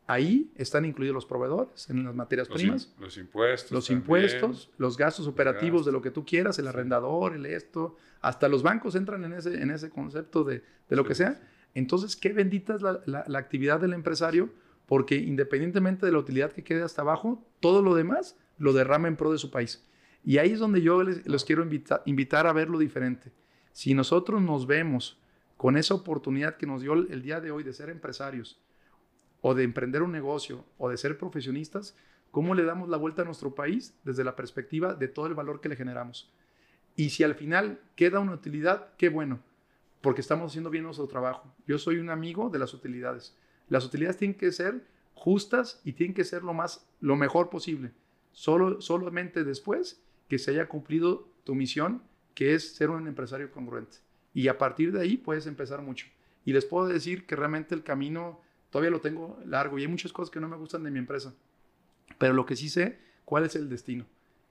Ahí 0.07 0.51
están 0.55 0.85
incluidos 0.85 1.13
los 1.13 1.25
proveedores 1.25 1.89
en 1.89 2.03
las 2.05 2.15
materias 2.15 2.47
Los, 2.49 2.57
primas, 2.61 2.89
im- 2.97 3.01
los 3.01 3.17
impuestos. 3.17 3.71
los 3.71 3.85
también. 3.87 4.01
impuestos, 4.01 4.71
los 4.77 4.97
gastos 4.97 5.27
operativos 5.27 5.81
de 5.85 5.91
gastos. 5.91 5.93
lo 5.93 6.01
que 6.01 6.11
tú 6.11 6.25
quieras, 6.25 6.57
el 6.59 6.67
arrendador, 6.67 7.33
el 7.33 7.45
esto, 7.45 7.97
hasta 8.21 8.47
los 8.47 8.63
bancos 8.63 8.95
entran 8.95 9.23
en 9.25 9.33
ese, 9.33 9.61
en 9.61 9.69
ese 9.69 9.89
concepto 9.89 10.43
de, 10.45 10.63
de 10.89 10.95
lo 10.95 11.03
Sí, 11.03 11.07
que 11.09 11.15
sea. 11.15 11.33
sí. 11.33 11.39
Entonces, 11.75 12.15
qué 12.15 12.31
bendita 12.33 12.75
es 12.75 12.81
la, 12.81 13.01
la- 13.05 13.23
la 13.27 13.39
actividad 13.39 13.79
del 13.81 13.93
empresario, 13.93 14.49
porque 14.85 15.15
independientemente 15.15 16.05
de 16.05 16.11
la 16.13 16.19
utilidad 16.19 16.51
que 16.53 16.63
quede 16.63 16.83
hasta 16.83 17.01
abajo, 17.01 17.45
todo 17.59 17.81
lo 17.81 17.95
demás 17.95 18.37
lo 18.57 18.71
derrama 18.73 19.07
en 19.09 19.15
pro 19.17 19.31
de 19.31 19.37
su 19.37 19.51
país. 19.51 19.83
Y 20.23 20.37
ahí 20.37 20.51
es 20.51 20.59
donde 20.59 20.81
yo 20.81 21.03
les, 21.03 21.25
los 21.27 21.43
quiero 21.45 21.63
invita- 21.63 22.01
invitar 22.05 22.47
a 22.47 22.53
verlo 22.53 22.79
diferente. 22.79 23.31
Si 23.73 23.93
nosotros 23.93 24.41
nos 24.41 24.67
vemos 24.67 25.17
con 25.61 25.77
esa 25.77 25.93
oportunidad 25.93 26.57
que 26.57 26.65
nos 26.65 26.81
dio 26.81 26.93
el, 26.93 27.21
día 27.21 27.39
de 27.39 27.51
hoy 27.51 27.61
de 27.61 27.71
ser 27.71 27.91
empresarios, 27.91 28.59
o 29.41 29.53
de 29.53 29.61
emprender 29.61 30.01
un 30.01 30.11
negocio, 30.11 30.65
o 30.79 30.89
de 30.89 30.97
ser 30.97 31.19
profesionistas, 31.19 31.95
¿cómo 32.31 32.55
le 32.55 32.63
damos 32.63 32.89
la 32.89 32.97
vuelta 32.97 33.21
a 33.21 33.25
nuestro 33.25 33.53
país 33.53 33.93
desde 34.03 34.23
la 34.23 34.35
perspectiva 34.35 34.95
de 34.95 35.07
todo 35.07 35.27
el 35.27 35.35
valor 35.35 35.61
que 35.61 35.69
le 35.69 35.75
generamos? 35.75 36.33
Y 36.95 37.11
si 37.11 37.23
al 37.23 37.35
final 37.35 37.79
queda 37.95 38.19
una 38.19 38.33
utilidad, 38.33 38.87
qué 38.97 39.09
bueno, 39.09 39.39
porque 40.01 40.21
estamos 40.21 40.49
haciendo 40.51 40.71
bien 40.71 40.83
nuestro 40.83 41.05
trabajo. 41.05 41.53
Yo 41.67 41.77
soy 41.77 41.97
un 41.97 42.09
amigo 42.09 42.49
de 42.49 42.57
las 42.57 42.73
utilidades. 42.73 43.37
Las 43.69 43.85
utilidades 43.85 44.17
tienen 44.17 44.39
que 44.39 44.51
ser 44.51 44.83
justas 45.13 45.79
y 45.83 45.93
tienen 45.93 46.15
que 46.15 46.23
ser 46.23 46.41
lo, 46.41 46.55
más, 46.55 46.87
lo 47.01 47.15
mejor 47.15 47.51
posible. 47.51 47.91
Solo, 48.31 48.81
solamente 48.81 49.43
después 49.43 50.01
que 50.27 50.39
se 50.39 50.49
haya 50.49 50.67
cumplido 50.67 51.29
tu 51.43 51.53
misión, 51.53 52.01
que 52.33 52.55
es 52.55 52.73
ser 52.73 52.89
un 52.89 53.07
empresario 53.07 53.51
congruente. 53.51 53.97
Y 54.33 54.47
a 54.47 54.57
partir 54.57 54.91
de 54.91 55.01
ahí 55.01 55.17
puedes 55.17 55.47
empezar 55.47 55.81
mucho. 55.81 56.07
Y 56.45 56.53
les 56.53 56.65
puedo 56.65 56.87
decir 56.87 57.25
que 57.25 57.35
realmente 57.35 57.75
el 57.75 57.83
camino 57.83 58.41
todavía 58.69 58.91
lo 58.91 59.01
tengo 59.01 59.39
largo 59.45 59.77
y 59.77 59.83
hay 59.83 59.87
muchas 59.87 60.13
cosas 60.13 60.31
que 60.31 60.39
no 60.39 60.47
me 60.47 60.57
gustan 60.57 60.83
de 60.83 60.91
mi 60.91 60.99
empresa. 60.99 61.33
Pero 62.17 62.33
lo 62.33 62.45
que 62.45 62.55
sí 62.55 62.69
sé, 62.69 62.99
cuál 63.25 63.45
es 63.45 63.55
el 63.55 63.69
destino. 63.69 64.05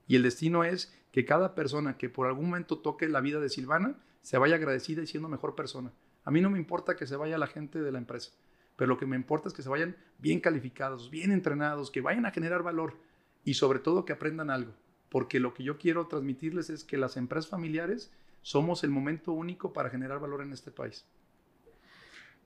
Y 0.07 0.17
el 0.17 0.23
destino 0.23 0.65
es 0.65 0.95
que 1.13 1.25
cada 1.25 1.55
persona 1.55 1.97
que 1.97 2.09
por 2.09 2.27
algún 2.27 2.47
momento 2.47 2.79
toque 2.79 3.09
la 3.09 3.21
vida 3.21 3.41
de 3.41 3.49
Silvana 3.49 3.99
se 4.23 4.39
vaya 4.39 4.57
agradecida 4.57 5.03
y 5.03 5.07
siendo 5.07 5.29
mejor 5.29 5.55
persona. 5.55 5.93
A 6.25 6.31
mí 6.31 6.41
no 6.41 6.51
me 6.51 6.59
importa 6.59 6.97
que 6.97 7.07
se 7.07 7.17
vaya 7.17 7.39
la 7.39 7.47
gente 7.47 7.81
de 7.81 7.93
la 7.93 7.99
empresa, 7.99 8.33
pero 8.77 8.89
lo 8.89 8.99
que 8.99 9.07
me 9.07 9.17
importa 9.17 9.49
es 9.49 9.55
que 9.55 9.63
se 9.63 9.69
vayan 9.69 9.97
bien 10.19 10.41
calificados, 10.41 11.11
bien 11.11 11.33
entrenados, 11.33 11.91
que 11.91 12.01
vayan 12.01 12.27
a 12.27 12.31
generar 12.31 12.63
valor 12.63 12.99
y 13.45 13.55
sobre 13.55 13.79
todo 13.79 14.05
que 14.05 14.13
aprendan 14.13 14.51
algo. 14.51 14.75
porque 15.11 15.41
lo 15.41 15.53
que 15.55 15.65
yo 15.65 15.77
quiero 15.77 16.07
transmitirles 16.07 16.71
es 16.71 16.85
que 16.85 16.97
las 16.97 17.17
empresas 17.17 17.51
familiares 17.51 18.13
somos 18.43 18.85
el 18.85 18.91
momento 18.91 19.33
único 19.33 19.73
para 19.73 19.91
generar 19.91 20.21
valor 20.21 20.43
en 20.43 20.53
este 20.53 20.71
país. 20.71 21.05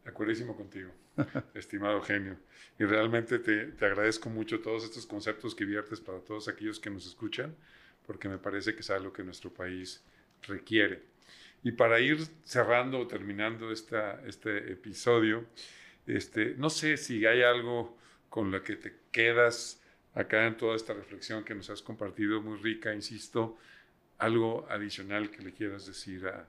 De 0.04 0.10
acuerdísimo 0.10 0.56
contigo, 0.56 0.90
estimado 1.54 2.02
genio. 2.02 2.36
Y 2.78 2.84
realmente 2.84 3.38
te, 3.38 3.66
te, 3.66 3.86
agradezco 3.86 4.28
mucho 4.28 4.60
todos 4.60 4.84
estos 4.84 5.06
conceptos 5.06 5.54
que 5.54 5.64
viertes 5.64 6.00
para 6.00 6.20
todos 6.20 6.48
aquellos 6.48 6.78
que 6.78 6.90
nos 6.90 7.06
escuchan, 7.06 7.54
porque 8.06 8.28
me 8.28 8.38
parece 8.38 8.74
que 8.74 8.80
es 8.80 8.90
algo 8.90 9.12
que 9.12 9.22
nuestro 9.22 9.52
país 9.52 10.04
requiere. 10.42 11.02
Y 11.62 11.72
para 11.72 12.00
ir 12.00 12.18
cerrando 12.44 12.98
o 12.98 13.06
terminando 13.06 13.72
esta, 13.72 14.20
este 14.26 14.72
episodio, 14.72 15.46
este, 16.06 16.54
no 16.56 16.68
sé 16.68 16.98
si 16.98 17.24
hay 17.24 17.42
algo 17.42 17.96
con 18.28 18.50
lo 18.50 18.62
que 18.62 18.76
te 18.76 18.94
quedas 19.10 19.80
acá 20.12 20.46
en 20.46 20.56
toda 20.56 20.76
esta 20.76 20.92
reflexión 20.92 21.44
que 21.44 21.54
nos 21.54 21.70
has 21.70 21.80
compartido, 21.80 22.42
muy 22.42 22.58
rica, 22.58 22.94
insisto, 22.94 23.56
algo 24.18 24.66
adicional 24.70 25.30
que 25.30 25.42
le 25.42 25.52
quieras 25.52 25.86
decir 25.86 26.26
a, 26.26 26.46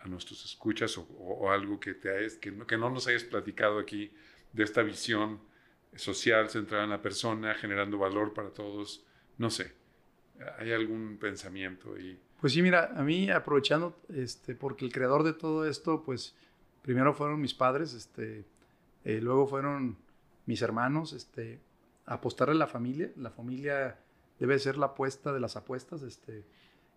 a 0.00 0.08
nuestros 0.08 0.44
escuchas 0.44 0.98
o, 0.98 1.50
algo 1.50 1.78
que, 1.78 1.94
te 1.94 2.10
que, 2.40 2.50
no, 2.50 2.66
que 2.66 2.76
no 2.76 2.90
nos 2.90 3.06
hayas 3.06 3.24
platicado 3.24 3.78
aquí 3.78 4.12
de 4.52 4.64
esta 4.64 4.82
visión 4.82 5.40
social 5.94 6.48
centrada 6.48 6.84
en 6.84 6.90
la 6.90 7.02
persona, 7.02 7.54
generando 7.54 7.98
valor 7.98 8.34
para 8.34 8.50
todos, 8.50 9.04
no 9.38 9.50
sé, 9.50 9.72
¿hay 10.58 10.72
algún 10.72 11.16
pensamiento? 11.18 11.98
Y... 11.98 12.18
Pues 12.40 12.52
sí, 12.52 12.62
mira, 12.62 12.92
a 12.94 13.02
mí 13.02 13.30
aprovechando, 13.30 13.98
este, 14.14 14.54
porque 14.54 14.84
el 14.84 14.92
creador 14.92 15.22
de 15.22 15.32
todo 15.32 15.66
esto, 15.66 16.02
pues 16.02 16.34
primero 16.82 17.14
fueron 17.14 17.40
mis 17.40 17.54
padres, 17.54 17.94
este, 17.94 18.44
eh, 19.04 19.20
luego 19.22 19.46
fueron 19.46 19.96
mis 20.44 20.62
hermanos, 20.62 21.12
este, 21.12 21.58
apostarle 22.04 22.54
a 22.54 22.58
la 22.58 22.66
familia, 22.66 23.10
la 23.16 23.30
familia 23.30 23.98
debe 24.38 24.58
ser 24.58 24.76
la 24.76 24.86
apuesta 24.86 25.32
de 25.32 25.40
las 25.40 25.56
apuestas, 25.56 26.02
este, 26.02 26.44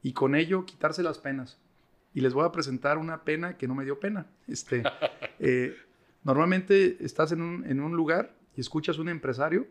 y 0.02 0.14
con 0.14 0.36
ello 0.36 0.66
quitarse 0.66 1.04
las 1.04 1.18
penas 1.18 1.58
y 2.14 2.22
les 2.22 2.34
voy 2.34 2.46
a 2.46 2.52
presentar 2.52 2.98
una 2.98 3.24
pena 3.24 3.58
que 3.58 3.68
no 3.68 3.76
me 3.76 3.86
dio 3.86 4.00
pena. 4.00 4.28
Este, 4.48 4.84
eh, 5.40 5.76
normalmente 6.24 6.98
estás 7.04 7.32
en 7.32 7.42
un, 7.42 7.66
en 7.66 7.80
un, 7.80 7.96
lugar 7.96 8.36
y 8.56 8.62
escuchas 8.62 8.98
un 8.98 9.10
empresario 9.10 9.68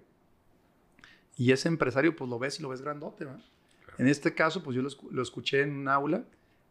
y 1.36 1.52
ese 1.52 1.68
empresario 1.68 2.14
pues 2.14 2.28
lo 2.30 2.38
ves 2.38 2.58
y 2.58 2.62
lo 2.62 2.68
ves 2.68 2.82
grandote. 2.82 3.26
En 3.98 4.08
este 4.08 4.34
caso 4.34 4.62
pues 4.62 4.76
yo 4.76 4.82
lo, 4.82 4.90
lo, 5.10 5.22
escuché 5.22 5.62
en 5.62 5.72
un 5.72 5.88
aula 5.88 6.24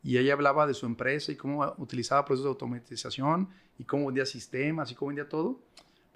y 0.04 0.18
ella 0.18 0.34
hablaba 0.34 0.68
de 0.68 0.74
su 0.74 0.86
empresa 0.86 1.32
y 1.32 1.36
cómo 1.36 1.74
utilizaba 1.78 2.24
procesos 2.26 2.46
de 2.46 2.50
automatización 2.50 3.50
y 3.78 3.84
cómo 3.84 4.06
vendía 4.06 4.26
sistemas 4.26 4.92
y 4.92 4.96
cómo 4.96 5.10
vendía 5.10 5.28
todo. 5.28 5.60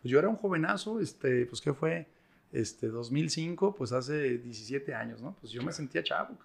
Pues 0.02 0.12
yo 0.12 0.18
era 0.18 0.30
un 0.30 0.36
jovenazo, 0.36 1.00
este, 1.00 1.46
pues 1.46 1.62
¿qué 1.62 1.74
fue? 1.74 2.08
Este, 2.52 2.88
2005, 2.88 3.76
pues 3.76 3.92
hace 3.92 4.38
17 4.39 4.94
años, 4.94 5.22
¿no? 5.22 5.36
Pues 5.39 5.54
yo 5.54 5.62
me 5.62 5.72
sentía 5.72 6.04
chavo, 6.04 6.38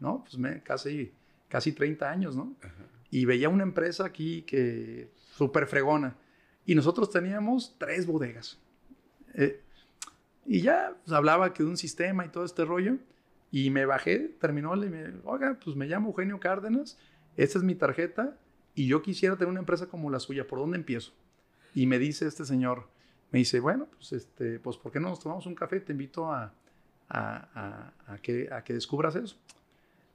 ¿no? 0.00 0.22
Pues 0.24 0.38
me, 0.38 0.62
casi 0.62 1.12
casi 1.48 1.72
30 1.72 2.10
años, 2.10 2.36
¿no? 2.36 2.54
Y 3.10 3.26
veía 3.26 3.48
una 3.48 3.62
empresa 3.62 4.04
aquí 4.04 4.42
que 4.42 5.10
súper 5.36 5.66
fregona. 5.66 6.16
Y 6.66 6.74
nosotros 6.74 7.10
teníamos 7.10 7.76
tres 7.78 8.06
bodegas. 8.06 8.58
Eh, 9.34 9.60
y 10.46 10.62
ya 10.62 10.96
pues, 11.04 11.14
hablaba 11.14 11.52
que 11.52 11.62
de 11.62 11.68
un 11.68 11.76
sistema 11.76 12.24
y 12.24 12.30
todo 12.30 12.44
este 12.44 12.64
rollo. 12.64 12.96
Y 13.52 13.70
me 13.70 13.86
bajé, 13.86 14.34
terminó, 14.40 14.74
y 14.74 14.90
me 14.90 15.12
oiga, 15.24 15.56
pues 15.62 15.76
me 15.76 15.86
llamo 15.86 16.08
Eugenio 16.08 16.40
Cárdenas, 16.40 16.98
esta 17.36 17.58
es 17.58 17.64
mi 17.64 17.76
tarjeta 17.76 18.36
y 18.74 18.88
yo 18.88 19.00
quisiera 19.00 19.36
tener 19.36 19.48
una 19.50 19.60
empresa 19.60 19.86
como 19.86 20.10
la 20.10 20.18
suya, 20.18 20.46
¿por 20.48 20.58
dónde 20.58 20.76
empiezo? 20.76 21.12
Y 21.72 21.86
me 21.86 22.00
dice 22.00 22.26
este 22.26 22.44
señor, 22.44 22.88
me 23.30 23.38
dice, 23.38 23.60
bueno, 23.60 23.86
pues, 23.94 24.12
este, 24.12 24.58
pues 24.58 24.76
¿por 24.76 24.90
qué 24.90 24.98
no 24.98 25.08
nos 25.08 25.20
tomamos 25.20 25.46
un 25.46 25.54
café? 25.54 25.78
Te 25.78 25.92
invito 25.92 26.32
a, 26.32 26.52
a, 27.08 27.92
a, 28.08 28.18
que, 28.18 28.48
a 28.52 28.64
que 28.64 28.74
descubras 28.74 29.14
eso. 29.14 29.36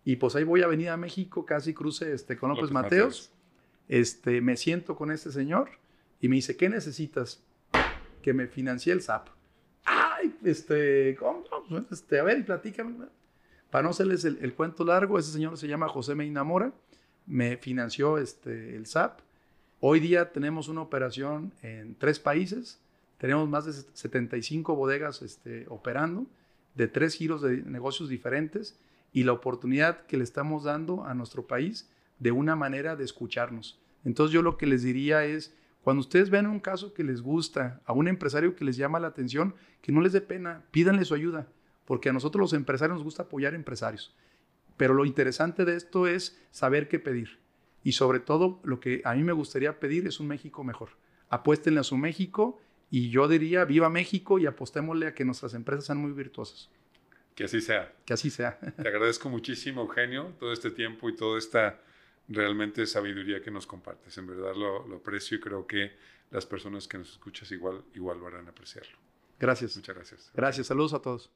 Y 0.10 0.16
pues 0.16 0.36
ahí 0.36 0.44
voy 0.44 0.64
a 0.64 0.66
Avenida 0.66 0.98
México, 0.98 1.46
casi 1.46 1.72
cruce 1.72 2.12
este, 2.14 2.36
con 2.36 2.50
López, 2.50 2.72
Mateos. 2.72 3.32
Este, 3.88 4.42
me 4.42 4.58
siento 4.58 4.96
con 4.96 5.12
este 5.12 5.32
señor 5.32 5.70
y 6.20 6.30
me 6.30 6.38
dice, 6.38 6.58
¿qué 6.58 6.68
necesitas? 6.68 7.44
Que 8.24 8.34
me 8.34 8.48
financie 8.48 8.92
el 8.92 9.04
SAP. 9.04 9.28
Ay, 9.86 10.36
este, 10.44 11.16
¿cómo? 11.20 11.44
este 11.92 12.20
a 12.20 12.24
ver, 12.24 12.44
platícame. 12.44 13.06
Para 13.70 13.84
no 13.84 13.90
hacerles 13.92 14.26
el, 14.26 14.52
cuento 14.56 14.84
largo, 14.84 15.20
ese 15.20 15.32
señor 15.32 15.60
se 15.60 15.68
llama 15.68 15.88
José 15.88 16.16
Medina 16.16 16.44
Mora, 16.44 16.74
me 17.28 17.58
financió 17.58 18.18
este, 18.18 18.76
el 18.76 18.88
SAP. 18.88 19.20
Hoy 19.80 20.00
día 20.00 20.32
tenemos 20.32 20.70
una 20.70 20.82
operación 20.82 21.54
en 21.62 21.94
tres 21.94 22.20
países, 22.20 22.82
tenemos 23.20 23.48
más 23.48 23.66
de 23.66 23.74
75 23.74 24.76
bodegas 24.76 25.22
este, 25.22 25.68
operando, 25.70 26.26
de 26.74 26.88
tres 26.88 27.14
giros 27.14 27.44
de 27.44 27.58
negocios 27.58 28.10
diferentes 28.10 28.80
y 29.12 29.24
la 29.24 29.34
oportunidad 29.34 30.06
que 30.06 30.18
le 30.18 30.24
estamos 30.24 30.64
dando 30.64 31.06
a 31.06 31.14
nuestro 31.14 31.48
país 31.48 31.90
de 32.20 32.32
una 32.32 32.56
manera 32.56 32.96
de 32.96 33.06
escucharnos. 33.06 33.80
Entonces 34.06 34.34
yo 34.34 34.42
lo 34.42 34.58
que 34.58 34.68
les 34.68 34.84
diría 34.84 35.26
es, 35.26 35.56
cuando 35.82 36.02
ustedes 36.02 36.30
vean 36.30 36.46
un 36.48 36.60
caso 36.60 36.94
que 36.94 37.04
les 37.04 37.22
gusta, 37.22 37.82
a 37.86 37.94
un 37.94 38.08
empresario 38.08 38.56
que 38.56 38.66
les 38.66 38.78
llama 38.78 39.00
la 39.00 39.08
atención, 39.08 39.56
que 39.82 39.92
no 39.92 40.02
les 40.02 40.14
dé 40.14 40.22
pena, 40.22 40.66
pídanle 40.72 41.06
su 41.06 41.14
ayuda, 41.14 41.48
porque 41.86 42.10
a 42.10 42.14
nosotros 42.14 42.42
los 42.42 42.54
empresarios 42.54 42.98
nos 42.98 43.04
gusta 43.04 43.24
apoyar 43.24 43.54
empresarios. 43.54 44.16
Pero 44.78 44.94
lo 44.94 45.06
interesante 45.06 45.66
de 45.66 45.76
esto 45.76 46.08
es 46.08 46.40
saber 46.52 46.88
qué 46.88 47.00
pedir. 47.00 47.40
Y 47.84 47.94
sobre 47.94 48.20
todo, 48.20 48.60
lo 48.64 48.80
que 48.80 49.02
a 49.06 49.14
mí 49.16 49.24
me 49.24 49.34
gustaría 49.34 49.80
pedir 49.80 50.06
es 50.08 50.20
un 50.20 50.28
México 50.28 50.64
mejor. 50.64 50.90
Apuéstenle 51.30 51.80
a 51.80 51.84
su 51.84 51.98
México 51.98 52.60
y 52.90 53.10
yo 53.10 53.28
diría, 53.28 53.66
viva 53.66 53.90
México 53.90 54.40
y 54.40 54.46
apostémosle 54.46 55.08
a 55.08 55.14
que 55.14 55.26
nuestras 55.26 55.54
empresas 55.54 55.86
sean 55.86 55.98
muy 56.00 56.12
virtuosas. 56.12 56.70
Que 57.40 57.46
así 57.46 57.62
sea. 57.62 57.90
Que 58.04 58.14
así 58.14 58.30
sea. 58.30 58.60
Te 58.76 58.90
agradezco 58.90 59.30
muchísimo, 59.30 59.84
Eugenio, 59.84 60.34
todo 60.42 60.52
este 60.52 60.72
tiempo 60.72 61.08
y 61.08 61.16
toda 61.16 61.40
esta 61.40 61.80
realmente 62.28 62.86
sabiduría 62.86 63.42
que 63.42 63.50
nos 63.50 63.66
compartes. 63.66 64.18
En 64.18 64.28
verdad 64.28 64.54
lo, 64.58 64.86
lo 64.86 64.98
aprecio 64.98 65.38
y 65.38 65.40
creo 65.40 65.66
que 65.66 65.94
las 66.32 66.46
personas 66.46 66.86
que 66.86 66.98
nos 66.98 67.12
escuchas 67.12 67.50
igual, 67.54 67.86
igual 67.94 68.20
van 68.20 68.46
a 68.46 68.50
apreciarlo. 68.50 68.98
Gracias. 69.40 69.78
Muchas 69.78 69.96
gracias. 69.96 70.32
Gracias. 70.34 70.68
Saludos 70.68 70.94
a 70.94 71.02
todos. 71.02 71.32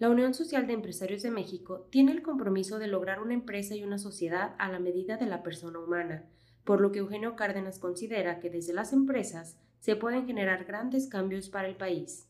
La 0.00 0.10
Unión 0.10 0.34
Social 0.34 0.66
de 0.66 0.72
Empresarios 0.72 1.22
de 1.22 1.30
México 1.30 1.86
tiene 1.92 2.10
el 2.10 2.22
compromiso 2.22 2.80
de 2.80 2.88
lograr 2.88 3.20
una 3.22 3.34
empresa 3.34 3.76
y 3.76 3.84
una 3.84 3.98
sociedad 3.98 4.56
a 4.58 4.72
la 4.72 4.80
medida 4.80 5.18
de 5.18 5.26
la 5.26 5.44
persona 5.44 5.78
humana, 5.78 6.24
por 6.64 6.80
lo 6.80 6.90
que 6.90 6.98
Eugenio 6.98 7.36
Cárdenas 7.36 7.78
considera 7.78 8.40
que 8.40 8.50
desde 8.50 8.72
las 8.72 8.92
empresas 8.92 9.56
se 9.78 9.94
pueden 9.94 10.26
generar 10.26 10.64
grandes 10.64 11.06
cambios 11.06 11.48
para 11.48 11.68
el 11.68 11.76
país. 11.76 12.28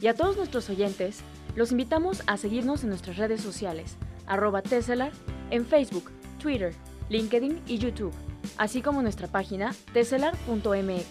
Y 0.00 0.06
a 0.06 0.14
todos 0.14 0.36
nuestros 0.36 0.70
oyentes, 0.70 1.24
los 1.56 1.72
invitamos 1.72 2.22
a 2.26 2.36
seguirnos 2.36 2.82
en 2.82 2.90
nuestras 2.90 3.16
redes 3.16 3.40
sociales, 3.40 3.96
arroba 4.26 4.62
Tesselar, 4.62 5.12
en 5.50 5.66
Facebook, 5.66 6.10
Twitter, 6.40 6.74
LinkedIn 7.08 7.60
y 7.66 7.78
YouTube, 7.78 8.12
así 8.56 8.82
como 8.82 9.02
nuestra 9.02 9.28
página 9.28 9.74
tesselar.mx, 9.92 11.06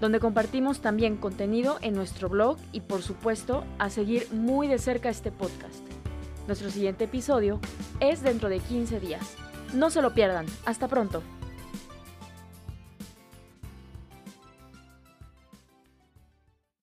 donde 0.00 0.20
compartimos 0.20 0.80
también 0.80 1.16
contenido 1.16 1.78
en 1.82 1.94
nuestro 1.94 2.28
blog 2.28 2.58
y 2.72 2.80
por 2.80 3.02
supuesto 3.02 3.64
a 3.78 3.90
seguir 3.90 4.26
muy 4.32 4.68
de 4.68 4.78
cerca 4.78 5.08
este 5.08 5.30
podcast. 5.30 5.82
Nuestro 6.46 6.70
siguiente 6.70 7.04
episodio 7.04 7.60
es 8.00 8.22
dentro 8.22 8.48
de 8.48 8.58
15 8.58 8.98
días. 8.98 9.36
No 9.74 9.90
se 9.90 10.02
lo 10.02 10.12
pierdan. 10.12 10.46
Hasta 10.66 10.88
pronto. 10.88 11.22